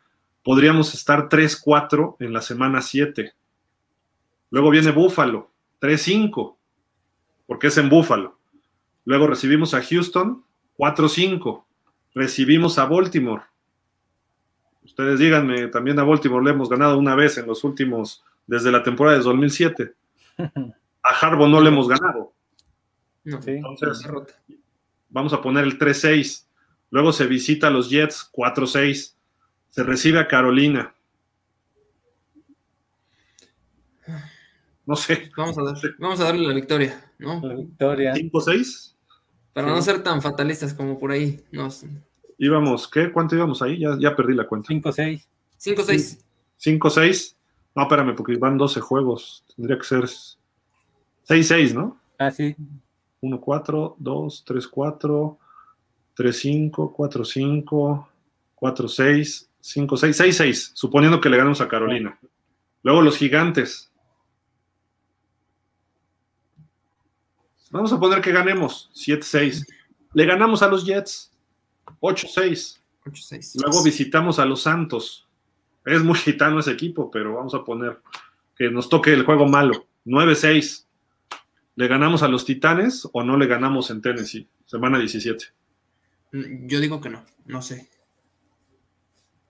[0.44, 3.34] Podríamos estar 3-4 en la semana 7.
[4.52, 6.56] Luego viene Buffalo, 3-5,
[7.48, 8.38] porque es en Buffalo.
[9.06, 10.44] Luego recibimos a Houston,
[10.78, 11.64] 4-5.
[12.14, 13.44] Recibimos a Baltimore.
[14.84, 18.84] Ustedes díganme, también a Baltimore le hemos ganado una vez en los últimos, desde la
[18.84, 19.94] temporada de 2007.
[21.04, 22.32] A Harbaugh no le hemos ganado.
[23.24, 23.40] No.
[23.44, 24.36] Entonces, derrota.
[25.12, 26.46] Vamos a poner el 3-6.
[26.90, 29.14] Luego se visita a los Jets, 4-6.
[29.70, 30.94] Se recibe a Carolina.
[34.86, 37.40] No sé, Vamos a, dar- vamos a darle la victoria, ¿no?
[37.46, 38.14] La victoria.
[38.14, 38.94] 5-6.
[39.54, 41.44] Para no ser tan fatalistas como por ahí.
[41.52, 41.86] Nos...
[42.38, 43.12] Íbamos, ¿qué?
[43.12, 43.80] ¿Cuánto íbamos ahí?
[43.80, 44.70] Ya, ya perdí la cuenta.
[44.74, 45.26] 5-6.
[45.62, 46.20] 5-6.
[46.60, 47.36] 5-6.
[47.76, 49.46] No, espérame, porque van 12 juegos.
[49.56, 50.04] Tendría que ser
[51.30, 52.02] 6-6, ¿no?
[52.18, 52.56] Ah, sí.
[53.22, 55.38] 1-4, 2, 3-4,
[56.16, 58.08] 3-5, 4-5,
[58.56, 62.20] 4-6, 5-6, 6-6, suponiendo que le ganamos a Carolina.
[62.84, 63.92] Luego los gigantes.
[67.70, 69.66] Vamos a poner que ganemos 7-6.
[70.14, 71.32] Le ganamos a los Jets
[72.02, 72.80] 8-6.
[73.06, 73.62] 8-6.
[73.64, 75.28] Luego visitamos a los Santos.
[75.86, 78.00] Es muy gitano ese equipo, pero vamos a poner
[78.56, 79.86] que nos toque el juego malo.
[80.06, 80.86] 9-6.
[81.76, 84.48] ¿Le ganamos a los Titanes o no le ganamos en Tennessee?
[84.66, 85.46] Semana 17.
[86.34, 87.90] Mm, Yo digo que no, no sé.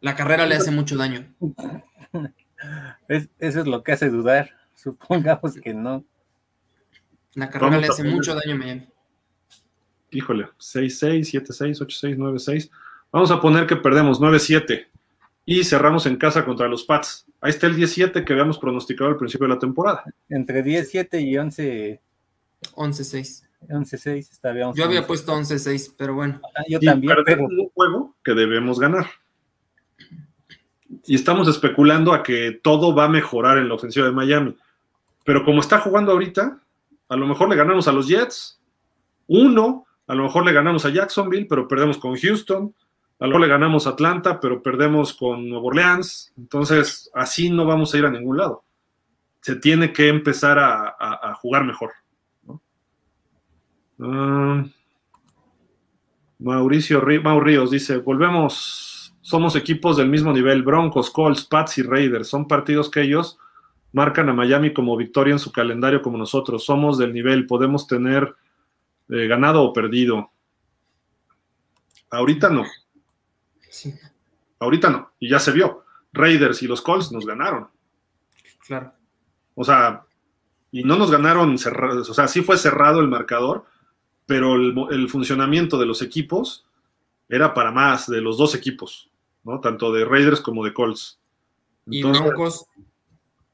[0.01, 1.33] La carrera le hace mucho daño.
[3.07, 4.51] Es- eso es lo que hace dudar.
[4.75, 6.05] Supongamos que no.
[7.33, 8.87] La carrera Vamos le hace mucho daño a Miami.
[10.11, 12.69] Híjole, 6-6, 7-6, 8-6, 9-6.
[13.11, 14.87] Vamos a poner que perdemos 9-7
[15.45, 17.25] y cerramos en casa contra los Pats.
[17.39, 20.03] Ahí está el 17 que habíamos pronosticado al principio de la temporada.
[20.29, 22.01] Entre 10-7 y 11
[22.73, 23.43] 11-6.
[23.67, 24.75] 11-6 estábamos.
[24.75, 26.41] Yo había puesto 11-6, pero bueno.
[26.55, 29.07] Ah, yo y también, pero perdemos un juego que debemos ganar.
[31.05, 34.55] Y estamos especulando a que todo va a mejorar en la ofensiva de Miami.
[35.23, 36.59] Pero como está jugando ahorita,
[37.07, 38.59] a lo mejor le ganamos a los Jets,
[39.27, 42.73] uno, a lo mejor le ganamos a Jacksonville, pero perdemos con Houston,
[43.19, 47.65] a lo mejor le ganamos a Atlanta, pero perdemos con Nueva Orleans, entonces así no
[47.65, 48.63] vamos a ir a ningún lado.
[49.41, 51.91] Se tiene que empezar a, jugar mejor.
[54.01, 54.65] Ah,
[56.39, 62.47] Mauricio Ríos dice, volvemos, somos equipos del mismo nivel, Broncos, Colts, Pats y Raiders, son
[62.47, 63.37] partidos que ellos
[63.93, 68.35] marcan a Miami como victoria en su calendario como nosotros, somos del nivel, podemos tener
[69.09, 70.31] eh, ganado o perdido.
[72.09, 72.65] Ahorita no.
[73.69, 73.93] Sí.
[74.59, 75.83] Ahorita no, y ya se vio.
[76.13, 77.69] Raiders y los Colts nos ganaron.
[78.65, 78.93] Claro.
[79.53, 80.03] O sea,
[80.71, 83.65] y no nos ganaron cerrados, o sea, sí fue cerrado el marcador,
[84.31, 86.65] pero el, funcionamiento de los equipos
[87.27, 89.11] era para más de los dos equipos,
[89.43, 89.59] ¿no?
[89.59, 91.19] Tanto de Raiders como de Colts.
[91.85, 92.65] y Broncos,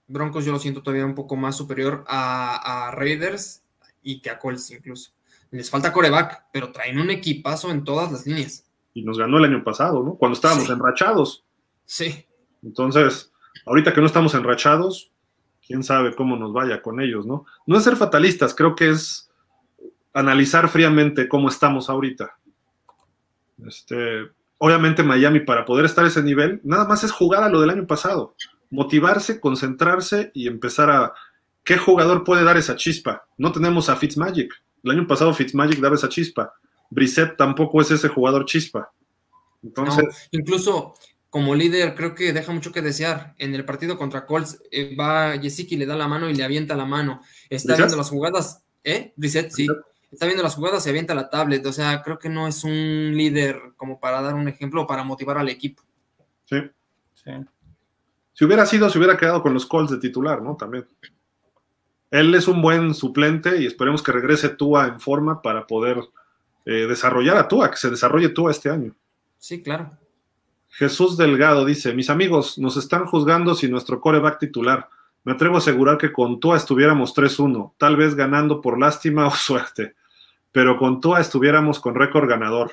[0.06, 3.64] Broncos yo lo siento todavía un poco más superior a, Raiders
[4.04, 5.14] y que a Colts incluso.
[5.50, 8.64] Les falta coreback, pero traen un equipazo en todas las líneas.
[8.94, 10.14] Y nos ganó el año pasado, ¿no?
[10.14, 11.44] Cuando estábamos enrachados.
[11.86, 12.24] Sí.
[12.62, 13.32] Entonces,
[13.66, 15.10] ahorita que no estamos enrachados,
[15.66, 17.48] quién sabe cómo nos vaya con ellos, ¿no?
[17.66, 19.27] No es ser fatalistas, creo que es
[20.14, 22.38] analizar fríamente cómo estamos ahorita.
[23.66, 24.28] Este,
[24.58, 27.70] obviamente Miami para poder estar a ese nivel, nada más es jugar a lo del
[27.70, 28.36] año pasado,
[28.70, 31.14] motivarse, concentrarse y empezar a
[31.64, 33.28] qué jugador puede dar esa chispa.
[33.38, 34.54] No tenemos a Fitzmagic.
[34.84, 36.54] El año pasado Fitzmagic daba esa chispa.
[36.90, 38.92] Brissett tampoco es ese jugador chispa.
[39.62, 40.94] Entonces, incluso
[41.30, 43.36] como líder creo que deja mucho que desear.
[43.38, 46.44] En el partido contra Colts eh, va Jessica y le da la mano y le
[46.44, 47.22] avienta la mano.
[47.50, 49.14] Está viendo las jugadas, ¿eh?
[49.18, 49.68] Brissett, sí
[50.12, 51.66] está viendo las jugadas, se avienta la tablet.
[51.66, 55.04] O sea, creo que no es un líder como para dar un ejemplo o para
[55.04, 55.84] motivar al equipo.
[56.46, 56.58] Sí.
[57.14, 57.32] sí.
[58.34, 60.56] Si hubiera sido, se hubiera quedado con los calls de titular, ¿no?
[60.56, 60.86] También.
[62.12, 66.00] Él es un buen suplente y esperemos que regrese Tua en forma para poder
[66.66, 68.96] eh, desarrollar a Tua, que se desarrolle Tua este año.
[69.38, 69.92] Sí, claro.
[70.70, 74.90] Jesús Delgado dice: Mis amigos, nos están juzgando si nuestro coreback titular.
[75.24, 79.32] Me atrevo a asegurar que con Tua estuviéramos 3-1, tal vez ganando por lástima o
[79.36, 79.96] suerte,
[80.58, 82.72] pero con Tua estuviéramos con récord ganador.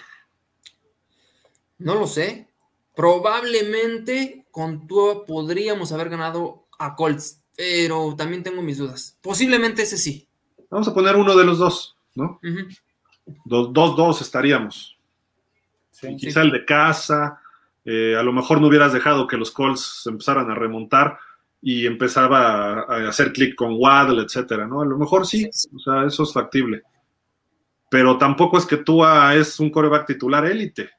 [1.76, 2.48] No lo sé.
[2.96, 9.18] Probablemente con Tua podríamos haber ganado a Colts, pero también tengo mis dudas.
[9.20, 10.26] Posiblemente ese sí.
[10.70, 12.40] Vamos a poner uno de los dos, ¿no?
[13.44, 14.96] Dos, dos, estaríamos.
[16.16, 17.38] Quizá el de casa,
[17.84, 21.18] eh, a lo mejor no hubieras dejado que los Colts empezaran a remontar,
[21.60, 24.80] y empezaba a, hacer clic con Waddle, etcétera, ¿no?
[24.80, 26.82] A lo mejor sí, o sea, eso es factible.
[27.94, 30.90] Pero tampoco es que Tua es un coreback titular élite.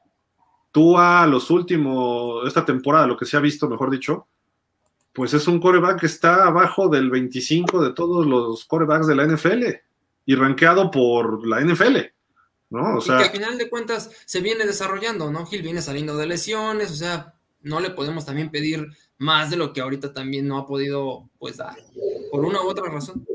[0.72, 4.30] Tua, los últimos, esta temporada, lo que se ha visto, mejor dicho,
[5.12, 9.26] pues es un coreback que está abajo del 25 de todos los corebacks de la
[9.26, 9.64] NFL
[10.26, 11.98] y rankeado por la NFL.
[12.70, 12.96] ¿no?
[12.96, 15.46] O sea, y que al final de cuentas se viene desarrollando, ¿no?
[15.46, 19.74] Gil viene saliendo de lesiones, o sea, no le podemos también pedir más de lo
[19.74, 21.76] que ahorita también no ha podido pues dar,
[22.32, 23.28] por una u otra razón.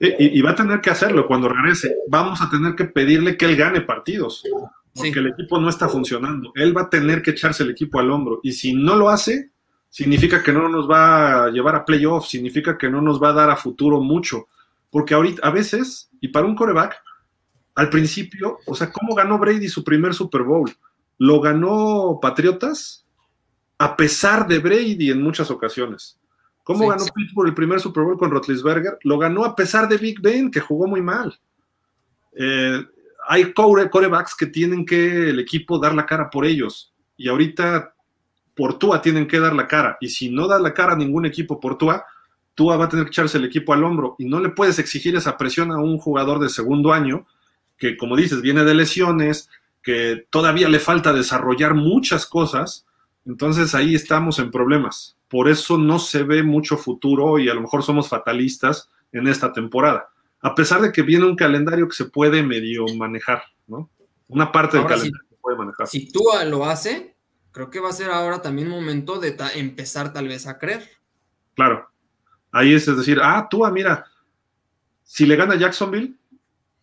[0.00, 1.96] Y, va a tener que hacerlo cuando regrese.
[2.08, 4.44] Vamos a tener que pedirle que él gane partidos,
[4.94, 6.52] porque el equipo no está funcionando.
[6.54, 8.38] Él va a tener que echarse el equipo al hombro.
[8.44, 9.50] Y si no lo hace,
[9.90, 13.34] significa que no nos va a llevar a playoffs, significa que no nos va a
[13.34, 14.46] dar a futuro mucho.
[14.90, 17.02] Porque ahorita, a veces, y para un coreback,
[17.74, 20.70] al principio, o sea, ¿cómo ganó Brady su primer Super Bowl?
[21.18, 23.04] Lo ganó Patriotas
[23.78, 26.18] a pesar de Brady en muchas ocasiones.
[26.68, 28.98] ¿Cómo ganó Pittsburgh el primer Super Bowl con Rotlisberger?
[29.04, 31.40] Lo ganó a pesar de Big Ben, que jugó muy mal.
[32.36, 32.84] Eh,
[33.26, 36.92] hay corebacks que tienen que el equipo dar la cara por ellos.
[37.16, 37.94] Y ahorita
[38.54, 39.96] por Tua tienen que dar la cara.
[39.98, 42.04] Y si no da la cara a ningún equipo por Tua,
[42.54, 44.14] Tua va a tener que echarse el equipo al hombro.
[44.18, 47.26] Y no le puedes exigir esa presión a un jugador de segundo año
[47.78, 49.48] que, como dices, viene de lesiones,
[49.82, 52.84] que todavía le falta desarrollar muchas cosas
[53.28, 55.18] entonces ahí estamos en problemas.
[55.28, 59.52] Por eso no se ve mucho futuro y a lo mejor somos fatalistas en esta
[59.52, 60.08] temporada.
[60.40, 63.90] A pesar de que viene un calendario que se puede medio manejar, ¿no?
[64.28, 65.86] Una parte del calendario se puede manejar.
[65.86, 67.16] Si tú lo hace,
[67.52, 70.88] creo que va a ser ahora también momento de empezar tal vez a creer.
[71.54, 71.86] Claro.
[72.50, 74.06] Ahí es, decir, ah, tú, mira,
[75.04, 76.16] si le gana Jacksonville,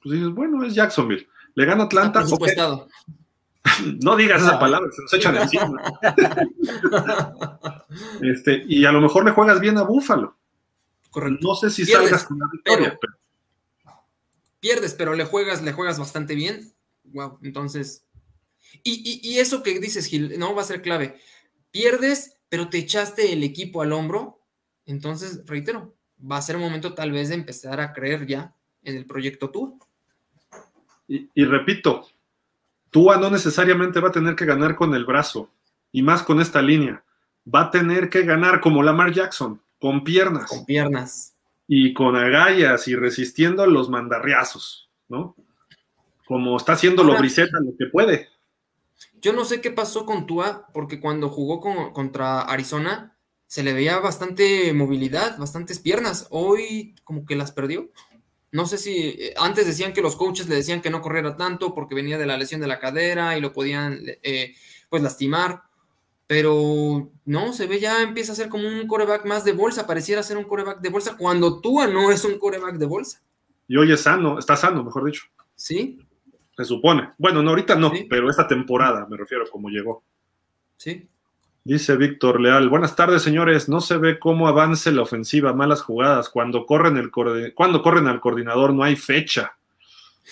[0.04, 1.28] pues dices, bueno, es Jacksonville.
[1.56, 2.24] Le gana Atlanta.
[4.02, 5.82] No digas esa palabra, se nos echan encima.
[8.22, 10.38] este, y a lo mejor le juegas bien a Búfalo.
[11.10, 11.48] Correcto.
[11.48, 12.98] No sé si salgas con la victoria.
[13.00, 13.14] Pero,
[14.60, 16.74] Pierdes, pero le juegas, le juegas bastante bien.
[17.04, 18.04] Wow, entonces.
[18.84, 21.20] Y, eso que dices, Gil, no va a ser clave.
[21.72, 24.42] Pierdes, pero te echaste el equipo al hombro.
[24.86, 29.06] Entonces, reitero, va a ser momento tal vez de empezar a creer ya en el
[29.06, 29.52] proyecto.
[31.08, 32.08] Y, y repito,
[32.96, 35.50] Tua no necesariamente va a tener que ganar con el brazo,
[35.92, 37.04] y más con esta línea.
[37.46, 40.50] Va a tener que ganar como Lamar Jackson, con piernas.
[40.50, 41.36] Con piernas.
[41.68, 45.36] Y con agallas y resistiendo los mandarriazos, ¿no?
[46.26, 48.30] Como está haciendo lo Briseta lo que puede.
[49.20, 53.74] Yo no sé qué pasó con Tua, porque cuando jugó con, contra Arizona se le
[53.74, 56.28] veía bastante movilidad, bastantes piernas.
[56.30, 57.90] Hoy como que las perdió.
[58.56, 61.74] No sé si eh, antes decían que los coaches le decían que no corriera tanto
[61.74, 64.56] porque venía de la lesión de la cadera y lo podían eh,
[64.88, 65.64] pues lastimar.
[66.26, 70.24] Pero no, se ve ya empieza a ser como un coreback más de bolsa, pareciera
[70.24, 73.22] ser un coreback de bolsa cuando Tua no es un coreback de bolsa.
[73.68, 75.24] Y hoy es sano, está sano, mejor dicho.
[75.54, 76.00] Sí.
[76.56, 77.10] Se supone.
[77.18, 78.08] Bueno, no, ahorita no, ¿Sí?
[78.10, 80.02] pero esta temporada me refiero como llegó.
[80.78, 81.10] Sí.
[81.68, 86.30] Dice Víctor Leal, buenas tardes señores, no se ve cómo avance la ofensiva, malas jugadas,
[86.30, 87.10] cuando corren, el
[87.56, 89.58] cuando corren al coordinador no hay fecha.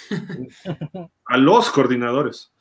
[1.26, 2.54] a los coordinadores.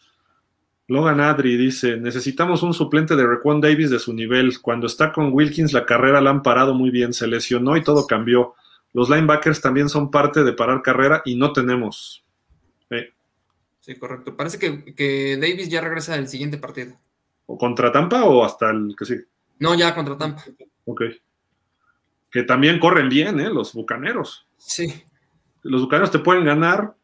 [0.88, 4.58] Logan Adri dice, necesitamos un suplente de Raquan Davis de su nivel.
[4.62, 8.06] Cuando está con Wilkins la carrera la han parado muy bien, se lesionó y todo
[8.06, 8.54] cambió.
[8.94, 12.24] Los linebackers también son parte de parar carrera y no tenemos.
[12.88, 12.96] Sí,
[13.80, 14.34] sí correcto.
[14.34, 16.96] Parece que, que, Davis ya regresa del siguiente partido.
[17.46, 19.24] ¿O contra Tampa o hasta el que sigue?
[19.58, 20.42] No, ya contra Tampa.
[20.84, 21.02] Ok.
[22.30, 23.50] Que también corren bien, ¿eh?
[23.50, 24.46] Los bucaneros.
[24.56, 25.04] Sí.
[25.62, 26.94] Los bucaneros te pueden ganar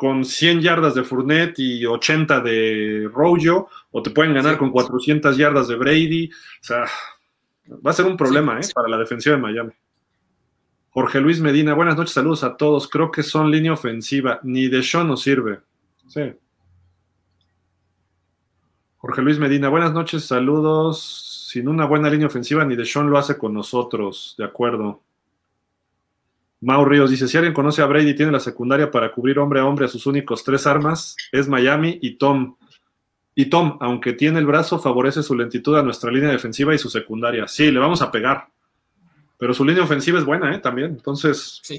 [0.00, 4.70] con 100 yardas de Fournette y 80 de Rojo, o te pueden ganar sí, con
[4.70, 6.30] 400 yardas de Brady.
[6.30, 6.86] O sea,
[7.86, 8.72] va a ser un problema sí, ¿eh?
[8.74, 9.72] para la defensiva de Miami.
[10.88, 12.88] Jorge Luis Medina, buenas noches, saludos a todos.
[12.88, 15.60] Creo que son línea ofensiva, ni de Sean nos sirve.
[16.08, 16.32] Sí.
[19.00, 21.46] Jorge Luis Medina, buenas noches, saludos.
[21.48, 25.00] Sin una buena línea ofensiva, ni de Sean lo hace con nosotros, de acuerdo.
[26.60, 29.60] Mau Ríos dice, si alguien conoce a Brady y tiene la secundaria para cubrir hombre
[29.60, 32.56] a hombre a sus únicos tres armas, es Miami y Tom.
[33.34, 36.90] Y Tom, aunque tiene el brazo, favorece su lentitud a nuestra línea defensiva y su
[36.90, 37.48] secundaria.
[37.48, 38.48] Sí, le vamos a pegar.
[39.38, 40.58] Pero su línea ofensiva es buena, ¿eh?
[40.58, 40.90] También.
[40.90, 41.78] Entonces, sí.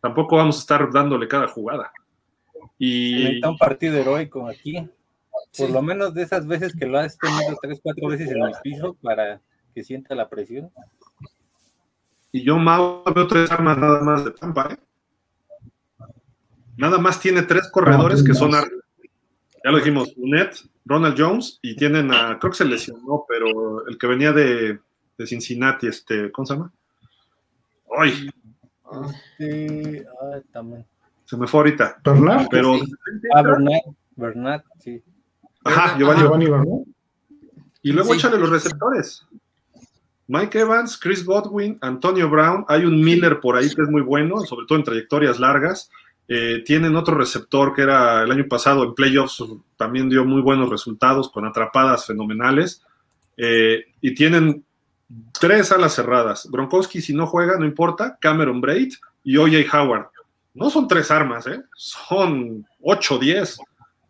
[0.00, 1.90] tampoco vamos a estar dándole cada jugada.
[2.78, 3.26] Y...
[3.26, 4.88] Está un partido heroico aquí.
[5.56, 5.72] Por sí.
[5.72, 8.96] lo menos de esas veces que lo has tenido tres, cuatro veces en el piso
[9.02, 9.40] para
[9.74, 10.70] que sienta la presión.
[12.32, 14.78] Y yo, Mau, veo tres armas nada más de Tampa, ¿eh?
[16.76, 18.72] Nada más tiene tres corredores que son armas.
[19.62, 20.56] Ya lo dijimos, Unet,
[20.86, 24.78] Ronald Jones, y tienen a, creo que se lesionó, pero el que venía de,
[25.18, 26.72] de Cincinnati, este, ¿cómo se llama?
[27.98, 28.30] ¡Ay!
[29.38, 30.86] Este, ah, también.
[31.26, 32.00] Se me fue ahorita.
[32.02, 32.46] ¿Bernard?
[32.50, 32.92] Pero, Sí.
[33.34, 33.82] Ah, Bernat,
[34.16, 35.02] Bernat, sí.
[35.64, 36.20] Ajá, Giovanni.
[36.22, 36.84] Giovanni Bernard.
[37.82, 38.18] Y luego Sí.
[38.18, 39.26] échale los receptores.
[40.26, 44.40] Mike Evans, Chris Godwin, Antonio Brown, hay un Miller por ahí que es muy bueno,
[44.42, 45.90] sobre todo en trayectorias largas.
[46.28, 49.42] Eh, tienen otro receptor que era el año pasado en playoffs,
[49.76, 52.84] también dio muy buenos resultados con atrapadas fenomenales.
[53.36, 54.64] Eh, y tienen
[55.40, 56.48] tres alas cerradas.
[56.52, 58.16] Gronkowski, si no juega, no importa.
[58.20, 58.92] Cameron Braid
[59.24, 59.76] y O.J.
[59.76, 60.06] Howard.
[60.54, 61.60] No son tres armas, ¿eh?
[61.74, 63.58] son ocho, diez.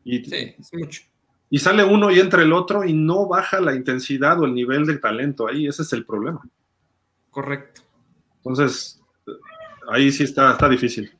[0.05, 1.03] Y, Sí, es mucho.
[1.51, 4.87] Y sale uno y entra el otro y no baja la intensidad o el nivel
[4.87, 5.67] de talento ahí.
[5.67, 6.41] Ese es el problema.
[7.29, 7.83] Correcto.
[8.37, 9.03] Entonces,
[9.91, 11.11] ahí sí está, está difícil.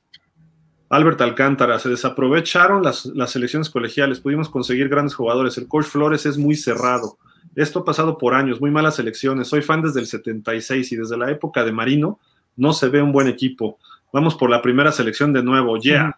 [0.89, 5.59] Albert Alcántara, se desaprovecharon las, las selecciones colegiales, pudimos conseguir grandes jugadores.
[5.59, 7.19] El coach Flores es muy cerrado.
[7.57, 9.49] Esto ha pasado por años, muy malas selecciones.
[9.49, 12.21] Soy fan desde el 76 y desde la época de Marino
[12.57, 13.79] no se ve un buen equipo.
[14.13, 15.77] Vamos por la primera selección de nuevo.
[15.79, 16.17] Yeah.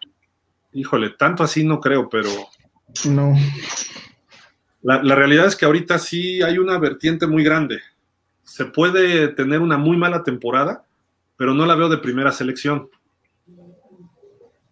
[0.71, 2.29] Híjole, tanto así no creo, pero
[3.09, 3.33] No.
[4.81, 7.79] la, la realidad es que ahorita sí hay una vertiente muy grande.
[8.43, 10.85] Se puede tener una muy mala temporada,
[11.37, 12.89] pero no la veo de primera selección.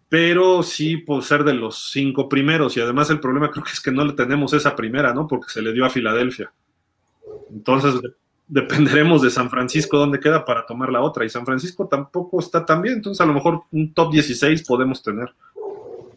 [0.08, 3.80] Pero sí por ser de los cinco primeros, y además el problema creo que es
[3.80, 5.26] que no le tenemos esa primera, ¿no?
[5.26, 6.52] Porque se le dio a Filadelfia.
[7.50, 8.12] Entonces de-
[8.46, 11.24] dependeremos de San Francisco dónde queda para tomar la otra.
[11.24, 15.02] Y San Francisco tampoco está tan bien, entonces a lo mejor un top 16 podemos
[15.02, 15.32] tener.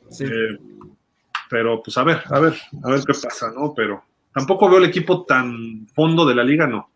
[0.10, 0.26] Sí.
[0.26, 0.60] Eh,
[1.50, 3.74] pero pues a ver, a ver, a ver qué pasa, ¿no?
[3.76, 4.04] Pero
[4.34, 6.90] tampoco veo el equipo tan fondo de la liga, no.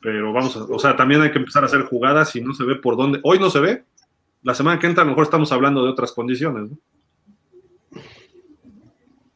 [0.00, 2.64] Pero vamos, a, o sea, también hay que empezar a hacer jugadas y no se
[2.64, 3.20] ve por dónde.
[3.22, 3.84] Hoy no se ve.
[4.42, 6.78] La semana que entra a lo mejor estamos hablando de otras condiciones, ¿no?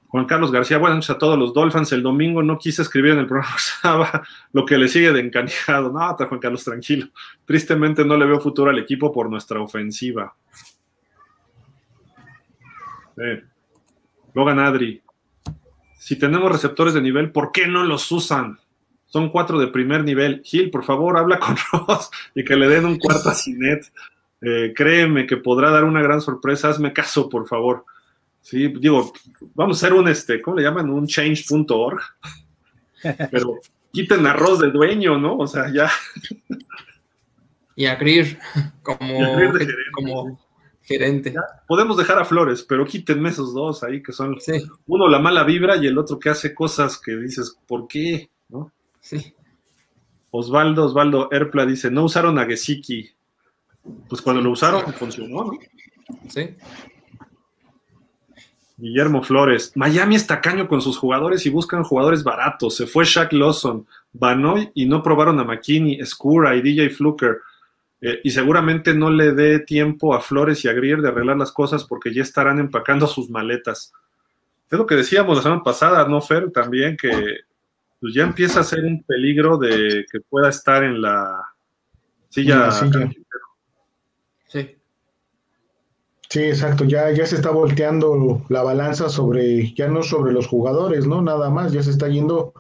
[0.08, 1.92] Juan Carlos García, buenas noches a todos los Dolphins.
[1.92, 4.22] El domingo no quise escribir en el programa
[4.52, 5.92] lo que le sigue de encanijado.
[5.92, 7.08] No, Juan Carlos, tranquilo.
[7.44, 10.34] Tristemente no le veo futuro al equipo por nuestra ofensiva.
[13.16, 13.42] Sí.
[14.36, 15.02] Logan Adri.
[15.98, 18.60] Si tenemos receptores de nivel, ¿por qué no los usan?
[19.06, 20.42] son cuatro de primer nivel.
[20.44, 23.90] Gil, por favor, habla con Ross y que le den un cuarto a Cinet.
[24.42, 26.68] Eh, créeme que podrá dar una gran sorpresa.
[26.68, 27.86] Hazme caso, por favor.
[28.42, 29.12] Sí, digo,
[29.54, 30.90] vamos a hacer un, este, ¿cómo le llaman?
[30.90, 31.98] Un change.org.
[33.30, 33.54] Pero
[33.90, 35.38] quiten arroz de dueño, ¿no?
[35.38, 35.90] O sea, ya.
[37.74, 38.38] Y a Greer
[38.82, 39.18] como,
[39.92, 40.45] como
[40.86, 41.34] gerente.
[41.66, 44.38] podemos dejar a Flores, pero quítenme esos dos ahí que son
[44.86, 48.30] uno la mala vibra y el otro que hace cosas que dices, ¿por qué?
[48.48, 48.72] ¿No?
[49.00, 49.34] Sí.
[50.30, 53.10] Osvaldo, Osvaldo Erpla dice, no usaron a Gesicki.
[54.08, 55.50] Pues cuando lo usaron funcionó, ¿no?
[56.28, 56.56] Sí.
[58.76, 62.76] Guillermo Flores, Miami está caño con sus jugadores y buscan jugadores baratos.
[62.76, 67.38] Se fue Shaq Lawson, Banoy y no probaron a McKinney, Skura y DJ Fluker.
[68.00, 71.52] Eh, y seguramente no le dé tiempo a Flores y a Grier de arreglar las
[71.52, 73.92] cosas porque ya estarán empacando sus maletas.
[74.70, 76.50] Es lo que decíamos la semana pasada, ¿no, Fer?
[76.50, 77.10] También que
[78.00, 81.40] pues, ya empieza a ser un peligro de que pueda estar en la
[82.28, 82.70] silla.
[84.48, 84.76] Sí.
[86.28, 86.84] Sí, exacto.
[86.84, 91.22] Ya, ya se está volteando la balanza sobre, ya no sobre los jugadores, ¿no?
[91.22, 92.52] Nada más, ya se está yendo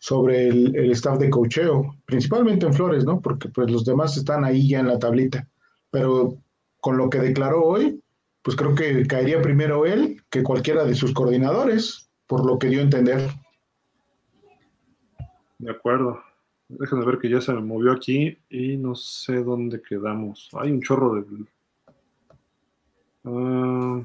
[0.00, 3.20] sobre el, staff de cocheo, principalmente en Flores, ¿no?
[3.20, 5.46] Porque pues los demás están ahí ya en la tablita.
[5.90, 6.38] Pero
[6.80, 8.02] con lo que declaró hoy,
[8.42, 12.80] pues creo que caería primero él que cualquiera de sus coordinadores, por lo que dio
[12.80, 13.30] a entender.
[15.58, 16.18] De acuerdo.
[16.68, 20.48] Déjenme ver que ya se me movió aquí y no sé dónde quedamos.
[20.54, 21.24] Hay un chorro de...
[23.24, 24.04] Uh...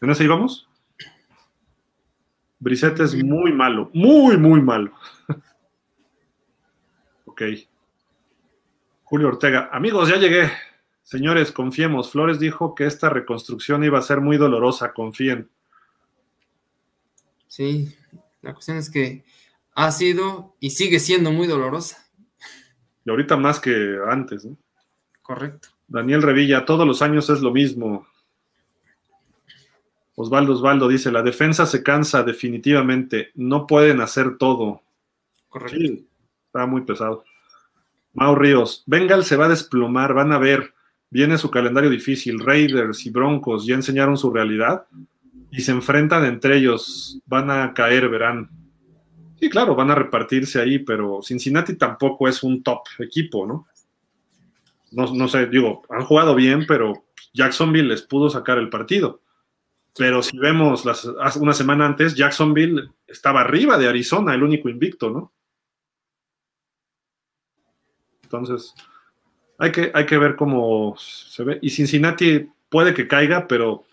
[0.00, 0.67] ¿En ese íbamos?
[2.60, 4.92] Brissette es muy malo, muy, muy malo.
[7.24, 7.42] ok.
[9.04, 10.50] Julio Ortega, amigos, ya llegué.
[11.02, 12.10] Señores, confiemos.
[12.10, 15.48] Flores dijo que esta reconstrucción iba a ser muy dolorosa, confíen.
[17.46, 17.96] Sí,
[18.42, 19.24] la cuestión es que
[19.74, 22.10] ha sido y sigue siendo muy dolorosa.
[23.04, 24.58] Y ahorita más que antes, ¿no?
[25.22, 25.68] Correcto.
[25.86, 28.06] Daniel Revilla, todos los años es lo mismo.
[30.20, 34.82] Osvaldo Osvaldo dice, la defensa se cansa definitivamente, no pueden hacer todo.
[35.48, 36.02] Correcto.
[36.46, 37.22] está muy pesado.
[38.14, 40.74] Mau Ríos, Bengal se va a desplomar, van a ver,
[41.08, 44.86] viene su calendario difícil, Raiders y Broncos ya enseñaron su realidad
[45.52, 48.50] y se enfrentan entre ellos, van a caer, verán.
[49.38, 53.68] Sí, claro, van a repartirse ahí, pero Cincinnati tampoco es un top equipo, ¿no?
[54.90, 59.20] No, no sé, digo, han jugado bien, pero Jacksonville les pudo sacar el partido.
[59.98, 61.04] Pero si vemos las,
[61.36, 65.32] una semana antes, Jacksonville estaba arriba de Arizona, el único invicto, ¿no?
[68.22, 68.74] Entonces,
[69.58, 71.58] hay que, hay que ver cómo se ve.
[71.62, 73.86] Y Cincinnati puede que caiga, pero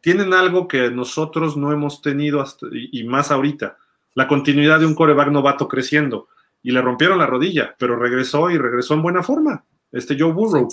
[0.00, 3.78] tienen algo que nosotros no hemos tenido hasta, y, más ahorita.
[4.14, 6.28] La continuidad de un coreback novato creciendo.
[6.60, 9.64] Y le rompieron la rodilla, pero regresó y regresó en buena forma.
[9.92, 10.68] Este Joe Burrow.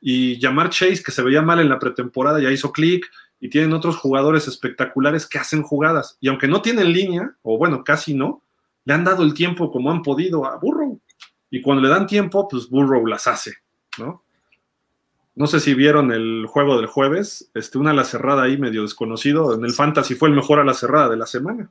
[0.00, 3.10] Y llamar Chase, que se veía mal en la pretemporada, ya hizo clic
[3.40, 6.18] y tienen otros jugadores espectaculares que hacen jugadas.
[6.20, 8.42] Y aunque no tienen línea, o bueno, casi no,
[8.84, 11.00] le han dado el tiempo como han podido a Burrow.
[11.50, 13.54] Y cuando le dan tiempo, pues Burrow las hace,
[13.98, 14.22] ¿no?
[15.34, 19.54] No sé si vieron el juego del jueves, este, una ala cerrada ahí medio desconocido.
[19.54, 21.70] En el Fantasy fue el mejor a la cerrada de la semana.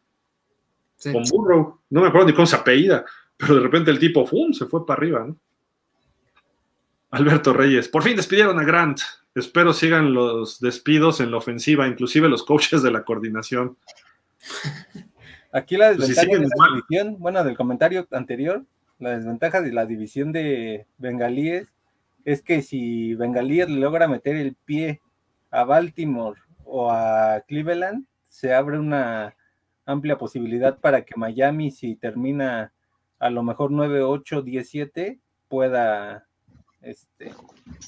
[1.03, 1.79] Con Burrow.
[1.89, 3.05] No me acuerdo ni cómo se apellida,
[3.37, 4.53] pero de repente el tipo, ¡fum!
[4.53, 5.37] se fue para arriba, ¿no?
[7.11, 9.01] Alberto Reyes, por fin despidieron a Grant.
[9.35, 13.77] Espero sigan los despidos en la ofensiva, inclusive los coaches de la coordinación.
[15.51, 18.65] Aquí la pues desventaja de la división, bueno, del comentario anterior,
[18.99, 21.73] la desventaja de la división de Bengalíes
[22.25, 25.01] es que si Bengalíes logra meter el pie
[25.51, 29.35] a Baltimore o a Cleveland, se abre una
[29.85, 32.73] amplia posibilidad para que Miami, si termina
[33.17, 36.27] a lo mejor 9-8, 17, pueda
[36.81, 37.33] este,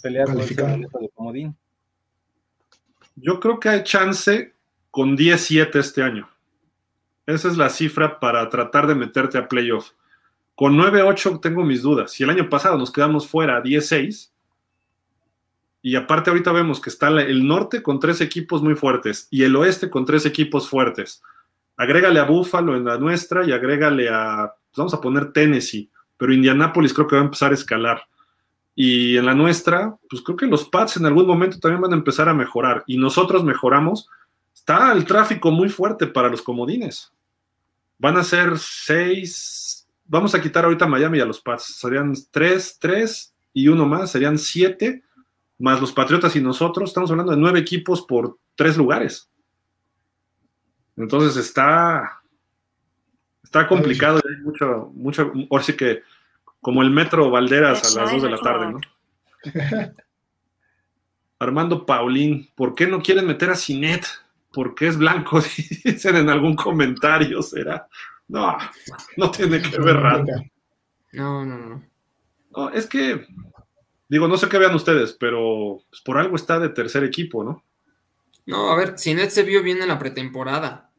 [0.02, 1.56] pelear por de comodín.
[3.16, 4.54] Yo creo que hay chance
[4.90, 6.30] con 10-7 este año.
[7.26, 9.92] Esa es la cifra para tratar de meterte a playoff.
[10.56, 12.12] Con 9-8 tengo mis dudas.
[12.12, 14.32] Si el año pasado nos quedamos fuera 10-6,
[15.82, 19.56] y aparte ahorita vemos que está el norte con tres equipos muy fuertes y el
[19.56, 21.24] oeste con tres equipos fuertes.
[21.76, 26.34] Agrégale a Buffalo en la nuestra y agrégale a, pues vamos a poner Tennessee, pero
[26.34, 28.04] Indianapolis creo que va a empezar a escalar.
[28.84, 31.98] Y en la nuestra, pues creo que los pads en algún momento también van a
[31.98, 32.84] empezar a mejorar.
[32.88, 34.10] Y nosotros mejoramos.
[34.56, 37.14] Está el tráfico muy fuerte para los comodines.
[38.00, 39.88] Van a ser seis.
[40.06, 41.78] Vamos a quitar ahorita Miami a los pads.
[41.78, 44.10] Serían tres, tres y uno más.
[44.10, 45.04] Serían siete.
[45.60, 46.90] Más los Patriotas y nosotros.
[46.90, 49.30] Estamos hablando de nueve equipos por tres lugares.
[50.98, 52.20] Entonces está.
[53.44, 56.02] Está complicado hay mucho, mucho, ahora sí que
[56.62, 58.80] como el metro Valderas a las 2 de la tarde, ¿no?
[61.40, 64.06] Armando Paulín, ¿por qué no quieren meter a Cinet?
[64.54, 65.42] Porque es blanco,
[65.84, 67.88] dicen en algún comentario, será.
[68.28, 68.58] No,
[69.18, 70.26] no tiene que ver raro.
[71.12, 71.84] No, no, no.
[72.56, 73.26] No, es que,
[74.08, 77.64] digo, no sé qué vean ustedes, pero pues, por algo está de tercer equipo, ¿no?
[78.46, 80.92] No, a ver, Cinet se vio bien en la pretemporada,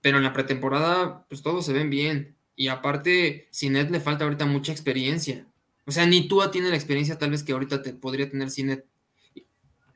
[0.00, 2.36] pero en la pretemporada, pues todos se ven bien.
[2.60, 5.46] Y aparte, Cinet le falta ahorita mucha experiencia.
[5.86, 8.84] O sea, ni tú tiene la experiencia tal vez que ahorita te podría tener Cinet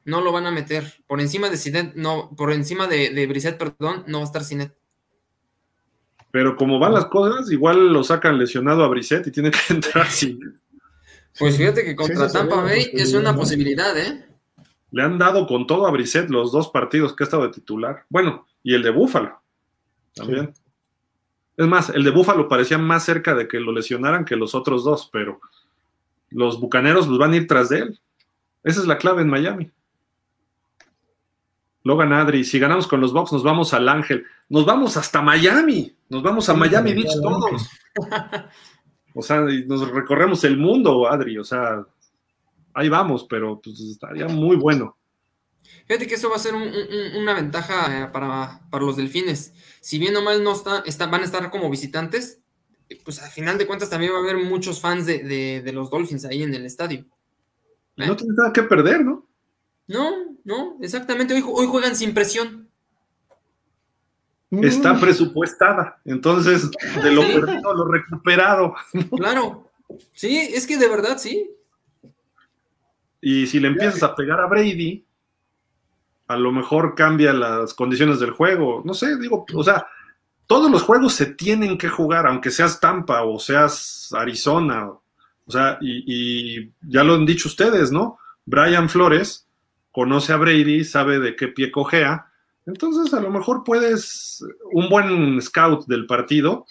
[0.07, 0.95] no lo van a meter.
[1.07, 4.45] Por encima de Cinet, no, por encima de, de Brissett, perdón, no va a estar
[4.45, 4.75] Cinet.
[6.31, 10.07] Pero como van las cosas, igual lo sacan lesionado a Brissett y tiene que entrar
[10.07, 10.55] Cinet.
[11.39, 14.25] Pues fíjate que contra Tampa Bay es una posibilidad, ¿eh?
[14.91, 18.07] Le han dado con todo a Brissett los dos partidos que ha estado de titular.
[18.09, 19.39] Bueno, y el de Búfalo
[20.15, 20.55] también.
[20.55, 20.64] Sí.
[21.57, 24.85] Es más, el de Búfalo parecía más cerca de que lo lesionaran que los otros
[24.85, 25.41] dos, pero
[26.31, 28.01] los bucaneros los van a ir tras de él.
[28.65, 29.71] Esa es la clave en Miami.
[31.85, 34.25] Logan Adri, si ganamos con los Bucks, nos vamos al Ángel.
[34.49, 35.95] Nos vamos hasta Miami.
[36.09, 37.69] Nos vamos a Miami Beach todos.
[39.15, 41.39] O sea, nos recorremos el mundo, Adri.
[41.39, 41.87] O sea,
[42.73, 44.97] ahí vamos, pero pues estaría muy bueno.
[45.87, 49.53] Fíjate que eso va a ser un, un, una ventaja para, para, los delfines.
[49.81, 52.41] Si bien o mal no está, está, van a estar como visitantes,
[53.05, 55.91] pues al final de cuentas también va a haber muchos fans de, de, de los
[55.91, 57.05] Dolphins ahí en el estadio.
[57.97, 58.07] ¿Eh?
[58.07, 59.27] No tienes nada que perder, ¿no?
[59.87, 60.11] No,
[60.45, 61.35] no, exactamente.
[61.35, 62.69] Hoy, hoy juegan sin presión.
[64.63, 66.01] Está presupuestada.
[66.05, 66.71] Entonces,
[67.03, 68.75] de lo perdido, lo recuperado.
[69.17, 69.71] Claro.
[70.13, 71.51] Sí, es que de verdad sí.
[73.21, 75.04] Y si le empiezas a pegar a Brady,
[76.27, 78.83] a lo mejor cambia las condiciones del juego.
[78.85, 79.87] No sé, digo, o sea,
[80.47, 84.87] todos los juegos se tienen que jugar, aunque seas Tampa o seas Arizona.
[84.87, 86.05] O sea, y,
[86.61, 88.19] y ya lo han dicho ustedes, ¿no?
[88.47, 89.47] Brian Flores
[89.93, 92.27] conoce a Brady, sabe de qué pie cojea.
[92.67, 96.67] Entonces, a lo mejor puedes, un buen scout del partido.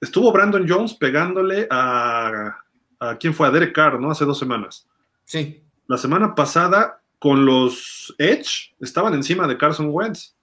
[0.00, 2.56] Estuvo Brandon Jones pegándole a,
[2.98, 4.10] a quién fue, a Derek Carr, ¿no?
[4.10, 4.88] Hace dos semanas.
[5.24, 5.62] Sí.
[5.86, 10.34] La semana pasada, con los Edge, estaban encima de Carson Wentz.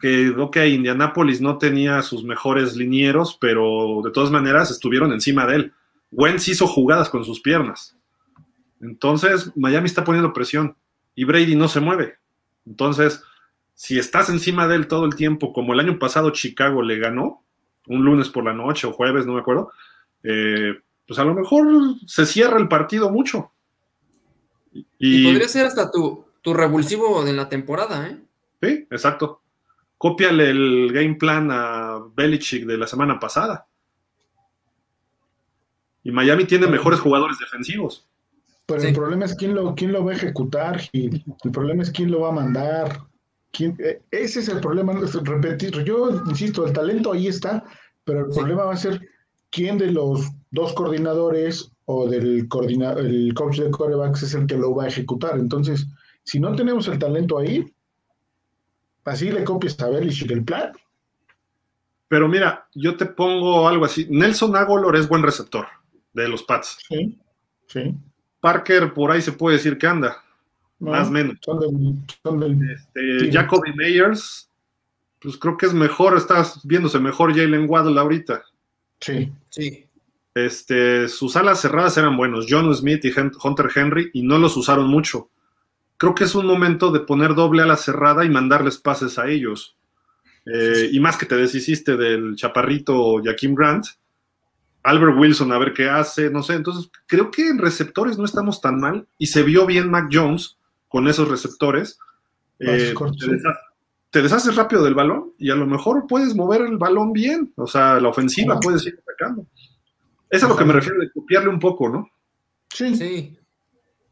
[0.00, 5.56] Que, ok, Indianapolis no tenía sus mejores linieros, pero de todas maneras estuvieron encima de
[5.56, 5.72] él.
[6.12, 7.96] Wentz hizo jugadas con sus piernas.
[8.80, 10.76] Entonces, Miami está poniendo presión
[11.14, 12.18] y Brady no se mueve.
[12.64, 13.22] Entonces,
[13.74, 17.44] si estás encima de él todo el tiempo, como el año pasado Chicago le ganó,
[17.88, 19.72] un lunes por la noche o jueves, no me acuerdo,
[20.22, 20.74] eh,
[21.06, 21.66] pues a lo mejor
[22.06, 23.50] se cierra el partido mucho.
[24.72, 28.18] Y, y podría ser hasta tu, tu, revulsivo de la temporada, ¿eh?
[28.62, 29.42] Sí, exacto.
[29.96, 33.66] Cópiale el game plan a Belichick de la semana pasada.
[36.04, 38.08] Y Miami tiene mejores jugadores defensivos.
[38.66, 38.88] Pero sí.
[38.88, 41.24] el problema es quién lo, quién lo va a ejecutar, Gil.
[41.42, 42.98] El problema es quién lo va a mandar.
[43.50, 44.92] ¿Quién, eh, ese es el problema.
[44.92, 47.64] Repetir, yo insisto, el talento ahí está,
[48.04, 48.38] pero el sí.
[48.38, 49.00] problema va a ser
[49.50, 54.58] quién de los dos coordinadores o del coordina el coach de corebacks es el que
[54.58, 55.38] lo va a ejecutar.
[55.38, 55.86] Entonces,
[56.22, 57.64] si no tenemos el talento ahí,
[59.06, 60.72] así le copias a Belichick el plan.
[62.06, 64.06] Pero mira, yo te pongo algo así.
[64.10, 65.66] Nelson Agolor es buen receptor
[66.12, 66.76] de los Pats.
[66.86, 67.18] Sí,
[67.66, 67.94] sí.
[68.40, 70.22] Parker por ahí se puede decir que anda,
[70.80, 71.38] no, más o menos.
[71.40, 73.32] Son del, son del, este, sí.
[73.32, 74.50] Jacoby Meyers,
[75.20, 78.42] pues creo que es mejor, está viéndose mejor Jalen Waddle ahorita.
[79.00, 79.32] Sí.
[79.48, 79.87] Sí.
[80.46, 83.12] Este, sus alas cerradas eran buenos, John Smith y
[83.42, 85.30] Hunter Henry, y no los usaron mucho.
[85.96, 89.76] Creo que es un momento de poner doble ala cerrada y mandarles pases a ellos.
[90.46, 90.96] Eh, sí, sí.
[90.96, 93.86] Y más que te deshiciste del chaparrito Jaquim Grant,
[94.82, 96.54] Albert Wilson a ver qué hace, no sé.
[96.54, 100.56] Entonces, creo que en receptores no estamos tan mal y se vio bien Mac Jones
[100.88, 101.98] con esos receptores.
[102.58, 103.62] Eh, te, deshaces,
[104.10, 107.66] te, deshaces rápido del balón y a lo mejor puedes mover el balón bien, o
[107.66, 109.46] sea, la ofensiva puedes ir atacando.
[110.30, 112.10] Es a lo que me refiero de copiarle un poco, ¿no?
[112.72, 112.94] Sí.
[112.94, 113.38] Sí.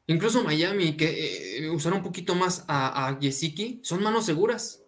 [0.06, 4.82] Incluso Miami, que eh, usar un poquito más a, a Yesiki, son manos seguras.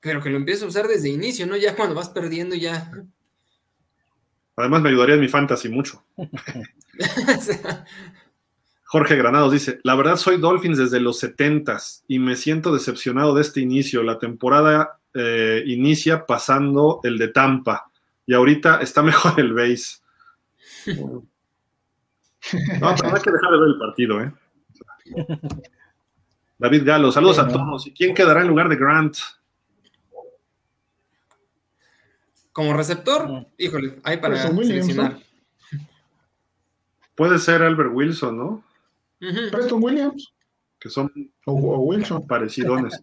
[0.00, 1.56] Pero que lo empieces a usar desde inicio, ¿no?
[1.56, 2.90] Ya cuando vas perdiendo, ya
[4.56, 6.04] Además me ayudaría en mi fantasy mucho.
[8.84, 13.40] Jorge Granados dice, la verdad soy Dolphins desde los 70 y me siento decepcionado de
[13.40, 14.02] este inicio.
[14.02, 17.90] La temporada eh, inicia pasando el de Tampa
[18.26, 20.01] y ahorita está mejor el base.
[20.86, 21.24] No,
[22.96, 24.32] pero no hay que dejar de ver el partido, ¿eh?
[26.58, 27.86] David Galo, saludos a todos.
[27.86, 29.16] ¿Y quién quedará en lugar de Grant?
[32.52, 35.18] Como receptor, híjole, hay para Williams, seleccionar.
[37.14, 38.64] Puede ser Albert Wilson, ¿no?
[39.52, 40.34] Preston Williams
[40.80, 41.10] Que son
[41.46, 42.26] o, o Wilson.
[42.26, 43.00] parecidones.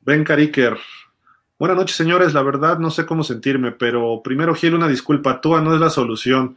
[0.00, 0.76] Ben Cariker.
[1.60, 2.32] Buenas noches, señores.
[2.32, 5.42] La verdad no sé cómo sentirme, pero primero, Gil, una disculpa.
[5.42, 6.56] Tua no es la solución.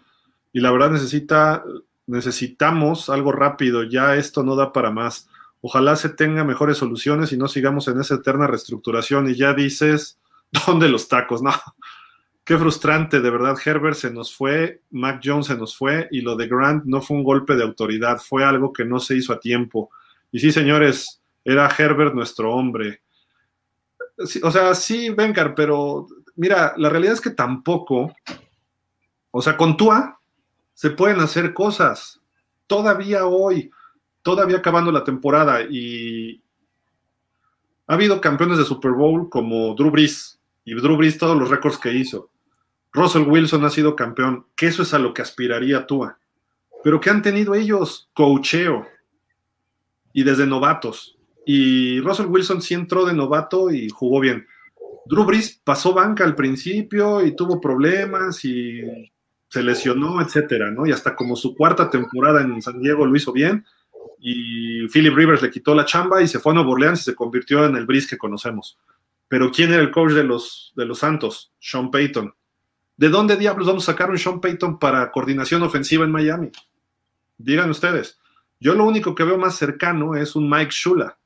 [0.53, 1.61] Y la verdad necesita,
[2.07, 3.83] necesitamos algo rápido.
[3.83, 5.27] Ya esto no da para más.
[5.59, 9.29] Ojalá se tenga mejores soluciones y no sigamos en esa eterna reestructuración.
[9.29, 10.19] Y ya dices,
[10.65, 11.41] ¿dónde los tacos?
[11.43, 11.51] No.
[12.45, 13.57] Qué frustrante, de verdad.
[13.61, 17.17] Herbert se nos fue, Mac Jones se nos fue y lo de Grant no fue
[17.17, 19.89] un golpe de autoridad, fue algo que no se hizo a tiempo.
[20.31, 23.01] Y sí, señores, era Herbert nuestro hombre.
[24.17, 28.13] O sea, sí, Vengar, pero mira, la realidad es que tampoco,
[29.31, 30.19] o sea, con Tua
[30.73, 32.21] se pueden hacer cosas.
[32.67, 33.71] Todavía hoy,
[34.21, 36.41] todavía acabando la temporada y
[37.87, 41.77] ha habido campeones de Super Bowl como Drew Brees y Drew Brees todos los récords
[41.77, 42.29] que hizo.
[42.93, 46.19] Russell Wilson ha sido campeón, que eso es a lo que aspiraría Tua.
[46.83, 48.09] Pero ¿qué han tenido ellos?
[48.13, 48.85] Coacheo.
[50.13, 51.17] Y desde novatos.
[51.45, 54.47] Y Russell Wilson sí entró de novato y jugó bien.
[55.05, 58.81] Drew Brees pasó banca al principio y tuvo problemas y
[59.49, 60.87] se lesionó, etcétera, ¿no?
[60.87, 63.65] Y hasta como su cuarta temporada en San Diego lo hizo bien.
[64.19, 67.15] Y Philip Rivers le quitó la chamba y se fue a Nueva Orleans y se
[67.15, 68.79] convirtió en el Brees que conocemos.
[69.27, 71.51] Pero ¿quién era el coach de los, de los Santos?
[71.59, 72.33] Sean Payton.
[72.95, 76.51] ¿De dónde diablos vamos a sacar un Sean Payton para coordinación ofensiva en Miami?
[77.37, 78.19] Digan ustedes.
[78.59, 81.17] Yo lo único que veo más cercano es un Mike Shula.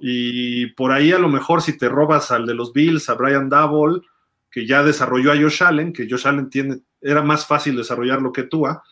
[0.00, 3.48] Y por ahí a lo mejor si te robas al de los Bills, a Brian
[3.48, 4.00] Double,
[4.50, 8.44] que ya desarrolló a Josh Allen, que Josh Allen tiene, era más fácil desarrollarlo que
[8.44, 8.82] Tua,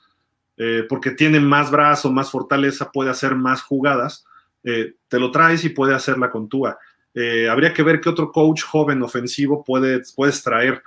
[0.57, 4.25] eh, porque tiene más brazo, más fortaleza, puede hacer más jugadas,
[4.65, 6.79] eh, te lo traes y puede hacerla con Tua.
[7.15, 10.83] Eh, habría que ver qué otro coach joven ofensivo puedes, puedes traer.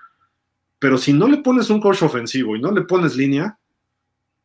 [0.80, 3.58] Pero si no le pones un coach ofensivo y no le pones línea,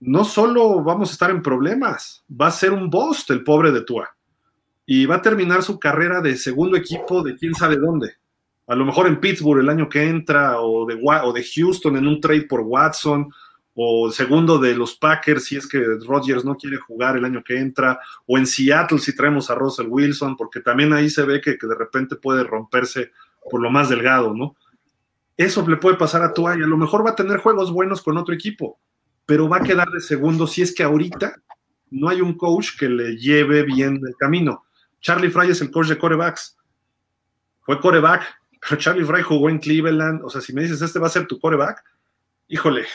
[0.01, 3.83] no solo vamos a estar en problemas, va a ser un bust el pobre de
[3.83, 4.09] Tua.
[4.93, 8.15] Y va a terminar su carrera de segundo equipo de quién sabe dónde.
[8.67, 12.09] A lo mejor en Pittsburgh el año que entra, o de, o de Houston en
[12.09, 13.33] un trade por Watson,
[13.73, 17.57] o segundo de los Packers si es que Rodgers no quiere jugar el año que
[17.57, 21.53] entra, o en Seattle si traemos a Russell Wilson, porque también ahí se ve que,
[21.53, 23.13] de repente puede romperse
[23.49, 24.57] por lo más delgado, ¿no?
[25.37, 28.17] Eso le puede pasar a Tua a lo mejor va a tener juegos buenos con
[28.17, 28.81] otro equipo,
[29.25, 31.37] pero va a quedar de segundo si es que ahorita
[31.93, 34.65] no hay un coach que le lleve bien el camino.
[35.01, 36.57] Charlie Fry es el coach de corebacks.
[37.63, 38.23] Fue coreback,
[38.61, 40.23] pero Charlie Fry jugó en Cleveland.
[40.25, 41.83] O sea, si me dices, este va a ser tu coreback,
[42.49, 42.87] híjole,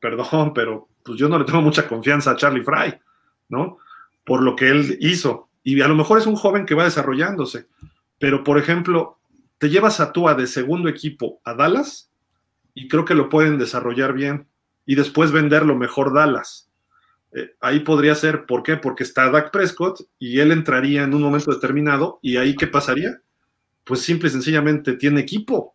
[0.00, 2.98] perdón, pero pues yo no le tengo mucha confianza a Charlie Fry,
[3.48, 3.78] ¿no?
[4.24, 5.48] Por lo que él hizo.
[5.62, 7.66] Y a lo mejor es un joven que va desarrollándose.
[8.18, 9.18] Pero, por ejemplo,
[9.58, 12.10] te llevas a Tua de segundo equipo a Dallas
[12.74, 14.48] y creo que lo pueden desarrollar bien
[14.86, 16.70] y después venderlo mejor Dallas.
[17.34, 18.76] Eh, ahí podría ser, ¿por qué?
[18.76, 23.20] Porque está Dak Prescott y él entraría en un momento determinado y ahí ¿qué pasaría?
[23.82, 25.74] Pues simple y sencillamente tiene equipo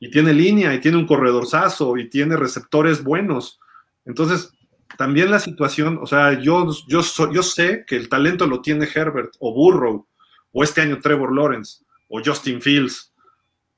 [0.00, 3.60] y tiene línea y tiene un corredorzazo y tiene receptores buenos.
[4.06, 4.52] Entonces,
[4.96, 7.02] también la situación, o sea, yo, yo,
[7.32, 10.06] yo sé que el talento lo tiene Herbert o Burrow
[10.52, 13.12] o este año Trevor Lawrence o Justin Fields,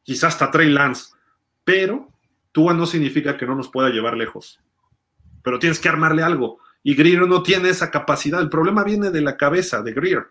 [0.05, 1.13] quizás hasta Trey Lance,
[1.65, 2.09] pero
[2.53, 4.61] Tua no significa que no nos pueda llevar lejos.
[5.43, 6.59] Pero tienes que armarle algo.
[6.83, 8.41] Y Greer no tiene esa capacidad.
[8.41, 10.27] El problema viene de la cabeza de Greer.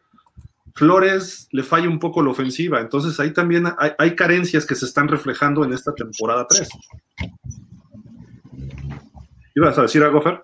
[0.74, 2.80] Flores le falla un poco la ofensiva.
[2.80, 6.70] Entonces ahí también hay, hay carencias que se están reflejando en esta temporada 3.
[9.56, 10.44] ¿Ibas a decir algo, Fer?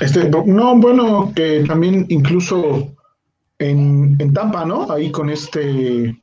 [0.00, 2.92] Este, no, bueno, que también incluso
[3.58, 4.90] en, en, Tampa, ¿no?
[4.90, 6.20] Ahí con este,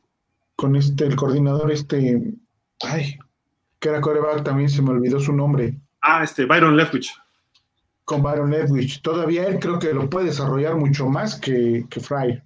[0.55, 2.33] con este, el coordinador, este,
[2.81, 3.17] ay,
[3.79, 5.79] que era coreback, también se me olvidó su nombre.
[6.01, 7.13] Ah, este, Byron Leftwich.
[8.09, 9.03] Con Byron Leftwich.
[9.03, 12.41] Todavía él creo que lo puede desarrollar mucho más que, que Fry,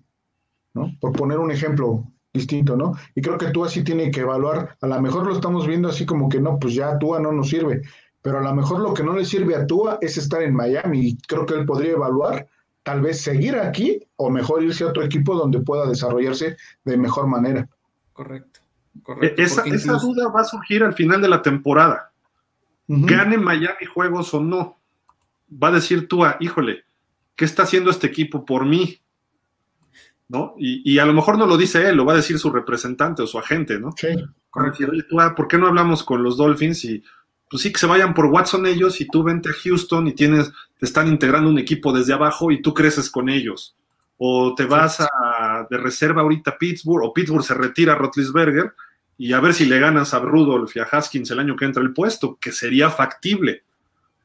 [0.74, 0.94] ¿no?
[1.00, 2.04] Por poner un ejemplo
[2.34, 2.98] distinto, ¿no?
[3.16, 6.06] Y creo que Tua sí tiene que evaluar, a lo mejor lo estamos viendo así
[6.06, 7.82] como que no, pues ya Tua no nos sirve,
[8.22, 11.00] pero a lo mejor lo que no le sirve a Tua es estar en Miami
[11.00, 12.46] y creo que él podría evaluar
[12.84, 17.28] tal vez seguir aquí o mejor irse a otro equipo donde pueda desarrollarse de mejor
[17.28, 17.70] manera.
[18.12, 18.60] Correcto.
[19.02, 20.08] correcto esa, esa incluso...
[20.08, 22.12] duda va a surgir al final de la temporada.
[22.90, 23.10] Uh -huh.
[23.10, 24.83] Gane Miami juegos o no.
[25.62, 26.86] Va a decir Tua, híjole,
[27.36, 29.00] ¿qué está haciendo este equipo por mí?
[30.28, 30.56] ¿No?
[30.58, 33.22] Y, y, a lo mejor no lo dice él, lo va a decir su representante
[33.22, 33.92] o su agente, ¿no?
[33.96, 34.08] Sí.
[34.50, 34.88] Correcto.
[35.36, 37.04] ¿por qué no hablamos con los Dolphins y
[37.50, 40.52] pues sí que se vayan por Watson ellos y tú vente a Houston y tienes,
[40.78, 43.76] te están integrando un equipo desde abajo y tú creces con ellos.
[44.18, 48.74] o te vas a, de reserva ahorita a Pittsburgh, o Pittsburgh se retira a Rotlisberger,
[49.18, 51.82] y a ver si le ganas a Rudolph y a Haskins el año que entra
[51.82, 53.64] el puesto, que sería factible.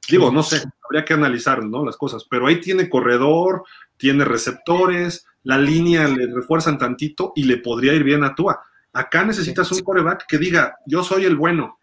[0.09, 1.85] Digo, no sé, habría que analizar ¿no?
[1.85, 3.65] las cosas, pero ahí tiene corredor,
[3.97, 8.61] tiene receptores, la línea le refuerzan tantito y le podría ir bien a Tua.
[8.93, 11.79] Acá necesitas un coreback que diga, yo soy el bueno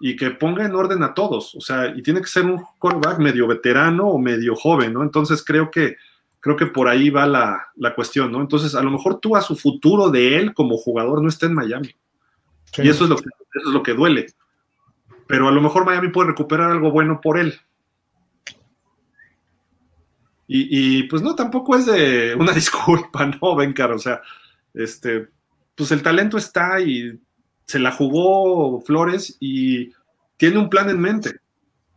[0.00, 3.18] y que ponga en orden a todos, o sea, y tiene que ser un coreback
[3.18, 5.02] medio veterano o medio joven, ¿no?
[5.02, 5.96] Entonces creo que
[6.46, 8.40] creo que por ahí va la, cuestión, ¿no?
[8.40, 11.54] Entonces, a lo mejor tú a su futuro de él como jugador no está en
[11.54, 11.90] Miami.
[12.78, 13.24] Y eso es, lo que,
[13.54, 14.26] eso es lo que duele.
[15.26, 17.60] Pero a lo mejor Miami puede recuperar algo bueno por él.
[20.48, 23.90] Y, pues no, tampoco es de una disculpa, ¿no, Bencar?
[23.92, 24.22] O sea,
[24.74, 25.28] este,
[25.74, 27.20] pues el talento está y
[27.64, 29.92] se la jugó Flores y
[30.36, 31.40] tiene un plan en mente.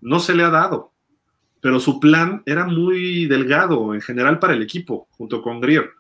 [0.02, 0.94] No se le ha dado
[1.62, 5.92] pero su plan era muy delgado en general para el equipo, junto con Greer.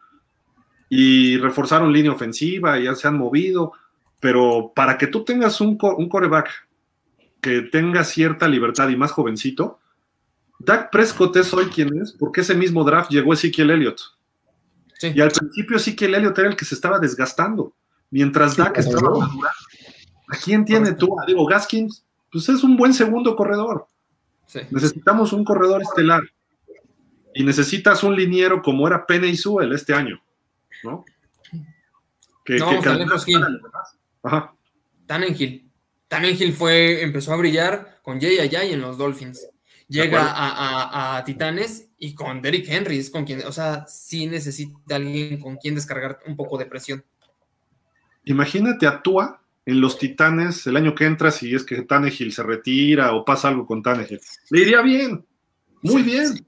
[0.90, 3.74] Y reforzaron línea ofensiva, y ya se han movido,
[4.20, 6.50] pero para que tú tengas un, un coreback
[7.42, 9.80] que tenga cierta libertad y más jovencito,
[10.60, 14.02] Dak Prescott es hoy quien es, porque ese mismo draft llegó Ezekiel Elliott.
[15.02, 17.74] Y al principio Ezekiel Elliott era el que se estaba desgastando,
[18.10, 19.48] mientras Dak estaba madurando.
[20.28, 21.16] ¿A quién tiene tú?
[21.26, 23.88] Digo, Gaskins, pues es un buen segundo corredor
[24.72, 26.24] Necesitamos un corredor estelar.
[27.34, 30.20] Y necesitas un liniero como era Pene y Suel este año,
[30.84, 31.06] ¿no?
[32.44, 32.70] Que, no,
[34.24, 34.54] Ajá.
[35.06, 35.69] Tannenhill.
[36.56, 39.48] Fue, empezó a brillar con Jay Ayay en los Dolphins.
[39.88, 45.40] Llega a, Titanes y con Derrick Henry es con quien, o sea, sí necesita alguien
[45.40, 47.04] con quien descargar un poco de presión.
[48.26, 52.44] Imagínate a Tua en los Titanes el año que entra, si es que Tannehill se
[52.44, 54.22] retira o pasa algo con Tannehill.
[54.52, 55.26] Le iría bien,
[55.82, 56.46] muy bien.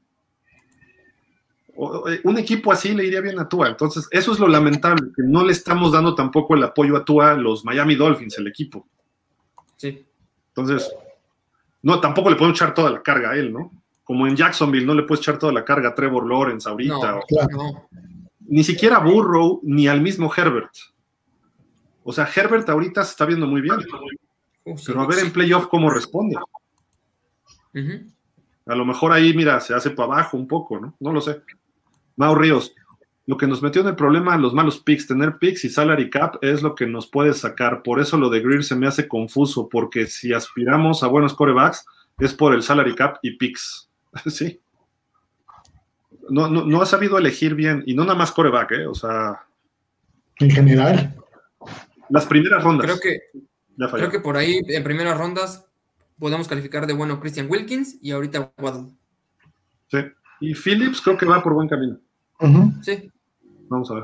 [2.10, 3.70] Eh, un equipo así le iría bien a Tua.
[3.70, 7.34] Entonces, eso es lo lamentable, que no le estamos dando tampoco el apoyo a Tua
[7.34, 8.88] los Miami Dolphins, el equipo.
[9.82, 10.06] Sí.
[10.50, 10.94] Entonces,
[11.82, 13.72] no, tampoco le puedo echar toda la carga a él, ¿no?
[14.04, 17.20] Como en Jacksonville no le puedes echar toda la carga a Trevor Lawrence ahorita.
[18.42, 20.70] Ni siquiera a Burrow, ni al mismo Herbert.
[22.04, 23.78] O sea, Herbert ahorita se está viendo muy bien.
[24.86, 26.36] pero a ver en playoff cómo responde.
[28.68, 30.96] A lo mejor ahí, mira, se hace para abajo un poco, ¿no?
[31.00, 31.42] No lo sé.
[32.18, 32.76] Mau Ríos,
[33.28, 36.36] lo que nos metió en el problema los malos picks, tener picks y salary cap
[36.42, 37.84] es lo que nos puede sacar.
[37.84, 41.86] Por eso lo de Greer se me hace confuso, porque si aspiramos a buenos corebacks
[42.20, 43.90] es por el salary cap y picks.
[44.28, 44.60] sí.
[46.30, 48.88] No, no, no ha sabido elegir bien, y no nada más coreback, ¿eh?
[48.88, 49.42] O sea.
[50.40, 51.16] En general.
[52.10, 52.86] Las primeras rondas.
[52.86, 55.66] Creo que, creo que por ahí, en primeras rondas,
[56.20, 58.92] podemos calificar de bueno Christian Wilkins y ahorita Waddle.
[59.88, 60.00] Sí.
[60.40, 62.00] Y Phillips creo que va por buen camino.
[62.82, 63.12] Sí.
[63.70, 64.04] Vamos a ver.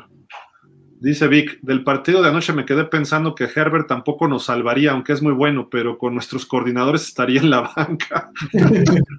[0.99, 5.13] Dice Vic, del partido de anoche me quedé pensando que Herbert tampoco nos salvaría, aunque
[5.13, 8.31] es muy bueno, pero con nuestros coordinadores estaría en la banca.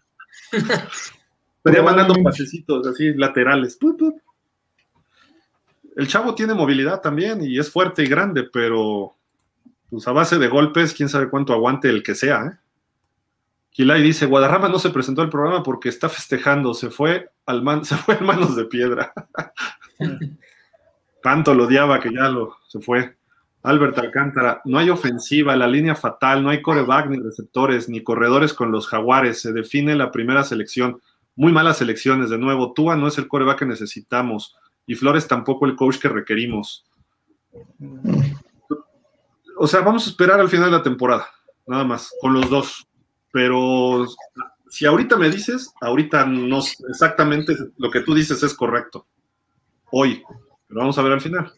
[1.59, 3.79] Estaría mandando pasecitos así laterales
[5.99, 9.17] el chavo tiene movilidad también y es fuerte y grande, pero
[9.91, 12.45] pues a base de golpes, quién sabe cuánto aguante el que sea.
[12.47, 12.68] ¿eh?
[13.79, 17.85] Kilay dice, Guadarrama no se presentó al programa porque está festejando, se fue al man,
[17.85, 19.13] se fue en manos de piedra.
[21.23, 23.17] Tanto lo odiaba que ya lo se fue.
[23.63, 28.53] Albert Alcántara, no hay ofensiva, la línea fatal, no hay coreback ni receptores, ni corredores
[28.53, 31.01] con los jaguares, se define la primera selección.
[31.37, 32.73] Muy malas selecciones, de nuevo.
[32.73, 34.57] Tua no es el coreback que necesitamos
[34.89, 36.85] y Flores tampoco el coach que requerimos.
[39.57, 41.29] O sea, vamos a esperar al final de la temporada,
[41.65, 42.88] nada más, con los dos.
[43.33, 44.07] Pero
[44.71, 49.07] si ahorita me dices, ahorita no exactamente lo que tú dices es correcto.
[49.91, 50.23] Hoy,
[50.67, 51.53] pero vamos a ver al final.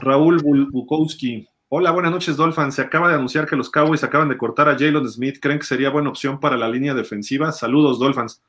[0.00, 1.48] Raúl Bukowski.
[1.68, 2.70] Hola, buenas noches, Dolphin.
[2.70, 5.38] Se acaba de anunciar que los Cowboys acaban de cortar a Jalen Smith.
[5.40, 7.50] ¿Creen que sería buena opción para la línea defensiva?
[7.52, 8.42] Saludos, Dolphins.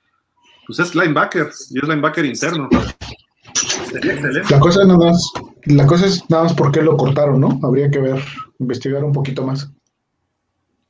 [0.65, 2.69] Pues es linebacker y es linebacker interno.
[4.49, 5.31] La cosa, nada más,
[5.65, 7.59] la cosa es nada más por qué lo cortaron, ¿no?
[7.63, 8.21] Habría que ver,
[8.59, 9.71] investigar un poquito más.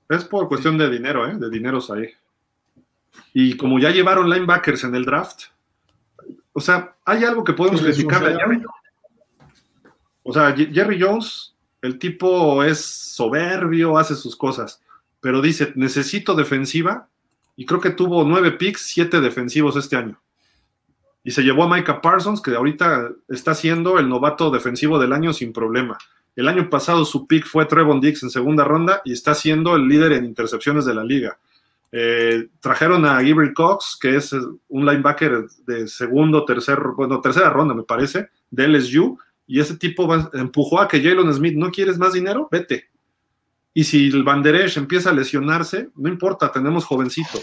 [0.09, 1.35] Es por cuestión de dinero, ¿eh?
[1.35, 2.09] De dineros ahí.
[3.33, 5.45] Y como ya llevaron linebackers en el draft,
[6.53, 8.63] o sea, hay algo que podemos criticarle a Jerry
[10.23, 14.81] O sea, Jerry Jones, el tipo es soberbio, hace sus cosas,
[15.19, 17.07] pero dice, necesito defensiva,
[17.55, 20.19] y creo que tuvo nueve picks, siete defensivos este año
[21.27, 25.33] y se llevó a Micah Parsons, que ahorita está siendo el novato defensivo del año
[25.33, 25.97] sin problema.
[26.37, 29.87] El año pasado su pick fue Trevon Dix en segunda ronda y está siendo el
[29.87, 31.39] líder en intercepciones de la liga.
[31.91, 37.73] Eh, trajeron a Gabriel Cox, que es un linebacker de segundo, tercer, bueno, tercera ronda,
[37.73, 42.13] me parece, de LSU, y ese tipo empujó a que Jalen Smith, ¿no quieres más
[42.13, 42.47] dinero?
[42.51, 42.85] Vete.
[43.73, 47.41] Y si el Banderesh empieza a lesionarse, no importa, tenemos jovencito.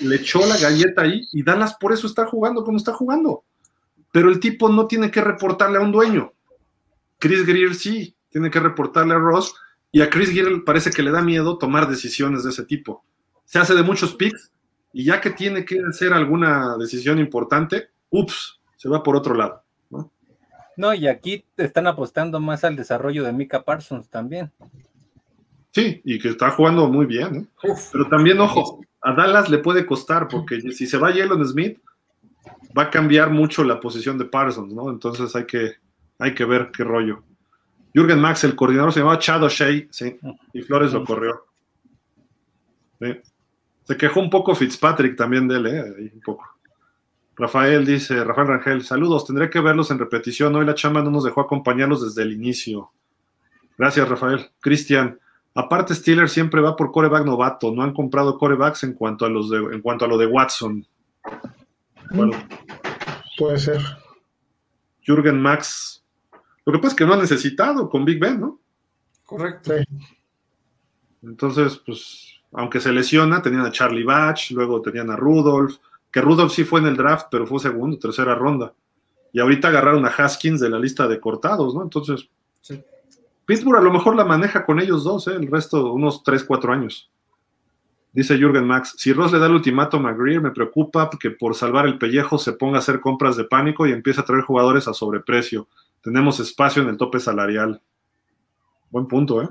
[0.00, 3.44] Le echó la galleta ahí y Dallas por eso está jugando como está jugando.
[4.12, 6.32] Pero el tipo no tiene que reportarle a un dueño.
[7.20, 9.54] Chris Greer sí, tiene que reportarle a Ross
[9.92, 13.04] y a Chris Greer parece que le da miedo tomar decisiones de ese tipo.
[13.44, 14.50] Se hace de muchos picks
[14.92, 19.62] y ya que tiene que hacer alguna decisión importante, ups, se va por otro lado.
[19.90, 20.10] ¿no?
[20.76, 24.50] no, y aquí están apostando más al desarrollo de Mika Parsons también.
[25.72, 27.48] Sí, y que está jugando muy bien.
[27.62, 27.74] ¿eh?
[27.92, 31.78] Pero también, ojo, a Dallas le puede costar, porque si se va Jalen Smith,
[32.76, 34.90] va a cambiar mucho la posición de Parsons, ¿no?
[34.90, 35.74] Entonces hay que,
[36.20, 37.24] hay que ver qué rollo.
[37.92, 40.16] Jürgen Max, el coordinador, se llamaba Chad O'Shea, sí,
[40.52, 41.44] y Flores lo corrió.
[43.84, 46.10] Se quejó un poco Fitzpatrick también de él, ¿eh?
[46.14, 46.44] un poco.
[47.36, 50.54] Rafael dice, Rafael Rangel, saludos, tendré que verlos en repetición.
[50.54, 52.92] Hoy la chamba no nos dejó acompañarlos desde el inicio.
[53.78, 54.50] Gracias, Rafael.
[54.60, 55.18] Cristian,
[55.54, 59.48] aparte Steelers siempre va por coreback novato, no han comprado corebacks en cuanto a los
[59.48, 60.86] de, en cuanto a lo de Watson.
[62.12, 62.36] Bueno.
[63.38, 63.80] Puede ser.
[65.00, 65.99] Jürgen Max,
[66.66, 68.60] lo que pasa es que no ha necesitado con Big Ben, ¿no?
[69.24, 69.72] Correcto.
[71.22, 75.76] Entonces, pues, aunque se lesiona, tenían a Charlie Batch, luego tenían a Rudolph,
[76.10, 78.72] que Rudolph sí fue en el draft, pero fue segundo, tercera ronda.
[79.32, 81.82] Y ahorita agarraron a Haskins de la lista de cortados, ¿no?
[81.82, 82.28] Entonces,
[83.46, 85.34] Pittsburgh a lo mejor la maneja con ellos dos, ¿eh?
[85.34, 87.10] el resto, unos 3, 4 años.
[88.12, 91.54] Dice Jürgen Max, si Ross le da el ultimátum a Greer, me preocupa que por
[91.54, 94.88] salvar el pellejo se ponga a hacer compras de pánico y empiece a traer jugadores
[94.88, 95.68] a sobreprecio.
[96.02, 97.82] Tenemos espacio en el tope salarial.
[98.90, 99.48] Buen punto, ¿eh?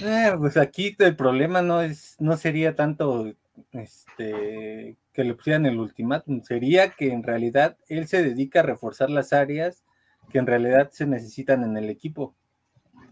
[0.00, 3.32] eh pues aquí el problema no es, no sería tanto
[3.72, 9.10] este que le pusieran el ultimátum, sería que en realidad él se dedica a reforzar
[9.10, 9.84] las áreas
[10.30, 12.34] que en realidad se necesitan en el equipo.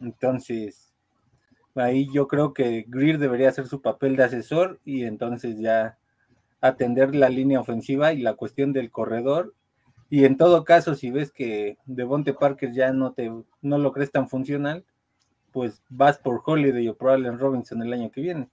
[0.00, 0.88] Entonces,
[1.78, 5.98] Ahí yo creo que Greer debería hacer su papel de asesor y entonces ya
[6.60, 9.54] atender la línea ofensiva y la cuestión del corredor.
[10.10, 13.30] Y en todo caso, si ves que Devonte Parker ya no te
[13.60, 14.84] no lo crees tan funcional,
[15.52, 18.48] pues vas por Holiday o por Allen Robinson el año que viene.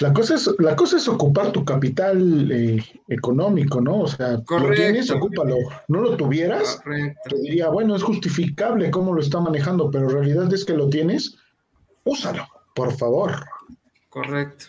[0.00, 4.00] La cosa es, la cosa es ocupar tu capital eh, económico, ¿no?
[4.00, 5.56] O sea, lo tienes, ocúpalo.
[5.88, 10.52] No lo tuvieras, te diría, bueno, es justificable cómo lo está manejando, pero en realidad
[10.52, 11.38] es que lo tienes,
[12.04, 13.32] úsalo, por favor.
[14.10, 14.66] Correcto,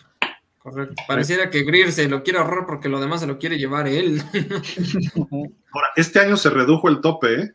[0.70, 1.02] correcto.
[1.06, 4.22] Pareciera que Greer se lo quiere ahorrar porque lo demás se lo quiere llevar él.
[5.72, 7.52] Ahora, este año se redujo el tope, ¿eh?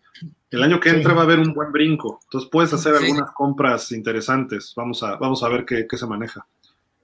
[0.52, 3.91] El año que entra va a haber un buen brinco, entonces puedes hacer algunas compras
[3.91, 4.73] interesantes.
[4.76, 6.45] Vamos a, vamos a ver qué, qué se maneja.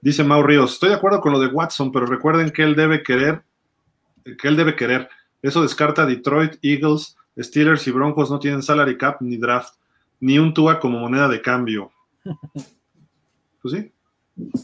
[0.00, 3.02] Dice Mau Ríos, estoy de acuerdo con lo de Watson, pero recuerden que él debe
[3.02, 3.42] querer,
[4.24, 5.08] que él debe querer.
[5.42, 9.74] Eso descarta Detroit, Eagles, Steelers y Broncos no tienen salary cap ni draft,
[10.20, 11.90] ni un Tua como moneda de cambio.
[13.62, 13.92] Pues sí.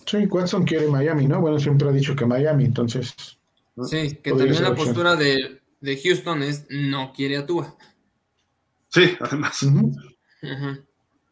[0.07, 1.41] Sí, Watson quiere Miami, ¿no?
[1.41, 3.15] Bueno, siempre ha dicho que Miami, entonces.
[3.85, 5.61] Sí, que también la postura de,
[6.03, 7.77] Houston es no quiere a Tua.
[8.89, 9.67] Sí, además.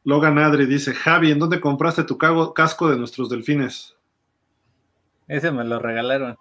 [0.05, 3.95] Logan Adri dice, Javi, ¿en dónde compraste tu casco de nuestros delfines?
[5.27, 6.37] Ese me lo regalaron.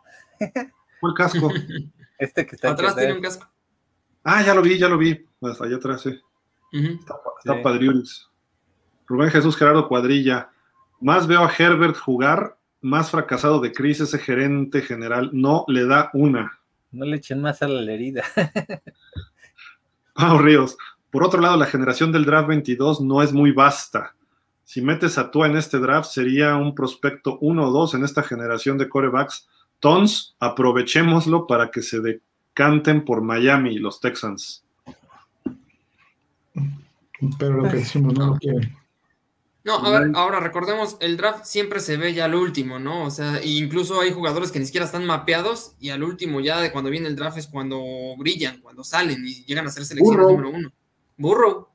[1.00, 1.50] ¿Cuál casco?
[2.18, 2.96] este que está atrás.
[2.96, 3.50] tiene un casco.
[4.24, 5.26] Ah, ya lo vi, ya lo vi.
[5.40, 6.20] Pues allá atrás, sí.
[6.72, 7.80] Está, está
[9.06, 10.50] Rubén Jesús Gerardo Cuadrilla.
[11.04, 15.32] Más veo a Herbert jugar, más fracasado de Cris, ese gerente general.
[15.34, 16.60] No le da una.
[16.94, 18.24] No le echen más a la herida.
[20.14, 20.78] Pau Ríos.
[21.12, 24.16] Por otro lado, la generación del draft 22 no es muy vasta.
[24.64, 28.24] Si metes a tú en este draft, sería un prospecto 1 o 2 en esta
[28.24, 29.50] generación de corebacks.
[29.82, 34.64] Tons, aprovechémoslo para que se decanten por Miami y los Texans.
[37.38, 38.83] Pero lo que decimos no lo quieren.
[39.66, 43.06] No, a ver, ahora recordemos, el draft siempre se ve ya al último, ¿no?
[43.06, 46.72] O sea, incluso hay jugadores que ni siquiera están mapeados y al último ya de
[46.74, 47.82] cuando viene el draft es cuando
[48.18, 50.70] brillan, cuando salen y llegan a ser selección número uno.
[51.16, 51.70] Burro.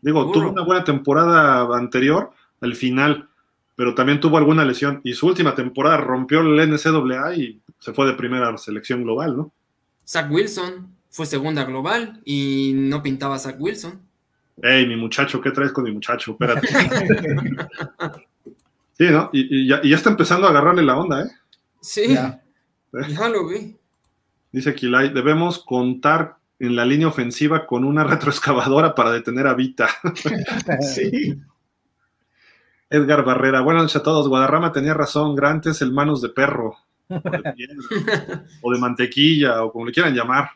[0.00, 3.28] Digo, tuvo una buena temporada anterior, al final,
[3.76, 5.00] pero también tuvo alguna lesión.
[5.04, 9.52] Y su última temporada rompió el NCAA y se fue de primera selección global, ¿no?
[10.04, 14.00] Zach Wilson fue segunda global y no pintaba Zach Wilson.
[14.60, 16.32] Ey, mi muchacho, ¿qué traes con mi muchacho?
[16.32, 16.68] Espérate.
[18.92, 19.30] sí, ¿no?
[19.32, 21.30] Y, ya, está empezando a agarrarle la onda, ¿eh?
[21.80, 22.42] Sí, ya,
[23.08, 23.76] ya lo vi.
[24.52, 29.88] Dice Kilay, debemos contar en la línea ofensiva con una retroexcavadora para detener a Vita.
[30.80, 31.40] sí.
[32.88, 34.28] Edgar Barrera, buenas noches a todos.
[34.28, 36.76] Guadarrama tenía razón, Grant es el manos de perro,
[37.08, 37.68] o de,
[38.62, 40.50] o de mantequilla, o como le quieran llamar.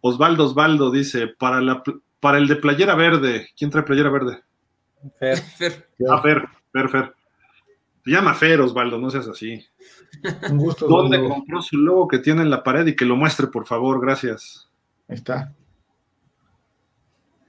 [0.00, 1.82] Osvaldo Osvaldo dice, para, la,
[2.20, 4.42] para el de playera verde, ¿quién trae playera verde?
[5.18, 5.38] Fer.
[5.58, 5.88] Fer.
[6.10, 7.14] Ah, Fer, Fer, Fer.
[8.04, 9.64] Se llama Fer, Osvaldo, no seas así.
[10.50, 10.86] Un gusto.
[10.86, 14.00] ¿Dónde compró su logo que tiene en la pared y que lo muestre, por favor?
[14.00, 14.68] Gracias.
[15.08, 15.52] Ahí está.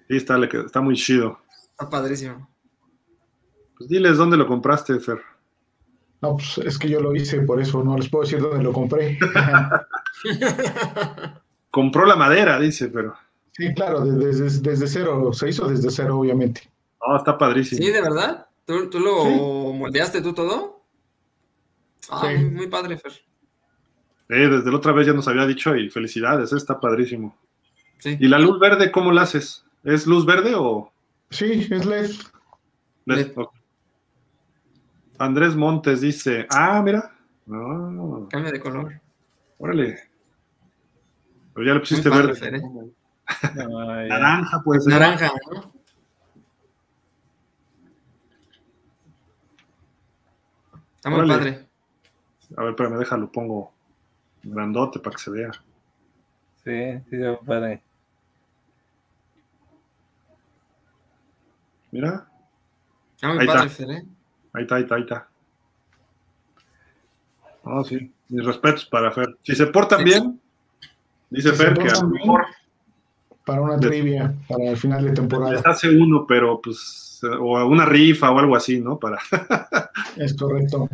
[0.07, 1.39] Sí, está, le queda- está muy chido.
[1.71, 2.49] Está padrísimo.
[3.77, 5.21] Pues diles dónde lo compraste, Fer.
[6.21, 8.73] No, pues es que yo lo hice, por eso no les puedo decir dónde lo
[8.73, 9.19] compré.
[11.69, 13.15] Compró la madera, dice, pero.
[13.57, 16.69] Sí, claro, desde, desde, desde cero, se hizo desde cero, obviamente.
[17.05, 17.81] No, está padrísimo.
[17.83, 18.47] ¿Sí, de verdad?
[18.65, 19.29] ¿Tú, tú lo Sí.
[19.79, 20.81] moldeaste tú todo?
[22.09, 22.43] Ah, Sí.
[22.43, 23.11] muy, muy padre, Fer.
[24.29, 27.35] Eh, desde la otra vez ya nos había dicho y felicidades, eh, está padrísimo.
[27.99, 28.17] Sí.
[28.19, 29.65] ¿Y la luz verde cómo la haces?
[29.83, 30.91] ¿Es luz verde o
[31.29, 32.09] Sí, es LED.
[33.05, 33.17] LED?
[33.17, 33.31] LED.
[33.37, 33.53] Ok.
[35.17, 37.11] Andrés Montes dice, ah, mira.
[37.49, 39.01] Ah, Cambia de color.
[39.57, 39.99] órale.
[41.53, 42.35] Pero ya le pusiste verde.
[42.35, 42.61] Fer, ¿eh?
[43.27, 44.83] Ay, Naranja, pues.
[44.83, 44.93] ser.
[44.93, 45.71] Naranja, ¿no?
[50.95, 51.33] Está muy Órale.
[51.37, 51.67] padre.
[52.55, 53.73] A ver, espérame, déjalo, pongo
[54.43, 55.51] grandote para que se vea.
[56.63, 57.83] Sí, sí, se ve padre.
[61.91, 62.27] Mira,
[63.15, 63.75] Está muy Ahí padre, está.
[63.85, 64.05] Fer, ¿eh?
[64.53, 65.27] ahí está, ahí está, ahí está.
[67.63, 69.37] Oh, sí, mis respetos para Fer.
[69.43, 70.05] Si se portan Sí.
[70.05, 70.41] bien,
[71.29, 72.45] dice Si Fer que a lo mejor
[73.47, 75.53] Para una De- trivia, para el final de temporada.
[75.53, 78.99] les hace uno, pero pues, o una rifa o algo así, ¿no?
[78.99, 79.17] Para,
[80.17, 80.87] Es correcto.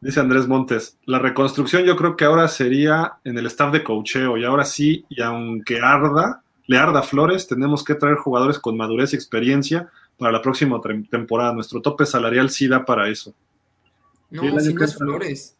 [0.00, 4.36] dice Andrés Montes, la reconstrucción yo creo que ahora sería en el staff de cocheo
[4.36, 9.12] y ahora sí, y aunque arda, le arda Flores, tenemos que traer jugadores con madurez
[9.12, 9.88] y experiencia
[10.18, 10.80] para la próxima
[11.10, 11.52] temporada.
[11.54, 13.32] Nuestro tope salarial sí da para eso.
[14.30, 14.96] No, si no es.
[14.96, 15.56] Flores.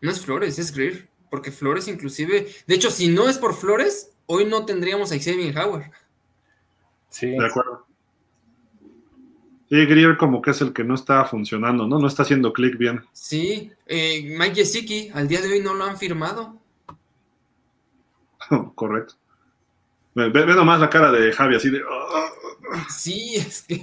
[0.00, 1.08] No es Flores, es Greer.
[1.30, 2.48] Porque Flores inclusive...
[2.66, 5.90] De hecho, si no es por Flores, hoy no tendríamos a Xavier Howard.
[7.08, 7.86] Sí, De acuerdo.
[9.68, 11.98] Sí, Greer como que es el que no está funcionando, ¿no?
[11.98, 13.04] No está haciendo clic bien.
[13.12, 16.56] Sí, eh, Mike Gesicki al día de hoy no lo han firmado.
[18.74, 19.14] Correcto.
[20.14, 21.82] Ve, ve- nomás la cara de Javi, así de...
[21.88, 22.30] "Ah".
[22.88, 23.80] Sí, es que...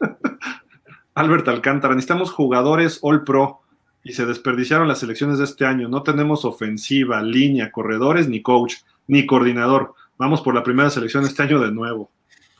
[1.14, 3.60] Albert Alcántara, necesitamos jugadores All Pro
[4.02, 5.88] y se desperdiciaron las elecciones de este año.
[5.88, 8.76] No tenemos ofensiva, línea, corredores, ni coach,
[9.10, 9.94] ni coordinador.
[10.16, 12.10] Vamos por la primera selección este año de nuevo.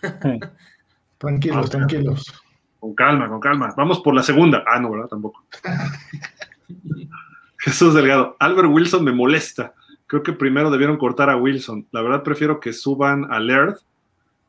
[1.18, 2.42] Tranquilos, Ah, tranquilos.
[2.80, 3.74] Con calma, con calma.
[3.76, 4.64] Vamos por la segunda.
[4.66, 5.06] Ah, no, ¿verdad?
[5.08, 5.44] Tampoco.
[7.58, 8.36] Jesús Delgado.
[8.40, 9.74] Albert Wilson me molesta.
[10.06, 11.86] Creo que primero debieron cortar a Wilson.
[11.92, 13.76] La verdad prefiero que suban a Laird.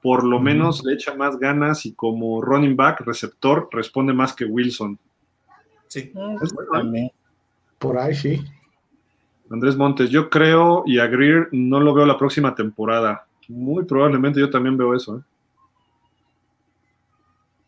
[0.02, 4.46] Por lo menos le echa más ganas y como running back, receptor, responde más que
[4.46, 4.98] Wilson.
[5.88, 6.12] Sí.
[6.42, 7.12] Es bueno, también.
[7.78, 8.44] Por ahí sí.
[9.52, 13.26] Andrés Montes, yo creo y a Greer no lo veo la próxima temporada.
[13.50, 15.18] Muy probablemente yo también veo eso.
[15.18, 15.22] ¿eh?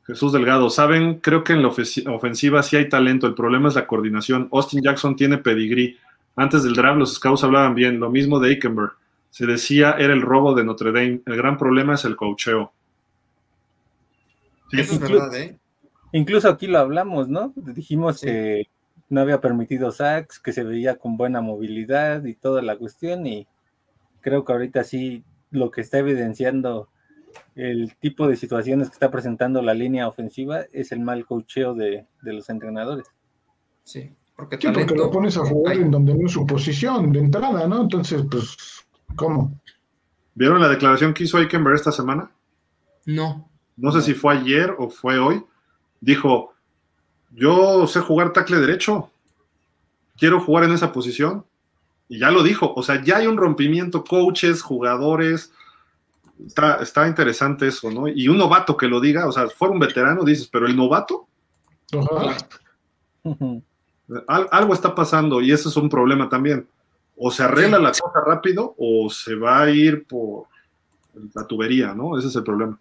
[0.05, 3.75] Jesús Delgado, saben, creo que en la ofensi- ofensiva sí hay talento, el problema es
[3.75, 4.49] la coordinación.
[4.51, 5.97] Austin Jackson tiene pedigrí.
[6.35, 8.91] Antes del draft los scouts hablaban bien, lo mismo de Aikenberg.
[9.29, 11.21] Se decía era el robo de Notre Dame.
[11.25, 12.71] El gran problema es el cocheo.
[14.71, 15.57] Sí, Eso es verdad, ¿eh?
[16.11, 17.53] Incluso aquí lo hablamos, ¿no?
[17.55, 18.27] Dijimos Sí.
[18.27, 18.67] que
[19.13, 23.47] no había permitido sacks, que se veía con buena movilidad y toda la cuestión y
[24.21, 26.89] creo que ahorita sí lo que está evidenciando
[27.55, 32.05] el tipo de situaciones que está presentando la línea ofensiva es el mal cocheo de,
[32.21, 33.07] de los entrenadores.
[33.83, 34.11] Sí.
[34.35, 35.81] Porque Sí, porque lo pones a jugar hay.
[35.81, 37.81] en donde no es su posición de entrada, ¿no?
[37.83, 38.57] Entonces, pues,
[39.15, 39.59] ¿cómo?
[40.35, 42.31] ¿Vieron la declaración que hizo Aikenberg esta semana?
[43.05, 43.49] No.
[43.77, 44.03] no sé No.
[44.03, 45.43] si fue ayer o fue hoy,
[46.01, 46.52] dijo,
[47.35, 49.09] yo sé jugar tackle derecho,
[50.17, 51.45] quiero jugar en esa posición.
[52.09, 55.51] Y ya lo dijo, o sea, ya hay un rompimiento, coaches, jugadores,
[56.45, 58.07] está, está interesante eso, ¿no?
[58.07, 61.27] Y un novato que lo diga, o sea, fuera un veterano, dices, pero el novato,
[64.27, 66.67] al- algo está pasando y ese es un problema también.
[67.17, 70.45] O se arregla la cosa rápido o se va a ir por
[71.33, 72.17] la tubería, ¿no?
[72.17, 72.77] Ese es el problema.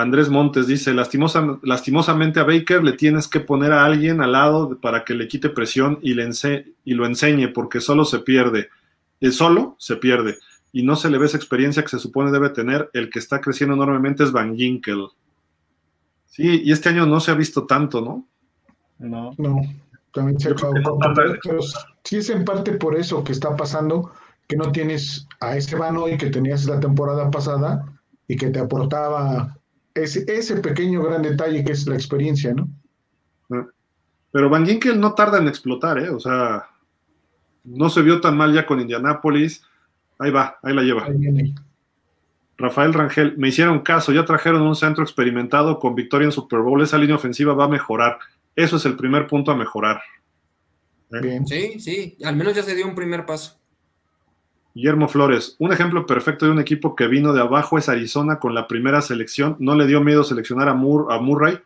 [0.00, 4.78] Andrés Montes dice, "Lastimosa- lastimosamente a Baker le tienes que poner a alguien al lado
[4.80, 8.68] para que le quite presión y, le ense- y lo enseñe, porque solo se pierde.
[9.20, 10.38] El solo se pierde.
[10.72, 12.88] Y no se le ve esa experiencia que se supone debe tener.
[12.92, 15.08] El que está creciendo enormemente es Van Ginkel.
[16.26, 18.24] Sí, y este año no se ha visto tanto, ¿no?
[19.00, 19.32] No.
[19.36, 19.60] No,
[20.12, 21.60] también se que no
[22.04, 24.12] sí es en parte por eso que está pasando,
[24.46, 27.84] que no tienes a ese Van hoy que tenías la temporada pasada
[28.28, 29.57] y que te aportaba
[30.02, 32.68] ese, ese pequeño gran detalle que es la experiencia, ¿no?
[33.50, 33.66] Ah.
[34.30, 36.10] Pero Van Ginkel no tarda en explotar, ¿eh?
[36.10, 36.68] O sea,
[37.64, 39.62] no se vio tan mal ya con Indianápolis.
[40.18, 41.04] Ahí va, ahí la lleva.
[41.04, 41.54] Ahí viene.
[42.58, 46.82] Rafael Rangel, me hicieron caso, ya trajeron un centro experimentado con victoria en Super Bowl,
[46.82, 48.18] esa línea ofensiva va a mejorar.
[48.56, 50.00] Eso es el primer punto a mejorar.
[51.22, 51.46] Bien.
[51.46, 53.60] Sí, sí, al menos ya se dio un primer paso.
[54.74, 58.54] Guillermo Flores, un ejemplo perfecto de un equipo que vino de abajo es Arizona con
[58.54, 59.56] la primera selección.
[59.58, 60.74] No le dio miedo seleccionar a, a
[61.20, 61.58] Murray,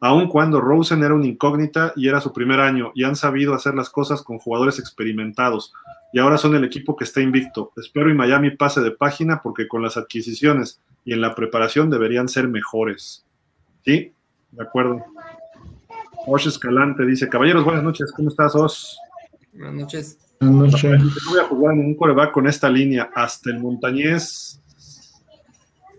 [0.00, 3.74] aun cuando Rosen era una incógnita y era su primer año, y han sabido hacer
[3.74, 5.72] las cosas con jugadores experimentados.
[6.12, 7.72] Y ahora son el equipo que está invicto.
[7.76, 12.28] Espero y Miami pase de página porque con las adquisiciones y en la preparación deberían
[12.28, 13.24] ser mejores.
[13.84, 14.12] Sí,
[14.52, 15.04] de acuerdo.
[16.26, 18.98] Osh Escalante dice, caballeros, buenas noches, ¿cómo estás, Os?
[19.52, 20.18] Buenas noches.
[20.40, 21.02] Buenas noches.
[21.02, 24.60] Dice, No voy a jugar en un coreback con esta línea hasta el Montañés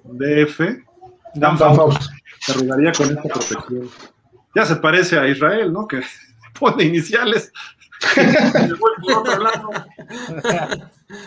[0.04, 0.60] DF.
[1.36, 2.10] Dan Dan Fouts.
[2.40, 3.90] se arriesgaría con esta protección.
[4.56, 5.88] Ya se parece a Israel, ¿no?
[5.88, 6.02] Que
[6.60, 7.52] pone iniciales.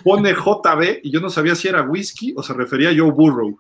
[0.05, 3.59] Pone JB y yo no sabía si era whisky o se refería a Joe Burrow.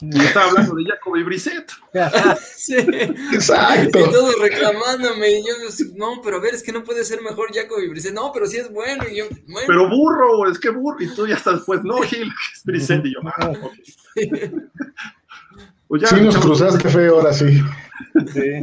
[0.00, 1.72] Y estaba hablando de Jacoby Brissett.
[2.54, 2.76] Sí.
[2.76, 3.98] Exacto.
[3.98, 5.38] Y todos reclamándome.
[5.38, 5.54] Y yo,
[5.96, 8.12] no, pero a ver, es que no puede ser mejor Jacoby Brissett.
[8.12, 9.04] No, pero sí es bueno.
[9.10, 9.66] Y yo, bueno.
[9.66, 11.00] Pero burro, es que burro.
[11.00, 13.04] Y tú ya estás después, no, Gil, es Brissett.
[13.06, 13.72] Y yo, ah, ok.
[15.88, 17.62] Pues ya, Sí, nos cruzaste feo ahora sí.
[18.30, 18.60] Sí.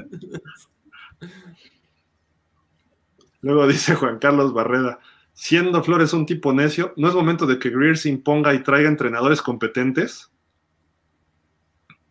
[3.42, 5.00] Luego dice Juan Carlos Barreda,
[5.34, 8.90] siendo Flores un tipo necio, ¿no es momento de que Greer se imponga y traiga
[8.90, 10.32] entrenadores competentes?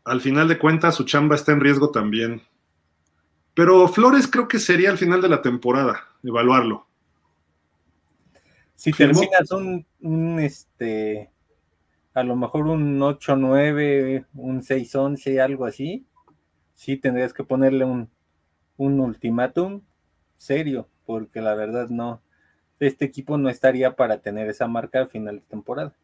[0.05, 2.43] Al final de cuentas, su chamba está en riesgo también.
[3.55, 6.87] Pero Flores creo que sería al final de la temporada, evaluarlo.
[8.75, 9.21] Si ¿Firmó?
[9.21, 11.31] terminas un, un, este,
[12.13, 16.05] a lo mejor un 8-9, un 6-11, algo así,
[16.75, 18.11] sí tendrías que ponerle un,
[18.77, 19.83] un ultimátum
[20.37, 22.21] serio, porque la verdad no,
[22.81, 25.95] este equipo no estaría para tener esa marca al final de temporada.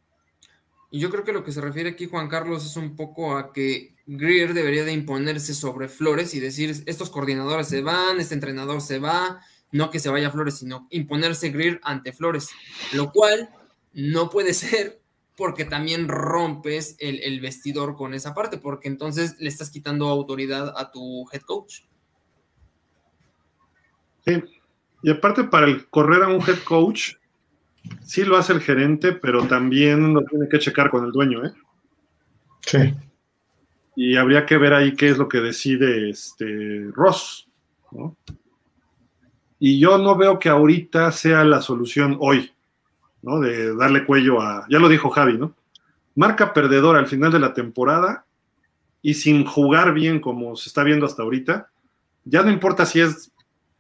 [0.91, 3.53] Y yo creo que lo que se refiere aquí Juan Carlos es un poco a
[3.53, 8.81] que Greer debería de imponerse sobre Flores y decir, estos coordinadores se van, este entrenador
[8.81, 9.41] se va,
[9.71, 12.49] no que se vaya Flores, sino imponerse Greer ante Flores,
[12.93, 13.51] lo cual
[13.93, 15.01] no puede ser
[15.37, 20.75] porque también rompes el, el vestidor con esa parte, porque entonces le estás quitando autoridad
[20.77, 21.83] a tu head coach.
[24.27, 24.43] Sí.
[25.03, 27.15] Y aparte, para el correr a un head coach,
[28.03, 31.53] sí lo hace el gerente, pero también lo tiene que checar con el dueño, ¿eh?
[32.63, 32.95] Sí.
[33.97, 37.49] y habría que ver ahí qué es lo que decide este Ross.
[37.91, 38.17] ¿no?
[39.59, 42.53] Y yo no veo que ahorita sea la solución hoy,
[43.23, 43.41] ¿no?
[43.41, 45.55] De darle cuello a, ya lo dijo Javi, ¿no?
[46.15, 48.25] Marca perdedora al final de la temporada
[49.03, 51.71] y sin jugar bien como se está viendo hasta ahorita,
[52.25, 53.33] ya no importa si es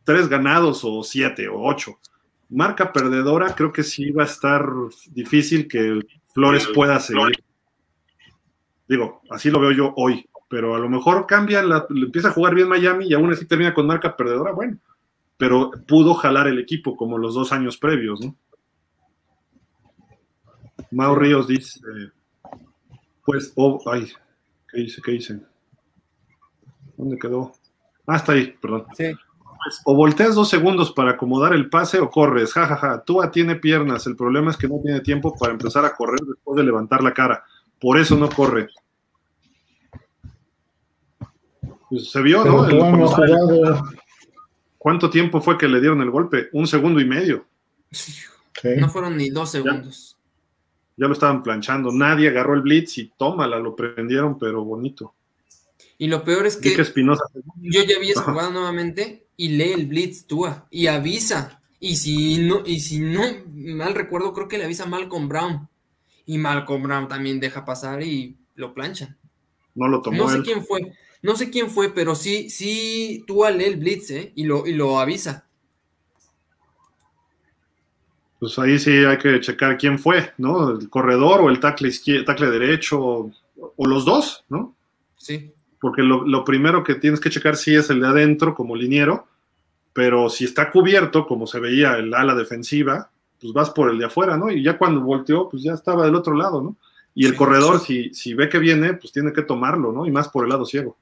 [0.04, 1.98] tres ganados o siete o ocho.
[2.50, 4.66] Marca perdedora, creo que sí va a estar
[5.12, 6.00] difícil que
[6.34, 7.44] Flores pueda seguir.
[8.88, 12.54] Digo, así lo veo yo hoy, pero a lo mejor cambia, la, empieza a jugar
[12.54, 14.78] bien Miami y aún así termina con marca perdedora, bueno,
[15.36, 18.36] pero pudo jalar el equipo como los dos años previos, ¿no?
[20.90, 21.80] Mau Ríos dice,
[23.24, 24.10] pues, oh, ay,
[24.68, 25.00] ¿qué dice?
[25.00, 25.40] ¿Qué dice?
[26.96, 27.52] ¿Dónde quedó?
[28.06, 28.86] Ah, está ahí, perdón.
[28.96, 29.04] Sí,
[29.62, 33.02] Pues, o volteas dos segundos para acomodar el pase o corres, jajaja.
[33.04, 36.56] Tua tiene piernas, el problema es que no tiene tiempo para empezar a correr después
[36.56, 37.44] de levantar la cara.
[37.78, 38.68] Por eso no corre.
[41.88, 42.66] Pues, se vio, ¿no?
[43.16, 43.82] Pero.
[44.78, 46.48] ¿Cuánto tiempo fue que le dieron el golpe?
[46.52, 47.44] Un segundo y medio.
[47.90, 48.14] Sí.
[48.78, 50.16] No fueron ni dos segundos.
[50.96, 51.92] Ya lo estaban planchando.
[51.92, 55.14] Nadie agarró el blitz y tómala, lo prendieron, pero bonito.
[55.98, 56.84] Y lo peor es que que
[57.60, 61.62] yo ya vi esa jugada nuevamente y lee el blitz Tua y avisa.
[61.78, 63.22] Y si no, y si no
[63.54, 65.66] mal recuerdo, creo que le avisa Malcolm Brown.
[66.26, 69.16] Y Malcolm Brown también deja pasar y lo planchan.
[69.74, 70.42] No lo tomó No sé él.
[70.42, 70.92] quién fue,
[71.22, 74.32] no sé quién fue, pero sí, sí, Tua lee el blitz, ¿eh?
[74.34, 75.46] Y lo, y lo avisa.
[78.38, 80.70] Pues ahí sí hay que checar quién fue, ¿no?
[80.78, 83.32] El corredor o el tackle, izquier- tackle derecho o,
[83.76, 84.74] o los dos, ¿no?
[85.16, 85.52] Sí.
[85.80, 89.26] porque lo, lo primero que tienes que checar sí es el de adentro como liniero,
[89.92, 93.10] pero si está cubierto, como se veía el ala defensiva,
[93.40, 94.50] pues vas por el de afuera, ¿no?
[94.50, 96.76] Y ya cuando volteó, pues ya estaba del otro lado, ¿no?
[97.14, 98.04] Y el Sí, corredor, sí.
[98.10, 100.06] si, si ve que viene, pues tiene que tomarlo, ¿no?
[100.06, 100.96] Y más por el lado ciego.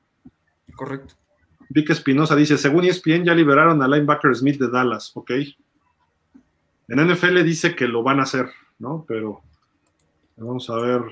[0.75, 1.15] Correcto.
[1.71, 5.33] Vic Espinosa dice, según ESPN ya liberaron al linebacker Smith de Dallas, ¿ok?
[6.89, 8.49] En NFL dice que lo van a hacer,
[8.79, 9.05] ¿no?
[9.07, 9.43] Pero
[10.39, 11.03] vamos a ver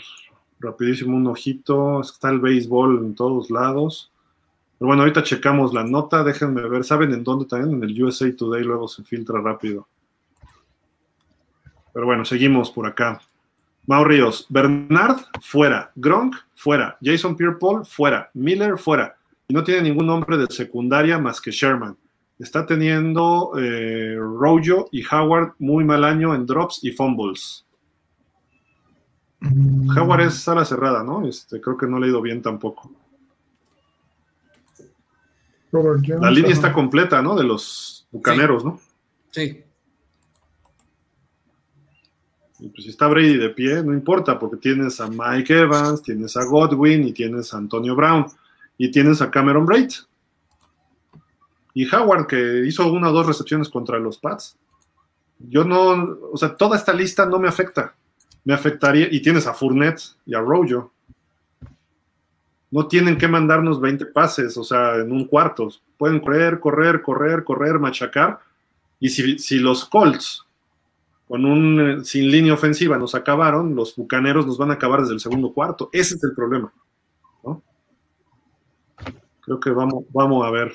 [0.59, 2.01] rapidísimo un ojito.
[2.01, 4.11] Está el béisbol en todos lados.
[4.79, 6.23] Pero bueno, ahorita checamos la nota.
[6.23, 6.85] Déjenme ver.
[6.85, 7.77] ¿Saben en dónde también?
[7.77, 9.89] En el USA Today luego se filtra rápido.
[11.93, 13.21] Pero bueno, seguimos por acá.
[13.87, 15.93] Mau Ríos, Bernard, fuera.
[15.95, 16.99] Gronk, fuera.
[17.01, 18.31] Jason Pierre-Paul, fuera.
[18.35, 19.17] Miller, fuera.
[19.49, 21.97] Y no tiene ningún nombre de secundaria más que Sherman.
[22.39, 27.65] Está teniendo eh, Rojo y Howard muy mal año en drops y fumbles.
[29.41, 29.97] Mm.
[29.97, 31.27] Howard es sala cerrada, ¿no?
[31.27, 32.91] Este, creo que no le ha ido bien tampoco.
[36.21, 37.35] La línea está completa, ¿no?
[37.37, 38.81] De los bucaneros, ¿no?
[39.31, 39.63] Sí.
[42.59, 46.37] Y pues si está Brady de pie, no importa, porque tienes a Mike Evans, tienes
[46.37, 48.27] a Godwin y tienes a Antonio Brown
[48.79, 49.91] y tienes a Cameron Braid.
[51.75, 54.57] Y Howard, que hizo una o dos recepciones contra los Pats.
[55.39, 57.95] Yo no, o sea, toda esta lista no me afecta.
[58.45, 60.93] Me afectaría, y tienes a Fournette y a Rojo.
[62.71, 65.69] No tienen que mandarnos 20 pases, o sea, en un cuarto.
[65.97, 68.41] Pueden correr, correr, correr, correr, machacar.
[68.99, 70.47] Y si, si los Colts
[71.29, 75.15] con un eh, sin línea ofensiva nos acabaron, los bucaneros nos van a acabar desde
[75.15, 75.91] el segundo cuarto.
[75.93, 76.73] Ese es el problema.
[79.41, 80.73] Creo que vamos, vamos a ver.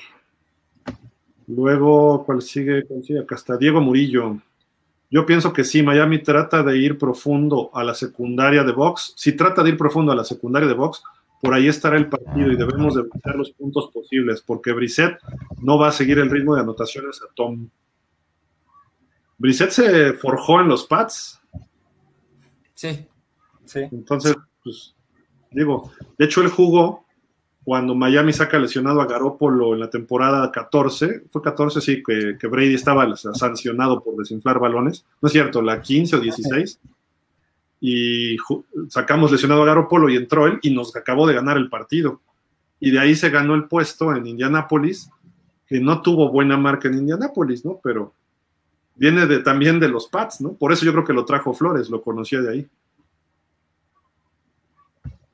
[1.46, 2.84] Luego, ¿cuál sigue?
[2.86, 3.20] ¿cuál sigue?
[3.20, 4.38] Acá está Diego Murillo.
[5.10, 9.12] Yo pienso que sí, Miami trata de ir profundo a la secundaria de box.
[9.14, 11.02] Si trata de ir profundo a la secundaria de box,
[11.42, 15.18] por ahí estará el partido y debemos de buscar los puntos posibles, porque Brissett
[15.60, 17.68] no va a seguir el ritmo de anotaciones a Tom.
[19.38, 21.40] Brissett se forjó en los Pats.
[22.74, 23.08] Sí,
[23.64, 23.80] sí.
[23.90, 24.94] Entonces, pues,
[25.50, 27.06] digo, de hecho él jugó
[27.64, 32.74] cuando Miami saca lesionado a Garópolo en la temporada 14, fue 14, sí, que, Brady
[32.74, 36.78] estaba sancionado por desinflar balones, no es cierto, la 15 o 16,
[37.84, 38.36] y
[38.88, 42.20] sacamos lesionado a Garópolo y entró él y nos acabó de ganar el partido.
[42.78, 45.10] Y de ahí se ganó el puesto en Indianápolis,
[45.66, 47.80] que no tuvo buena marca en Indianápolis, ¿no?
[47.82, 48.14] Pero
[48.94, 50.52] viene de, también de los Pats, ¿no?
[50.52, 52.68] Por eso yo creo que lo trajo Flores, lo conocía de ahí.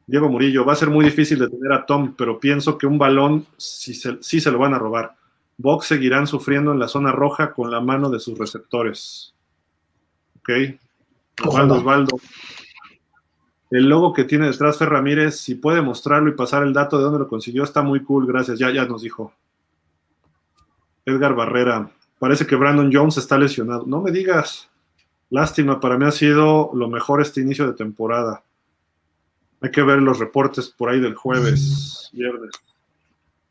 [0.06, 3.44] Diego Murillo, va a ser muy difícil detener a Tom, pero pienso que un balón
[3.58, 5.16] sí se, se lo van a robar.
[5.58, 9.34] Box seguirán sufriendo en la zona roja con la mano de sus receptores.
[10.38, 10.78] Ok.
[11.44, 12.20] Osvaldo Osvaldo.
[13.70, 17.05] El logo que tiene detrás Fer Ramírez, si puede mostrarlo y pasar el dato de
[17.05, 18.59] dónde lo consiguió, está muy cool, gracias.
[18.59, 19.32] Ya, ya nos dijo.
[21.05, 21.90] Edgar Barrera.
[22.19, 23.85] Parece que Brandon Jones está lesionado.
[23.86, 24.70] No me digas.
[25.31, 28.43] Lástima, para mí ha sido lo mejor este inicio de temporada.
[29.60, 32.51] Hay que ver los reportes por ahí del jueves, viernes.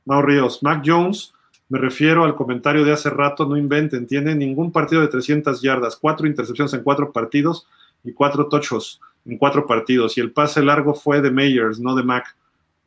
[0.06, 1.34] Mau Ríos, Mac Jones,
[1.70, 5.98] me refiero al comentario de hace rato, no inventen, tiene ningún partido de 300 yardas,
[5.98, 7.68] cuatro intercepciones en cuatro partidos
[8.04, 10.18] y cuatro tochos en cuatro partidos.
[10.18, 12.36] Y el pase largo fue de Meyers, no de Mac.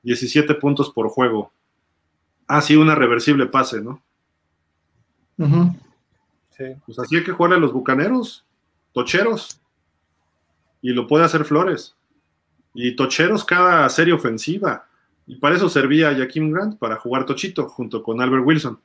[0.02, 1.52] 17 puntos por juego.
[2.46, 4.02] Ah, sí, una reversible pase, ¿no?
[6.84, 8.44] Pues así hay que jugarle a los bucaneros,
[8.92, 9.60] tocheros.
[10.82, 11.94] Y lo puede hacer Flores.
[12.74, 14.86] Y tocheros cada serie ofensiva.
[15.30, 18.80] Y para eso servía Jaquim Grant, para jugar tochito junto con Albert Wilson.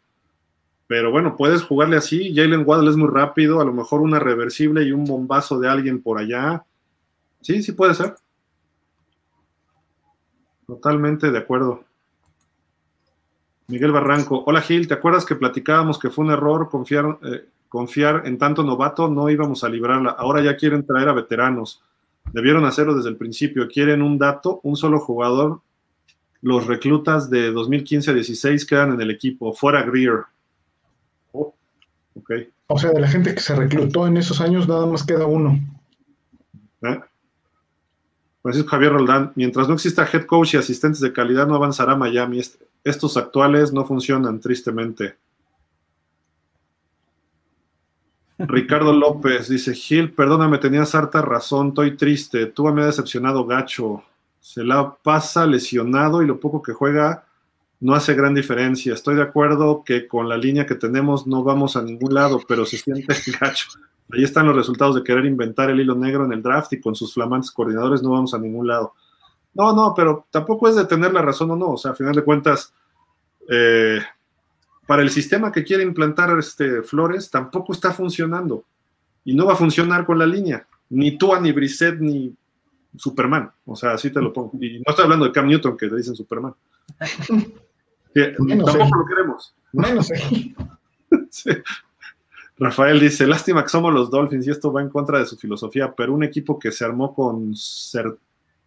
[0.86, 2.36] Pero bueno, puedes jugarle así.
[2.36, 6.04] Jalen Waddle es muy rápido, a lo mejor una reversible y un bombazo de alguien
[6.04, 6.64] por allá.
[7.42, 8.14] Sí, sí puede ser.
[10.68, 11.84] Totalmente de acuerdo.
[13.66, 18.22] Miguel Barranco, hola Gil, ¿te acuerdas que platicábamos que fue un error confiar, eh, confiar
[18.26, 19.08] en tanto novato?
[19.10, 20.12] No íbamos a librarla.
[20.12, 21.82] Ahora ya quieren traer a veteranos.
[22.32, 23.68] Debieron hacerlo desde el principio.
[23.68, 25.62] Quieren un dato, un solo jugador.
[26.46, 29.52] Los reclutas de 2015 a 16 quedan en el equipo.
[29.52, 30.26] Fuera Greer.
[31.32, 31.56] Oh,
[32.68, 35.60] O sea, de la gente que se reclutó en esos años, nada más queda uno.
[36.84, 37.00] ¿Eh?
[38.44, 42.42] Francisco Javier Roldán, mientras no exista head coach y asistentes de calidad, no avanzará Miami.
[42.84, 45.16] Estos actuales no funcionan, tristemente.
[48.38, 52.46] Ricardo López dice: Gil, perdóname, tenías harta razón, estoy triste.
[52.46, 54.04] Tú me ha decepcionado gacho.
[54.46, 57.26] Se la pasa lesionado y lo poco que juega
[57.80, 58.94] no hace gran diferencia.
[58.94, 62.64] Estoy de acuerdo que con la línea que tenemos no vamos a ningún lado, pero
[62.64, 63.70] se siente gacho.
[64.14, 66.94] Ahí están los resultados de querer inventar el hilo negro en el draft y con
[66.94, 68.94] sus flamantes coordinadores no vamos a ningún lado.
[69.56, 71.72] No, no, pero tampoco es de tener la razón o no.
[71.72, 72.72] O sea, a final de cuentas,
[73.50, 74.00] eh,
[74.86, 78.64] para el sistema que quiere implantar este Flores, tampoco está funcionando.
[79.24, 80.68] Y no va a funcionar con la línea.
[80.92, 82.32] Ni tú, ni Brissett, ni
[82.98, 83.52] Superman.
[83.66, 84.52] O sea, así te lo pongo.
[84.62, 86.54] Y no estoy hablando de Cam Newton, que le dicen Superman.
[88.14, 89.56] tampoco lo queremos.
[89.74, 90.08] Menos,
[91.30, 91.52] sí.
[92.58, 95.94] Rafael dice, lástima que somos los Dolphins y esto va en contra de su filosofía,
[95.94, 98.26] pero un equipo que se armó con certeza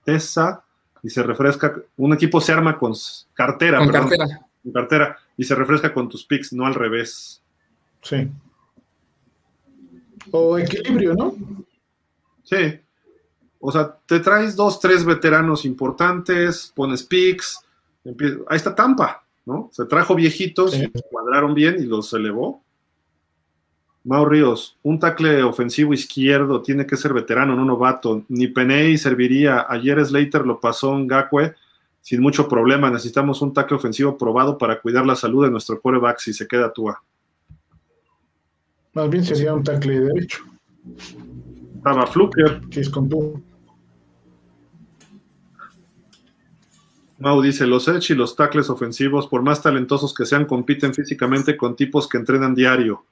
[0.08, 0.64] certeza
[1.02, 1.74] y se refresca.
[1.96, 2.92] Un equipo se arma con
[3.34, 4.40] cartera, Con perdón, cartera.
[4.62, 7.42] con cartera y se refresca con tus picks, no al revés.
[8.02, 8.28] Sí.
[10.30, 11.34] O equilibrio, ¿no?
[12.42, 12.80] Sí.
[13.60, 17.60] O sea, te traes dos, tres veteranos importantes, pones picks,
[18.48, 19.68] ahí está Tampa, ¿no?
[19.72, 20.90] Se trajo viejitos, Sí.
[21.10, 22.62] cuadraron bien y los elevó.
[24.04, 28.22] Mau Ríos, un tackle ofensivo izquierdo tiene que ser veterano, no novato.
[28.28, 29.66] Ni Peney serviría.
[29.68, 31.54] Ayer Slater lo pasó en Gakwe
[32.00, 32.88] sin mucho problema.
[32.90, 36.72] Necesitamos un tackle ofensivo probado para cuidar la salud de nuestro coreback si se queda
[36.72, 37.02] Tua.
[38.94, 40.44] Más bien sería un tackle derecho,
[41.76, 42.60] Estaba Fluker.
[42.70, 43.42] que es con tú.
[47.18, 51.56] Mau dice, los edge y los tackles ofensivos, por más talentosos que sean, compiten físicamente
[51.56, 53.04] con tipos que entrenan diario.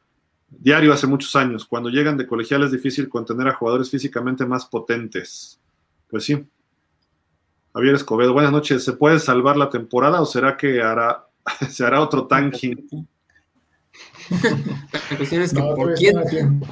[0.48, 1.64] Diario hace muchos años.
[1.66, 5.60] Cuando llegan de colegial es difícil contener a jugadores físicamente más potentes.
[6.08, 6.46] Pues sí.
[7.74, 8.84] Javier Escobedo, buenas noches.
[8.84, 11.26] ¿Se puede salvar la temporada o será que hará,
[11.68, 13.08] se hará otro tanking?
[14.30, 16.62] La cuestión es que No, por quién.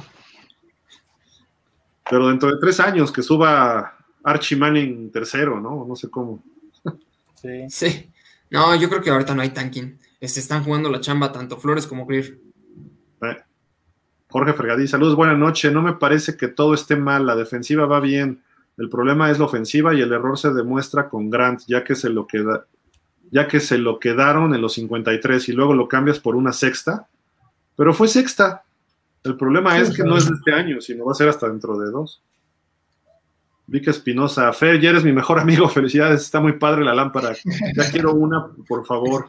[2.09, 5.85] Pero dentro de tres años que suba Archie Manning tercero, ¿no?
[5.85, 6.41] No sé cómo.
[7.45, 7.69] Sí.
[7.69, 8.11] Sí.
[8.49, 9.99] No, yo creo que ahorita no hay tanking.
[10.21, 12.39] Se están jugando la chamba tanto Flores como Greer.
[13.21, 13.37] Eh.
[14.29, 15.71] Jorge Fregadí, saludos, buenas noches.
[15.71, 18.41] No me parece que todo esté mal, la defensiva va bien.
[18.77, 22.09] El problema es la ofensiva y el error se demuestra con Grant, ya que se
[22.09, 22.65] lo queda,
[23.31, 27.07] ya que se lo quedaron en los 53 y luego lo cambias por una sexta.
[27.77, 28.63] Pero fue sexta.
[29.23, 31.47] El problema Sí, es que no es de este año, sino va a ser hasta
[31.47, 32.21] dentro de dos.
[33.67, 37.33] Vic Espinosa, Fer, ya eres mi mejor amigo, felicidades, está muy padre la lámpara.
[37.75, 39.27] Ya quiero una, por favor.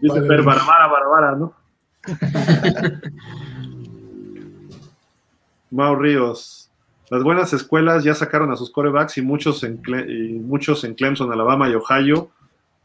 [0.00, 0.28] Dice Padre.
[0.28, 1.54] Fer, Barbara, Barbara, ¿no?
[5.70, 6.70] Mau Ríos.
[7.10, 10.94] Las buenas escuelas ya sacaron a sus corebacks y muchos, en Cle- y muchos en
[10.94, 12.30] Clemson, Alabama y Ohio,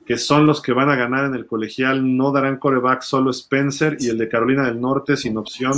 [0.05, 3.95] que son los que van a ganar en el colegial, no darán coreback solo Spencer
[3.99, 5.73] y el de Carolina del Norte sin opción.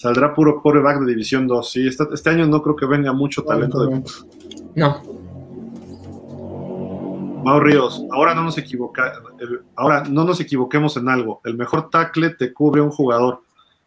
[0.00, 1.70] Saldrá puro coreback de División 2.
[1.70, 4.02] Sí, este, este año no creo que venga mucho talento de
[4.74, 5.02] No.
[7.44, 11.42] Mau Ríos, ahora no nos equivoca, el- ahora no nos equivoquemos en algo.
[11.44, 13.42] El mejor tackle te cubre un jugador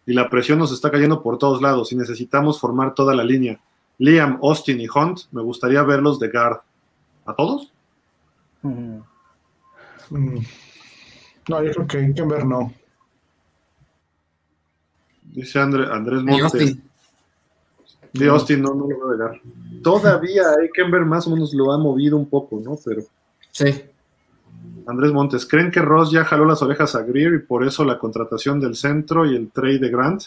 [0.05, 3.59] y la presión nos está cayendo por todos lados y necesitamos formar toda la línea.
[3.97, 6.57] Liam, Austin y Hunt, me gustaría verlos de guard.
[7.25, 7.71] ¿A todos?
[8.61, 9.03] Ujú.
[10.11, 10.37] Mm.
[11.49, 12.71] No, yo creo que Kember no.
[15.31, 16.43] Dice André- Andrés Montes.
[16.43, 16.83] Austin.
[18.13, 19.37] Sí, Austin no, no lo veo de guard.
[19.81, 22.77] Todavía Eikenberg más o menos lo ha movido un poco, ¿no?
[22.85, 23.01] Pero
[23.51, 23.65] Sí.
[24.85, 27.97] Andrés Montes, ¿creen que Ross ya jaló las orejas a Greer y por eso la
[27.97, 30.23] contratación del centro y el trade de Grant?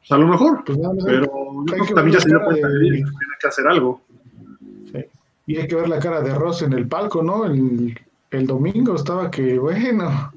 [0.00, 0.62] Pues a lo mejor.
[0.64, 3.34] Pues Pero yo creo que también ya se dio cuenta de- de Greer, que tiene
[3.40, 4.00] que hacer algo.
[5.46, 7.44] Y hay que ver la cara de Ross en el palco, ¿no?
[7.44, 7.98] El,
[8.30, 10.32] el domingo estaba que, bueno,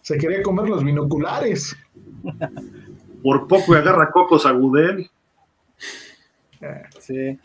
[0.00, 1.76] se quería comer los binoculares.
[3.22, 5.10] Por poco y agarra cocos a Gudel.
[6.98, 7.38] Sí.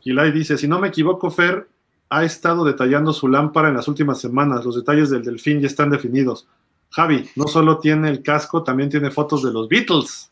[0.00, 1.68] Kilay dice, si no me equivoco, Fer
[2.10, 4.64] ha estado detallando su lámpara en las últimas semanas.
[4.64, 6.46] Los detalles del delfín ya están definidos.
[6.90, 10.30] Javi, no solo tiene el casco, también tiene fotos de los Beatles.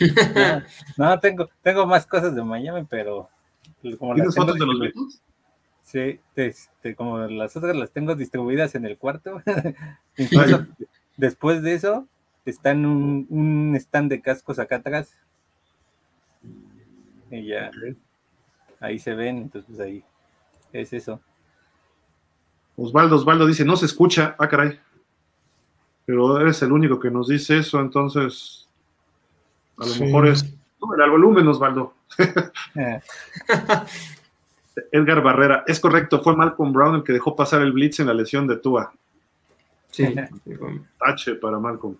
[0.96, 3.28] No, tengo, tengo más cosas de Miami, pero
[3.98, 5.22] como ¿Tienes fotos de los Beatles?
[5.82, 9.40] Sí, este, como las otras las tengo distribuidas en el cuarto.
[10.16, 10.66] Incluso
[11.16, 12.08] después de eso,
[12.50, 15.14] está en un, un stand de cascos acá atrás.
[17.30, 17.70] Y ya,
[18.80, 20.04] ahí se ven, entonces pues ahí
[20.72, 21.20] es eso.
[22.76, 24.36] Osvaldo, Osvaldo dice, no se escucha.
[24.38, 24.78] Ah, caray.
[26.04, 28.68] Pero eres el único que nos dice eso, entonces
[29.78, 30.04] a lo Sí.
[30.04, 30.44] mejor es...
[30.78, 31.94] Súbele al volumen, Osvaldo.
[32.74, 33.00] Eh,
[34.92, 38.14] Edgar Barrera, es correcto, fue Malcolm Brown el que dejó pasar el blitz en la
[38.14, 38.92] lesión de Tua.
[39.90, 40.14] Sí.
[40.98, 41.96] Tache para Malcolm.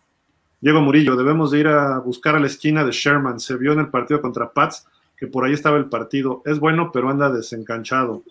[0.67, 3.39] Diego Murillo, debemos de ir a buscar a la esquina de Sherman.
[3.39, 4.85] Se vio en el partido contra Pats
[5.17, 6.43] que por ahí estaba el partido.
[6.45, 8.25] Es bueno, pero anda desencanchado.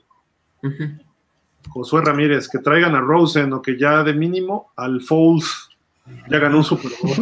[1.70, 5.70] Josué Ramírez, que traigan a Rosen o que ya de mínimo al Foles
[6.30, 7.16] ya ganó un Super Bowl.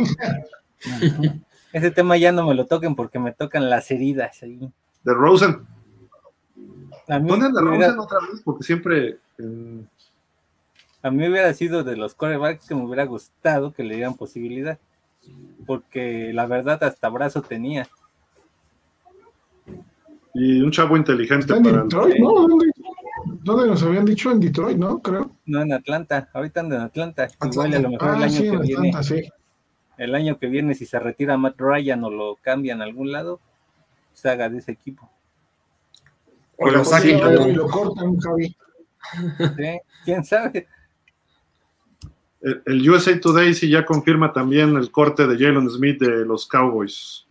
[1.72, 4.68] Ese tema ya no me lo toquen porque me tocan las heridas ahí.
[5.04, 5.60] De Rosen.
[7.08, 8.42] A mí, ¿Dónde anda me hubiera, Rosen otra vez?
[8.44, 9.20] Porque siempre.
[9.38, 9.86] eh,
[11.04, 14.80] a mí hubiera sido de los corebacks que me hubiera gustado que le dieran posibilidad.
[15.66, 17.88] Porque la verdad hasta brazo tenía.
[20.34, 21.84] y un chavo inteligente Está en para.
[21.84, 22.34] Detroit, ¿no?
[22.48, 22.66] ¿Dónde,
[23.44, 24.32] dónde nos habían dicho?
[24.32, 25.00] En Detroit, ¿no?
[25.02, 25.32] Creo.
[25.46, 27.28] No en Atlanta, ahorita anda en Atlanta.
[27.52, 29.22] Igual a lo mejor el Ah, año sí, que en viene, Atlanta, sí.
[29.98, 33.40] el año que viene, si se retira Matt Ryan o lo cambian a algún lado,
[34.14, 35.10] se haga de ese equipo.
[36.58, 37.20] O lo saquen
[37.50, 38.56] y lo cortan, Javi.
[39.38, 39.80] ¿Sí?
[40.06, 40.68] ¿Quién sabe?
[42.44, 47.26] El, USA Today sí ya confirma también el corte de Jalen Smith de los Cowboys.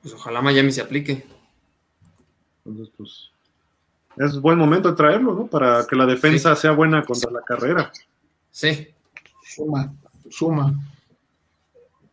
[0.00, 1.26] Pues ojalá Miami se aplique.
[2.64, 3.30] Entonces, pues,
[4.16, 5.46] es buen momento de traerlo, ¿no?
[5.46, 7.92] Para que la defensa sea buena contra la carrera.
[8.50, 8.88] Sí.
[9.44, 9.92] Suma,
[10.30, 10.74] suma.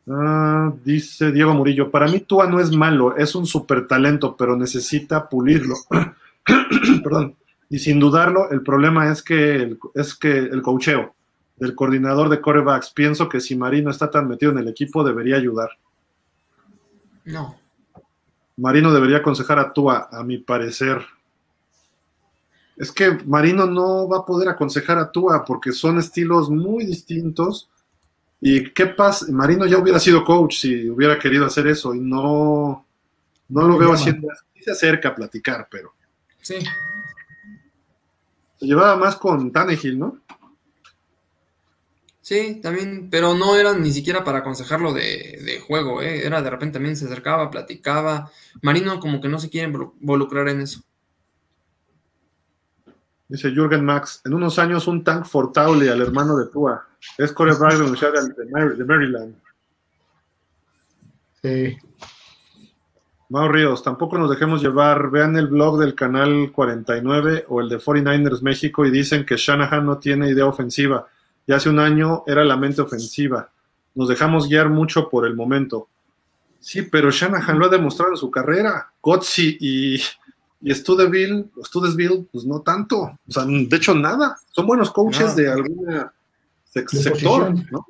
[0.10, 4.57] Ah, dice Diego Murillo, para mí Tua no es malo, es un super talento, pero
[4.57, 5.76] necesita pulirlo.
[7.03, 7.36] Perdón.
[7.69, 11.16] Y sin dudarlo, el problema es que el, es que el cocheo
[11.58, 15.36] del coordinador de corebacks, pienso que si Marino está tan metido en el equipo, debería
[15.36, 15.70] ayudar.
[17.26, 17.60] No.
[18.58, 21.06] Marino debería aconsejar a Tua, a mi parecer.
[22.76, 27.70] Es que Marino no va a poder aconsejar a Tua porque son estilos muy distintos.
[28.40, 29.26] ¿Y qué pasa?
[29.32, 32.86] Marino ya hubiera sido coach si hubiera querido hacer eso y no,
[33.50, 34.28] no lo veo haciendo.
[34.62, 35.94] Se acerca a platicar, pero.
[36.42, 36.56] Sí.
[38.60, 40.20] Se llevaba más con Tannehill, ¿no?
[42.28, 46.26] Sí, también, pero no era ni siquiera para aconsejarlo de, juego, ¿eh?
[46.26, 48.30] era de repente también se acercaba, platicaba.
[48.62, 50.82] Marino como que no se quiere involucrar en eso.
[53.30, 56.86] Dice Jürgen Max, en unos años un tank fortable al hermano de Tua.
[57.18, 59.36] Es coreback de de Maryland.
[61.41, 61.78] Sí.
[63.30, 65.12] Mau Ríos, tampoco nos dejemos llevar.
[65.12, 69.86] Vean el blog del canal 49 o el de 49ers México y dicen que Shanahan
[69.86, 71.08] no tiene idea ofensiva
[71.48, 73.49] y hace un año era la mente ofensiva.
[73.95, 75.88] Nos dejamos guiar mucho por el momento.
[76.60, 78.91] Sí, pero Shanahan lo ha demostrado en su carrera.
[79.02, 79.95] Gotzi y,
[80.61, 82.98] y Studeville, Studesville, pues no tanto.
[82.98, 84.38] O sea, de hecho, nada.
[84.52, 85.88] Son buenos coaches de algún
[86.65, 87.88] sector, ¿no?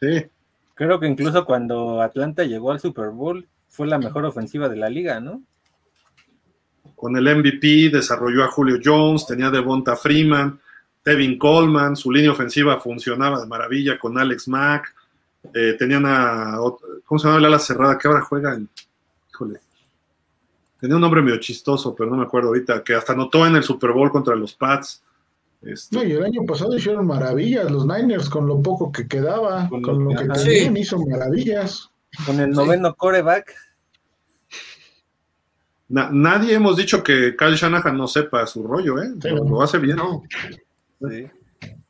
[0.00, 0.24] Sí.
[0.74, 4.88] Creo que incluso cuando Atlanta llegó al Super Bowl fue la mejor ofensiva de la
[4.88, 5.42] liga, ¿no?
[6.96, 10.58] Con el MVP desarrolló a Julio Jones, tenía Devonta Freeman,
[11.02, 14.94] Tevin Coleman, su línea ofensiva funcionaba de maravilla con Alex Mack.
[15.54, 16.58] Eh, tenían a.
[17.04, 17.98] ¿Cómo se llama el ala cerrada?
[17.98, 18.68] que ahora juega en.
[19.30, 19.60] Híjole.
[20.80, 22.82] Tenía un nombre medio chistoso, pero no me acuerdo ahorita.
[22.84, 25.02] Que hasta anotó en el Super Bowl contra los Pats.
[25.62, 29.68] Este, no, y el año pasado hicieron maravillas los Niners con lo poco que quedaba,
[29.68, 31.90] con, lo, que tenían, hizo maravillas.
[32.24, 33.54] Con el noveno coreback.
[35.88, 39.10] nadie hemos dicho que Kyle Shanahan no sepa su rollo, ¿eh?
[39.24, 39.96] lo, hace bien.
[39.96, 40.22] No.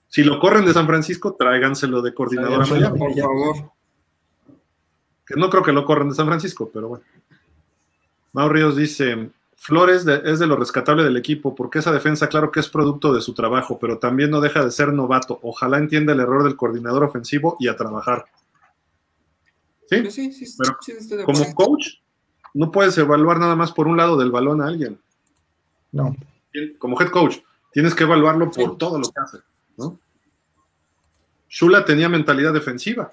[0.08, 3.72] Si lo corren de San Francisco, tráiganselo de coordinador a Por favor.
[5.26, 7.04] Que no creo que lo corran de San Francisco, pero bueno.
[8.32, 12.60] Mau Ríos dice, Flores es de lo rescatable del equipo, porque esa defensa, claro que
[12.60, 15.40] es producto de su trabajo, pero también no deja de ser novato.
[15.42, 18.26] Ojalá entienda el error del coordinador ofensivo y a trabajar.
[19.90, 21.96] Sí, sí, sí, pero como coach,
[22.54, 25.00] no puedes evaluar nada más por un lado del balón a alguien.
[25.92, 26.14] No.
[26.78, 27.38] Como head coach,
[27.72, 29.38] Tienes que evaluarlo por todo lo que hace,
[29.76, 29.98] ¿no?
[31.48, 33.10] Shula tenía mentalidad defensiva,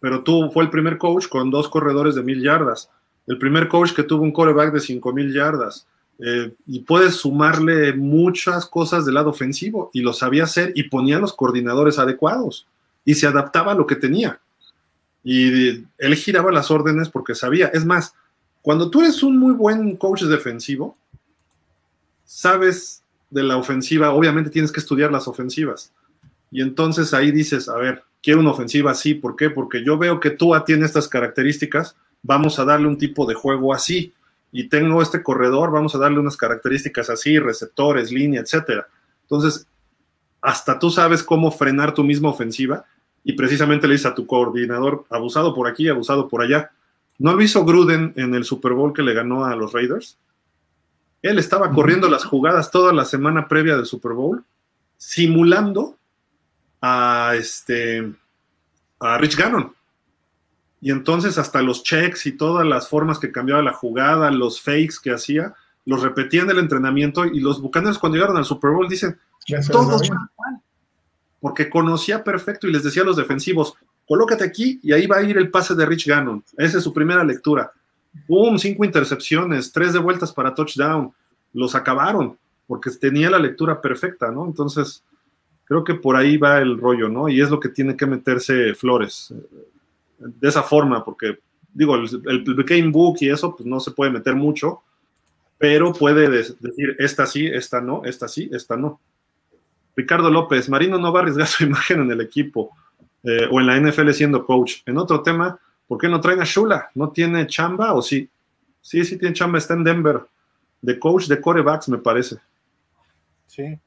[0.00, 2.90] pero tú fue el primer coach con dos corredores de mil yardas,
[3.26, 5.86] el primer coach que tuvo un coreback de cinco mil yardas,
[6.18, 11.18] eh, y puedes sumarle muchas cosas del lado ofensivo, y lo sabía hacer y ponía
[11.18, 12.66] los coordinadores adecuados,
[13.04, 14.40] y se adaptaba a lo que tenía.
[15.22, 17.66] Y él giraba las órdenes porque sabía.
[17.68, 18.14] Es más,
[18.62, 20.96] cuando tú eres un muy buen coach defensivo,
[22.24, 25.92] sabes de la ofensiva, obviamente tienes que estudiar las ofensivas.
[26.50, 29.50] Y entonces ahí dices, a ver, quiero una ofensiva así, ¿por qué?
[29.50, 33.74] Porque yo veo que Tua tiene estas características, vamos a darle un tipo de juego
[33.74, 34.12] así.
[34.52, 38.88] Y tengo este corredor, vamos a darle unas características así, receptores, línea, etcétera.
[39.22, 39.66] Entonces,
[40.40, 42.84] hasta tú sabes cómo frenar tu misma ofensiva
[43.24, 46.70] y precisamente le dices a tu coordinador, abusado por aquí, abusado por allá.
[47.18, 50.16] ¿No lo hizo Gruden en el Super Bowl que le ganó a los Raiders?
[51.22, 54.44] Él estaba corriendo las jugadas toda la semana previa del Super Bowl,
[54.96, 55.96] simulando
[56.80, 58.12] a este
[59.00, 59.74] a Rich Gannon.
[60.80, 64.96] Y entonces hasta los checks y todas las formas que cambiaba la jugada, los fakes
[65.02, 68.88] que hacía, los repetía en el entrenamiento y los bucaneros cuando llegaron al Super Bowl
[68.88, 69.18] dicen,
[69.70, 69.98] todo
[71.40, 73.74] porque conocía perfecto y les decía a los defensivos,
[74.06, 76.42] colócate aquí y ahí va a ir el pase de Rich Gannon.
[76.56, 77.72] Esa es su primera lectura.
[78.28, 78.58] ¡Boom!
[78.58, 81.12] Cinco intercepciones, tres de vueltas para touchdown.
[81.52, 82.36] Los acabaron
[82.66, 84.44] porque tenía la lectura perfecta, ¿no?
[84.44, 85.04] Entonces,
[85.64, 87.28] creo que por ahí va el rollo, ¿no?
[87.28, 89.32] Y es lo que tiene que meterse Flores.
[89.32, 91.38] Eh, de esa forma, porque,
[91.72, 94.82] digo, el, el Game Book y eso, pues no se puede meter mucho,
[95.58, 96.56] pero puede decir,
[96.98, 99.00] esta sí, esta no, esta sí, esta no.
[99.94, 102.70] Ricardo López, Marino no va a arriesgar su imagen en el equipo
[103.22, 104.82] eh, o en la NFL siendo coach.
[104.86, 106.90] En otro tema, ¿Por qué no traen a Shula?
[106.94, 108.28] ¿No tiene chamba o sí?
[108.80, 110.20] Sí, sí tiene chamba, está en Denver.
[110.82, 112.36] de coach de corebacks, me parece.
[113.46, 113.78] Sí.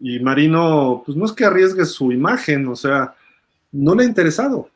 [0.00, 3.14] Y Marino, pues no es que arriesgue su imagen, o sea,
[3.70, 4.68] no le ha interesado.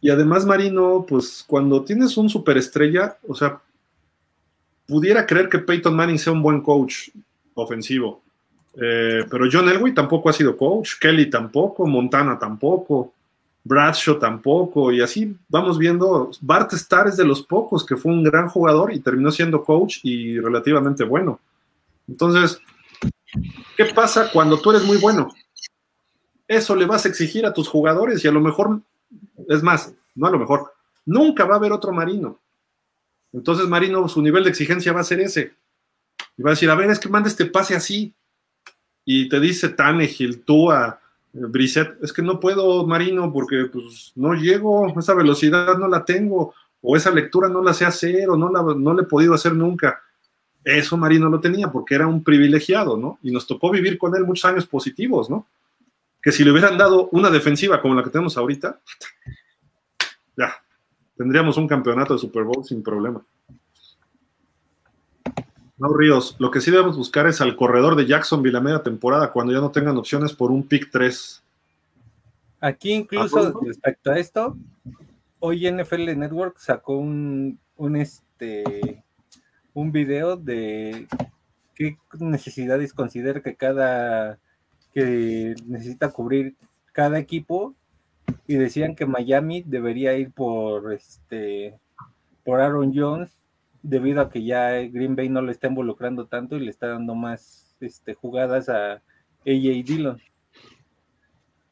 [0.00, 3.60] Y además Marino, pues cuando tienes un superestrella, o sea,
[4.86, 7.10] pudiera creer que Peyton Manning sea un buen coach
[7.54, 8.22] ofensivo.
[8.74, 13.12] Eh, pero John Elway tampoco ha sido coach, Kelly tampoco, Montana tampoco,
[13.64, 16.30] Bradshaw tampoco, y así vamos viendo.
[16.40, 19.98] Bart Starr es de los pocos que fue un gran jugador y terminó siendo coach
[20.02, 21.40] y relativamente bueno.
[22.08, 22.60] Entonces,
[23.76, 25.28] ¿qué pasa cuando tú eres muy bueno?
[26.48, 28.80] Eso le vas a exigir a tus jugadores y a lo mejor,
[29.48, 30.72] es más, no a lo mejor,
[31.04, 32.40] nunca va a haber otro Marino.
[33.32, 35.54] Entonces Marino, su nivel de exigencia va a ser ese.
[36.36, 38.12] Y va a decir, a ver, es que manda este pase así.
[39.04, 41.00] Y te dice Tanegil, tú a
[41.32, 46.54] Brisset, es que no puedo, Marino, porque pues no llego, esa velocidad no la tengo,
[46.82, 49.54] o esa lectura no la sé hacer, o no, la, no la he podido hacer
[49.54, 50.00] nunca.
[50.64, 53.18] Eso Marino lo tenía porque era un privilegiado, ¿no?
[53.22, 55.46] Y nos tocó vivir con él muchos años positivos, ¿no?
[56.22, 58.78] Que si le hubieran dado una defensiva como la que tenemos ahorita,
[60.36, 60.54] ya,
[61.16, 63.22] tendríamos un campeonato de Super Bowl sin problema.
[65.80, 69.32] No, Ríos, lo que sí debemos buscar es al corredor de Jacksonville a media temporada
[69.32, 71.42] cuando ya no tengan opciones por un pick 3.
[72.60, 74.58] Aquí incluso respecto a esto,
[75.38, 79.02] hoy NFL Network sacó un, un este
[79.72, 81.06] un video de
[81.74, 84.38] qué necesidades considera que cada
[84.92, 86.56] que necesita cubrir
[86.92, 87.74] cada equipo
[88.46, 91.78] y decían que Miami debería ir por este
[92.44, 93.39] por Aaron Jones
[93.82, 97.14] debido a que ya Green Bay no le está involucrando tanto y le está dando
[97.14, 98.94] más este, jugadas a
[99.46, 100.20] AJ Dillon.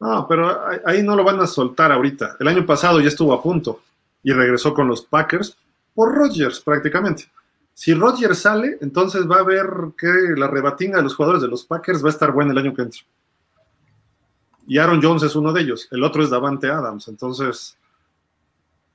[0.00, 2.36] No, pero ahí no lo van a soltar ahorita.
[2.38, 3.80] El año pasado ya estuvo a punto
[4.22, 5.56] y regresó con los Packers
[5.94, 7.24] por Rodgers prácticamente.
[7.74, 9.66] Si Rodgers sale, entonces va a ver
[9.96, 12.74] que la rebatinga de los jugadores de los Packers va a estar buena el año
[12.74, 13.00] que entra.
[14.66, 17.77] Y Aaron Jones es uno de ellos, el otro es Davante Adams, entonces,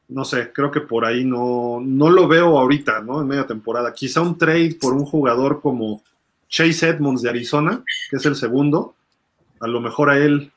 [0.10, 3.22] no sé, creo que por ahí no, no lo veo ahorita, ¿no?
[3.22, 3.94] En media temporada.
[3.94, 6.04] Quizá un trade por un jugador como
[6.48, 8.96] Chase Edmonds de Arizona, que es el segundo,
[9.60, 10.52] a lo mejor a él,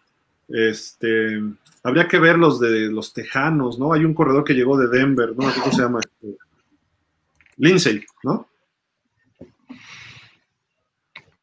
[0.48, 1.42] este,
[1.82, 3.92] habría que ver los de los Tejanos, ¿no?
[3.92, 5.50] Hay un corredor que llegó de Denver, ¿no?
[5.54, 6.00] ¿Cómo se llama?
[6.00, 6.36] Este,
[7.56, 8.48] Lindsay, ¿no?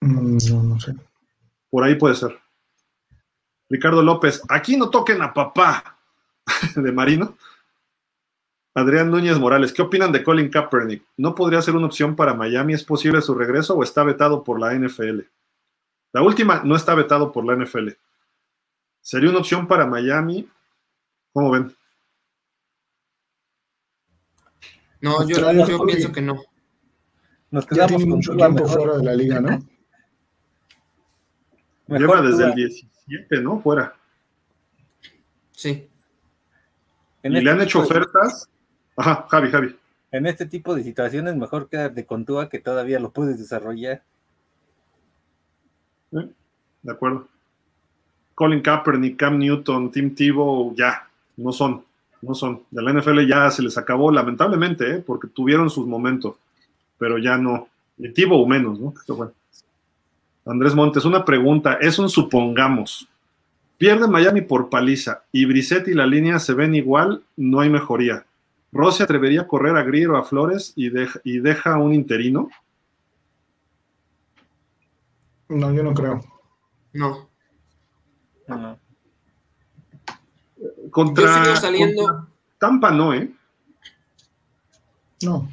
[0.01, 0.93] Mm, no, no sé.
[1.69, 2.37] Por ahí puede ser.
[3.69, 5.97] Ricardo López, aquí no toquen a papá
[6.75, 7.37] de Marino.
[8.75, 11.05] Adrián Núñez Morales, ¿qué opinan de Colin Kaepernick?
[11.17, 12.73] ¿No podría ser una opción para Miami?
[12.73, 15.21] ¿Es posible su regreso o está vetado por la NFL?
[16.11, 17.89] La última no está vetado por la NFL.
[19.01, 20.49] ¿Sería una opción para Miami?
[21.33, 21.75] ¿Cómo ven?
[25.01, 26.41] No, yo, yo pienso que no.
[27.51, 29.59] Nos quedamos mucho tiempo fuera de la liga, ¿no?
[31.87, 33.59] Lleva desde el 17, ¿no?
[33.59, 33.95] Fuera.
[35.51, 35.87] Sí.
[37.23, 38.49] y le este han hecho ofertas.
[38.95, 39.75] Ajá, Javi, Javi.
[40.11, 44.03] En este tipo de situaciones, mejor quedarte con Tua que todavía lo puedes desarrollar.
[46.11, 47.27] de acuerdo.
[48.35, 51.07] Colin Kaepernick, Cam Newton, Tim Tebow, ya,
[51.37, 51.83] no son
[52.23, 52.61] no son.
[52.71, 55.03] De la NFL ya se les acabó, lamentablemente, ¿eh?
[55.05, 56.35] porque tuvieron sus momentos,
[56.97, 57.67] pero ya no.
[57.97, 58.93] Y o menos, ¿no?
[60.45, 63.07] Andrés Montes, una pregunta, es un supongamos.
[63.77, 68.25] Pierde Miami por paliza y Brissett y la línea se ven igual, no hay mejoría.
[68.73, 72.49] ¿Rossi atrevería a correr a Grier o a Flores y deja, y deja un interino?
[75.47, 76.21] No, yo no creo.
[76.91, 77.29] No.
[78.47, 78.79] no.
[80.89, 82.27] Contra, saliendo...
[82.57, 83.31] Tampa no, ¿eh?
[85.21, 85.47] No.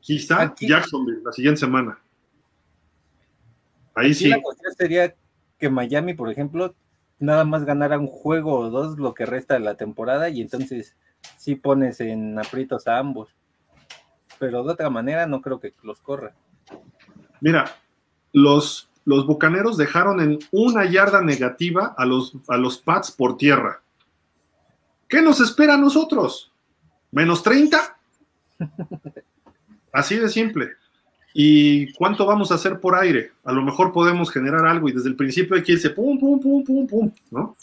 [0.00, 1.98] Quizá Jacksonville la siguiente semana.
[3.94, 4.28] Ahí sí.
[4.28, 5.14] La cuestión sería
[5.58, 6.74] que Miami, por ejemplo,
[7.20, 10.96] nada más ganara un juego o dos lo que resta de la temporada y entonces
[11.36, 13.30] sí pones en aprietos a ambos.
[14.38, 16.34] Pero de otra manera no creo que los corra.
[17.40, 17.76] Mira,
[18.32, 23.82] los los Bucaneros dejaron en una yarda negativa a los, a los Pats por tierra.
[25.08, 26.52] ¿Qué nos espera a nosotros?
[27.10, 27.98] ¿Menos 30?
[29.92, 30.70] Así de simple.
[31.34, 33.32] ¿Y cuánto vamos a hacer por aire?
[33.44, 36.40] A lo mejor podemos generar algo y desde el principio hay que irse pum, pum,
[36.40, 37.56] pum, pum, pum, ¿no?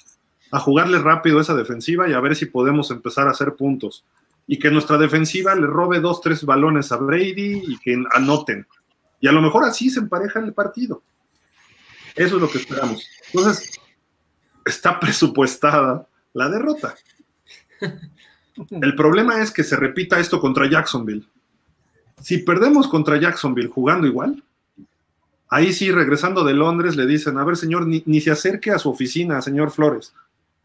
[0.52, 4.04] A jugarle rápido esa defensiva y a ver si podemos empezar a hacer puntos.
[4.48, 8.68] Y que nuestra defensiva le robe dos, tres balones a Brady y que anoten.
[9.22, 11.02] Y a lo mejor así se empareja el partido.
[12.16, 13.08] Eso es lo que esperamos.
[13.32, 13.72] Entonces,
[14.66, 16.96] está presupuestada la derrota.
[18.70, 21.26] El problema es que se repita esto contra Jacksonville.
[22.22, 24.44] Si perdemos contra Jacksonville jugando igual,
[25.50, 28.80] ahí sí, regresando de Londres, le dicen, a ver, señor, ni, ni se acerque a
[28.80, 30.14] su oficina, señor Flores,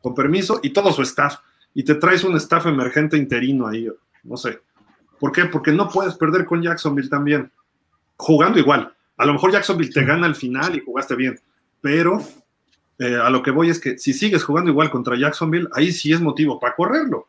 [0.07, 1.39] con permiso, y todo su staff,
[1.75, 3.89] y te traes un staff emergente interino ahí,
[4.23, 4.61] no sé.
[5.19, 5.47] ¿Por qué?
[5.47, 7.51] Porque no puedes perder con Jacksonville también,
[8.17, 8.95] jugando igual.
[9.17, 11.41] A lo mejor Jacksonville te gana al final y jugaste bien,
[11.81, 12.23] pero
[13.01, 16.13] eh, a lo que voy es que si sigues jugando igual contra Jacksonville, ahí sí
[16.13, 17.27] es motivo para correrlo.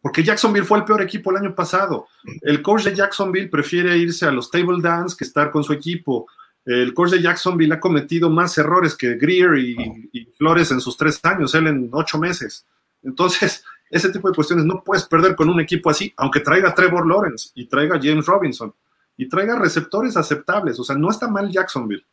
[0.00, 2.08] Porque Jacksonville fue el peor equipo el año pasado.
[2.40, 6.26] El coach de Jacksonville prefiere irse a los table dance que estar con su equipo.
[6.64, 10.96] El coach de Jacksonville ha cometido más errores que Greer y, y Flores en sus
[10.96, 12.64] tres años, él en ocho meses.
[13.02, 17.06] Entonces, ese tipo de cuestiones no puedes perder con un equipo así, aunque traiga Trevor
[17.06, 18.72] Lawrence y traiga James Robinson
[19.16, 20.78] y traiga receptores aceptables.
[20.78, 22.04] O sea, no está mal Jacksonville.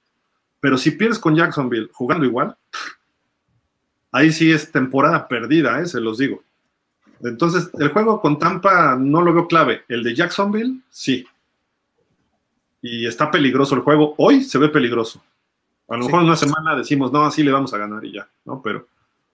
[0.60, 2.58] Pero si pierdes con Jacksonville jugando igual,
[4.11, 5.86] ahí sí es temporada perdida, ¿eh?
[5.86, 6.44] se los digo.
[7.22, 9.84] Entonces, el juego con Tampa no lo veo clave.
[9.88, 11.26] El de Jacksonville, sí.
[12.82, 14.16] Y está peligroso el juego.
[14.17, 15.22] Hoy se ve peligroso.
[15.88, 18.27] A lo mejor en una semana decimos, no, así le vamos a ganar y ya,
[18.45, 18.61] ¿no?
[18.61, 18.88] Pero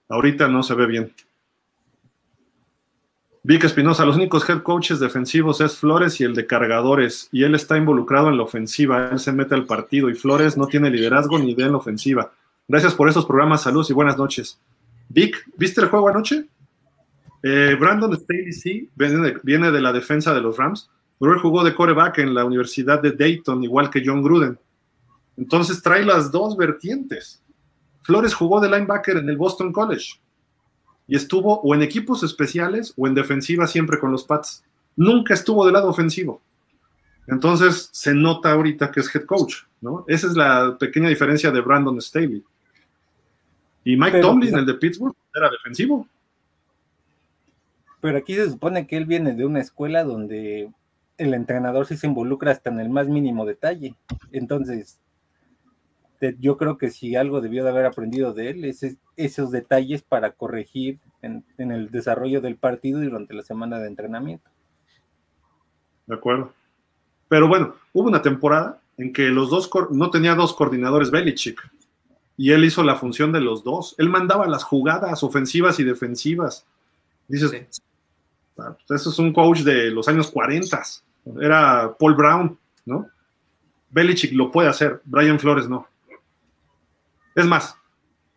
[0.08, 1.12] ahorita no se ve bien.
[3.42, 7.54] Vic Espinosa, los únicos head coaches defensivos es Flores y el de cargadores, y él
[7.54, 11.38] está involucrado en la ofensiva, él se mete al partido y Flores no tiene liderazgo
[11.38, 12.32] ni idea en la ofensiva.
[12.66, 14.58] Gracias por esos programas, saludos y buenas noches.
[15.08, 16.46] Vic, ¿viste el juego anoche?
[17.40, 21.64] Eh, Brandon Staley sí, viene de, viene de, la defensa de los Rams, él jugó
[21.64, 24.58] de coreback en la Universidad de Dayton, igual que John Gruden.
[25.36, 27.42] Entonces trae las dos vertientes.
[28.02, 30.20] Flores jugó de linebacker en el Boston College
[31.08, 34.64] y estuvo o en equipos especiales o en defensiva siempre con los Pats.
[34.96, 36.40] Nunca estuvo del lado ofensivo.
[37.26, 40.04] Entonces se nota ahorita que es head coach, ¿no?
[40.06, 42.44] Esa es la pequeña diferencia de Brandon Staley.
[43.84, 46.08] Y Mike pero, Tomlin, el de Pittsburgh, era defensivo.
[48.00, 50.70] Pero aquí se supone que él viene de una escuela donde
[51.18, 53.94] el entrenador sí se involucra hasta en el más mínimo detalle.
[54.32, 54.98] Entonces,
[56.38, 60.32] yo creo que si algo debió de haber aprendido de él es esos detalles para
[60.32, 64.50] corregir en, en, el desarrollo del partido durante la semana de entrenamiento.
[66.06, 66.52] De acuerdo.
[67.28, 71.60] Pero bueno, hubo una temporada en que los dos no tenía dos coordinadores Belichick
[72.36, 73.94] y él hizo la función de los dos.
[73.98, 76.66] Él mandaba las jugadas ofensivas y defensivas.
[77.28, 77.82] Dices, sí.
[78.58, 80.82] ah, pues eso es un coach de los años 40.
[81.40, 83.08] Era Paul Brown, ¿no?
[83.90, 85.88] Belichick lo puede hacer, Brian Flores no.
[87.34, 87.76] Es más,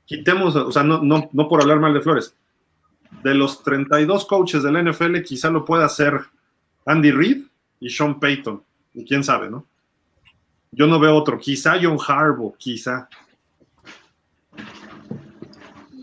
[0.05, 2.35] quitemos, o sea, no, no, no por hablar mal de Flores,
[3.23, 6.19] de los 32 coaches del NFL, quizá lo pueda hacer
[6.85, 7.45] Andy Reid
[7.79, 9.65] y Sean Payton, y quién sabe, ¿no?
[10.71, 13.09] Yo no veo otro, quizá John Harbaugh, quizá.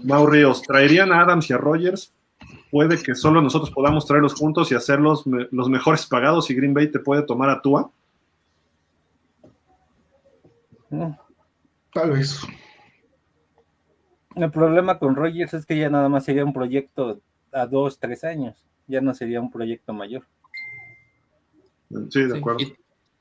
[0.05, 2.13] Mau Ríos, ¿traerían a Adams y a Rogers?
[2.71, 6.75] Puede que solo nosotros podamos traerlos juntos y hacerlos me, los mejores pagados y Green
[6.75, 7.91] Bay te puede tomar a Tua.
[11.93, 12.41] Tal vez.
[14.35, 17.21] El problema con Rogers es que ya nada más sería un proyecto
[17.53, 20.25] a dos, tres años, ya no sería un proyecto mayor.
[22.11, 22.59] Sí, de acuerdo.
[22.59, 22.75] Sí,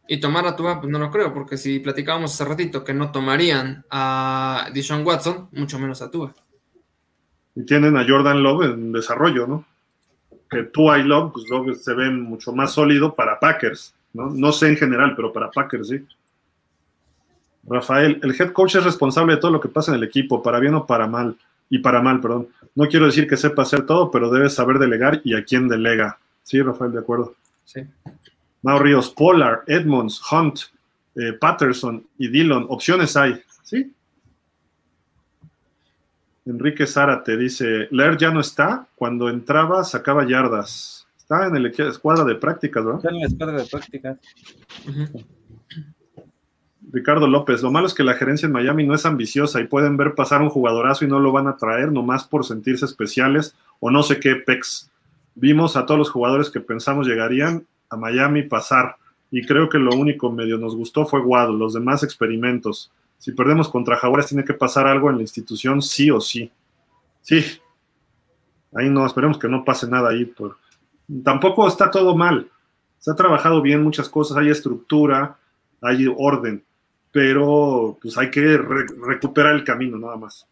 [0.07, 2.93] y, y, tomar a Tua, pues no lo creo, porque si platicábamos hace ratito que
[2.93, 6.33] no tomarían a Dishon Watson, mucho menos a Tua.
[7.55, 9.65] Y tienen a Jordan Love en desarrollo, ¿no?
[10.49, 14.29] Que Tua y Love, pues Love se ven mucho más sólido para Packers, ¿no?
[14.29, 16.05] No sé en general, pero para Packers sí.
[17.67, 20.59] Rafael, el head coach es responsable de todo lo que pasa en el equipo, para
[20.59, 21.35] bien o para mal,
[21.69, 22.49] y para mal, perdón.
[22.75, 26.19] No quiero decir que sepa hacer todo, pero debe saber delegar y a quién delega.
[26.43, 27.35] Sí, Rafael, de acuerdo.
[27.63, 27.81] Sí.
[28.61, 30.59] Mau Ríos, Pollard, Edmonds, Hunt,
[31.15, 32.67] eh, Patterson y Dillon.
[32.69, 33.91] Opciones hay, ¿sí?
[36.45, 41.07] Enrique Zárate dice, Leer ya no está, cuando entraba sacaba yardas.
[41.17, 42.99] Está en la escuadra de prácticas, ¿verdad?
[42.99, 44.17] Está en la escuadra de prácticas.
[44.87, 45.25] Uh -huh.
[46.91, 49.97] Ricardo López, lo malo es que la gerencia en Miami no es ambiciosa y pueden
[49.97, 53.91] ver pasar un jugadorazo y no lo van a traer nomás por sentirse especiales o
[53.91, 54.89] no sé qué pex.
[55.33, 58.95] Vimos a todos los jugadores que pensamos llegarían a Miami pasar
[59.31, 62.91] y creo que lo único medio nos gustó fue Guado, los demás experimentos.
[63.25, 66.51] Si perdemos contra Jaguares tiene que pasar algo en la institución sí o sí.
[67.21, 67.43] Sí.
[68.75, 70.31] Ahí no, esperemos que no pase nada ahí.
[71.23, 72.51] Tampoco está todo mal.
[72.99, 75.37] Se ha trabajado bien muchas cosas, hay estructura,
[75.81, 76.63] hay orden
[77.15, 80.45] pero pues hay que re recuperar el camino nada más.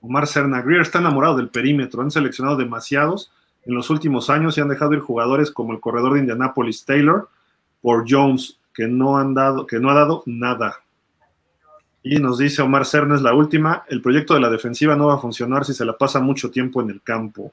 [0.00, 3.30] Omar Serna Greer está enamorado del perímetro, han seleccionado demasiados
[3.66, 7.28] en los últimos años y han dejado ir jugadores como el corredor de Indianapolis Taylor
[7.82, 10.81] por Jones, que no han dado, que no ha dado nada.
[12.02, 15.18] Y nos dice Omar Cernes, la última, el proyecto de la defensiva no va a
[15.18, 17.52] funcionar si se la pasa mucho tiempo en el campo.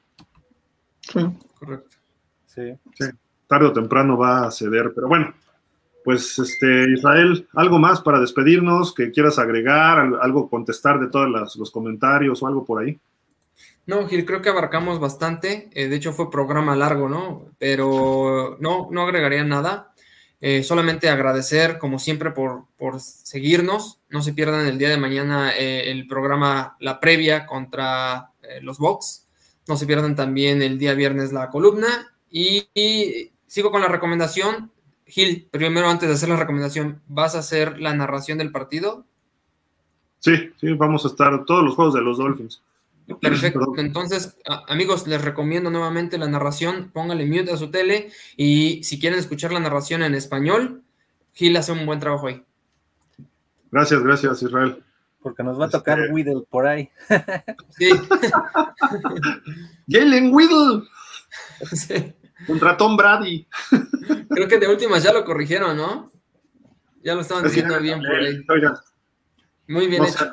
[1.01, 1.19] Sí,
[1.57, 1.97] correcto.
[2.47, 2.73] Sí.
[2.95, 3.05] sí.
[3.47, 4.91] tarde o temprano va a ceder.
[4.93, 5.33] Pero bueno,
[6.03, 9.99] pues este, Israel, ¿algo más para despedirnos que quieras agregar?
[10.21, 12.99] ¿Algo contestar de todos los comentarios o algo por ahí?
[13.89, 15.69] No, Gil, creo que abarcamos bastante.
[15.73, 17.47] Eh, de hecho, fue programa largo, ¿no?
[17.57, 19.89] Pero no, no agregaría nada.
[20.42, 24.00] Eh, solamente agradecer, como siempre, por, por, seguirnos.
[24.09, 29.27] No se pierdan el día de mañana eh, el programa La Previa contra los Vox.
[29.68, 32.14] No se pierdan también el día viernes la columna.
[32.32, 32.68] y
[33.48, 34.72] sigo con la recomendación.
[35.06, 39.06] Gil, primero antes de hacer la recomendación, ¿vas a hacer la narración del partido?
[40.19, 42.61] Sí, sí, vamos a estar todos los juegos de los Dolphins.
[43.21, 43.73] Perfecto.
[43.77, 46.91] Entonces, amigos, les recomiendo nuevamente la narración.
[46.93, 50.83] Póngale mute a su tele y si quieren escuchar la narración en español,
[51.33, 52.43] Gil hace un buen trabajo ahí.
[53.71, 54.83] Gracias, gracias, Israel.
[55.21, 56.89] Porque nos va a tocar este, Whittle por ahí.
[57.69, 57.89] Sí.
[59.88, 60.88] Jalen Whittle.
[61.73, 62.13] Sí.
[62.47, 63.45] Contra Tom Brady.
[64.29, 66.09] Creo que de últimas ya lo corrigieron, ¿no?
[67.03, 68.43] Ya lo estaban diciendo bien por ahí.
[69.67, 70.31] Muy bien hecho.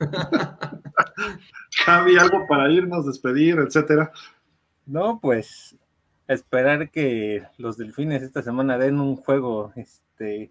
[1.84, 4.12] Javi, algo para irnos, despedir, etcétera.
[4.86, 5.76] No, pues
[6.28, 10.50] esperar que los delfines esta semana den un juego este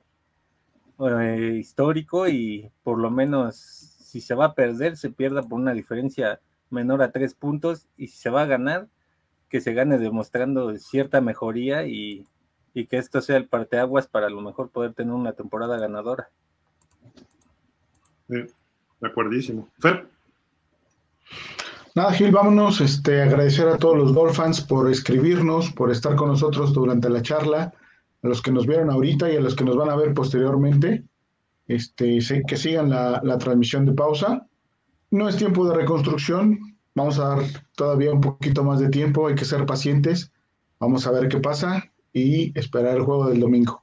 [0.99, 5.73] eh, histórico y por lo menos si se va a perder, se pierda por una
[5.73, 8.87] diferencia menor a tres puntos y si se va a ganar,
[9.49, 12.27] que se gane demostrando cierta mejoría y,
[12.73, 16.29] y que esto sea el parteaguas para a lo mejor poder tener una temporada ganadora.
[18.27, 18.45] Sí,
[18.99, 19.69] de acuerdísimo.
[19.79, 20.07] Fer.
[21.95, 22.81] Nada, Gil, vámonos.
[22.81, 27.73] Este, agradecer a todos los Dolphins por escribirnos, por estar con nosotros durante la charla,
[28.23, 31.03] a los que nos vieron ahorita y a los que nos van a ver posteriormente.
[31.67, 34.47] Este, que sigan la, la transmisión de pausa.
[35.11, 36.59] No es tiempo de reconstrucción.
[36.95, 37.43] Vamos a dar
[37.75, 39.27] todavía un poquito más de tiempo.
[39.27, 40.31] Hay que ser pacientes.
[40.79, 43.82] Vamos a ver qué pasa y esperar el juego del domingo.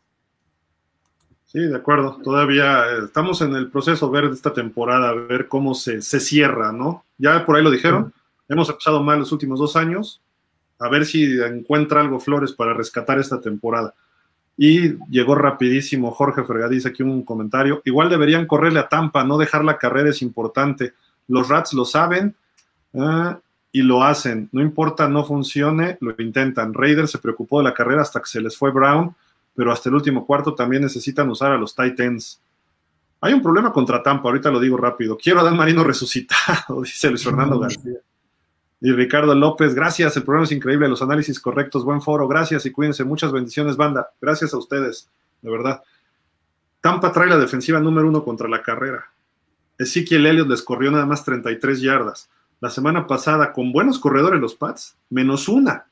[1.52, 2.16] Sí, de acuerdo.
[2.22, 6.70] Todavía eh, estamos en el proceso de ver esta temporada, ver cómo se, se cierra,
[6.70, 7.04] ¿no?
[7.18, 8.14] Ya por ahí lo dijeron.
[8.48, 10.20] Hemos empezado mal los últimos dos años.
[10.78, 13.94] A ver si encuentra algo Flores para rescatar esta temporada.
[14.56, 17.82] Y llegó rapidísimo Jorge Fergadís aquí un comentario.
[17.84, 20.92] Igual deberían correrle a Tampa, no dejar la carrera es importante.
[21.26, 22.36] Los Rats lo saben
[22.94, 23.40] ah,
[23.72, 24.48] y lo hacen.
[24.52, 26.74] No importa, no funcione, lo intentan.
[26.74, 29.16] Raiders se preocupó de la carrera hasta que se les fue Brown
[29.54, 32.40] pero hasta el último cuarto también necesitan usar a los Titans.
[33.20, 35.16] Hay un problema contra Tampa, ahorita lo digo rápido.
[35.16, 38.00] Quiero a Dan Marino resucitado, dice Luis Fernando García.
[38.82, 42.72] Y Ricardo López, gracias, el programa es increíble, los análisis correctos, buen foro, gracias y
[42.72, 44.10] cuídense, muchas bendiciones, banda.
[44.20, 45.10] Gracias a ustedes,
[45.42, 45.82] de verdad.
[46.80, 49.12] Tampa trae la defensiva número uno contra la carrera.
[49.78, 52.30] Ezequiel Elliott les corrió nada más 33 yardas.
[52.60, 55.86] La semana pasada, con buenos corredores los Pats, menos una.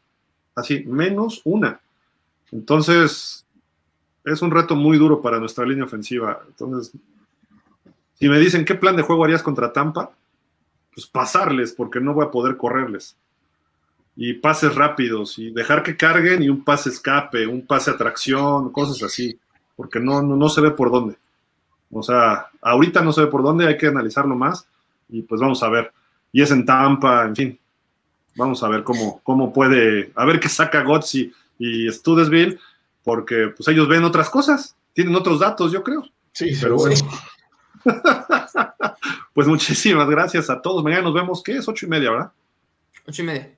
[0.55, 1.81] Así, menos una.
[2.53, 3.47] Entonces,
[4.33, 6.41] es un reto muy duro para nuestra línea ofensiva.
[6.47, 6.93] Entonces,
[8.19, 10.11] si me dicen qué plan de juego harías contra Tampa,
[10.93, 13.17] pues pasarles, porque no voy a poder correrles.
[14.17, 19.01] Y pases rápidos, y dejar que carguen, y un pase escape, un pase atracción, cosas
[19.05, 19.39] así,
[19.77, 21.17] porque no, no, se ve por dónde.
[21.93, 24.67] O sea, ahorita no se ve por dónde, hay que analizarlo más,
[25.09, 25.93] y pues vamos a ver.
[26.33, 27.59] Y es en Tampa, en fin.
[28.35, 32.59] Vamos a ver cómo, cómo puede, a ver qué saca Gotzi y Studesville
[33.09, 36.05] porque pues ellos ven otras cosas, tienen otros datos, yo creo.
[36.31, 36.95] Sí, pero bueno.
[39.33, 40.85] pues muchísimas gracias a todos.
[40.85, 41.67] Mañana nos vemos, ¿qué es?
[41.67, 42.33] Ocho y media, ¿verdad?
[43.07, 43.51] Ocho y media.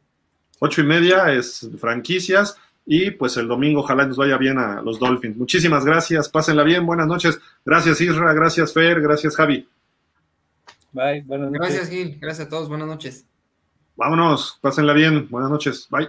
[0.60, 2.56] Ocho y media es franquicias
[2.86, 5.36] y pues el domingo ojalá nos vaya bien a los Dolphins.
[5.36, 7.40] Muchísimas gracias, pásenla bien, buenas noches.
[7.64, 9.68] Gracias Isra, gracias Fer, gracias Javi.
[10.92, 11.60] Bye, buenas noches.
[11.60, 13.26] Gracias Gil, gracias a todos, buenas noches.
[13.96, 16.08] Vámonos, pásenla bien, buenas noches, bye.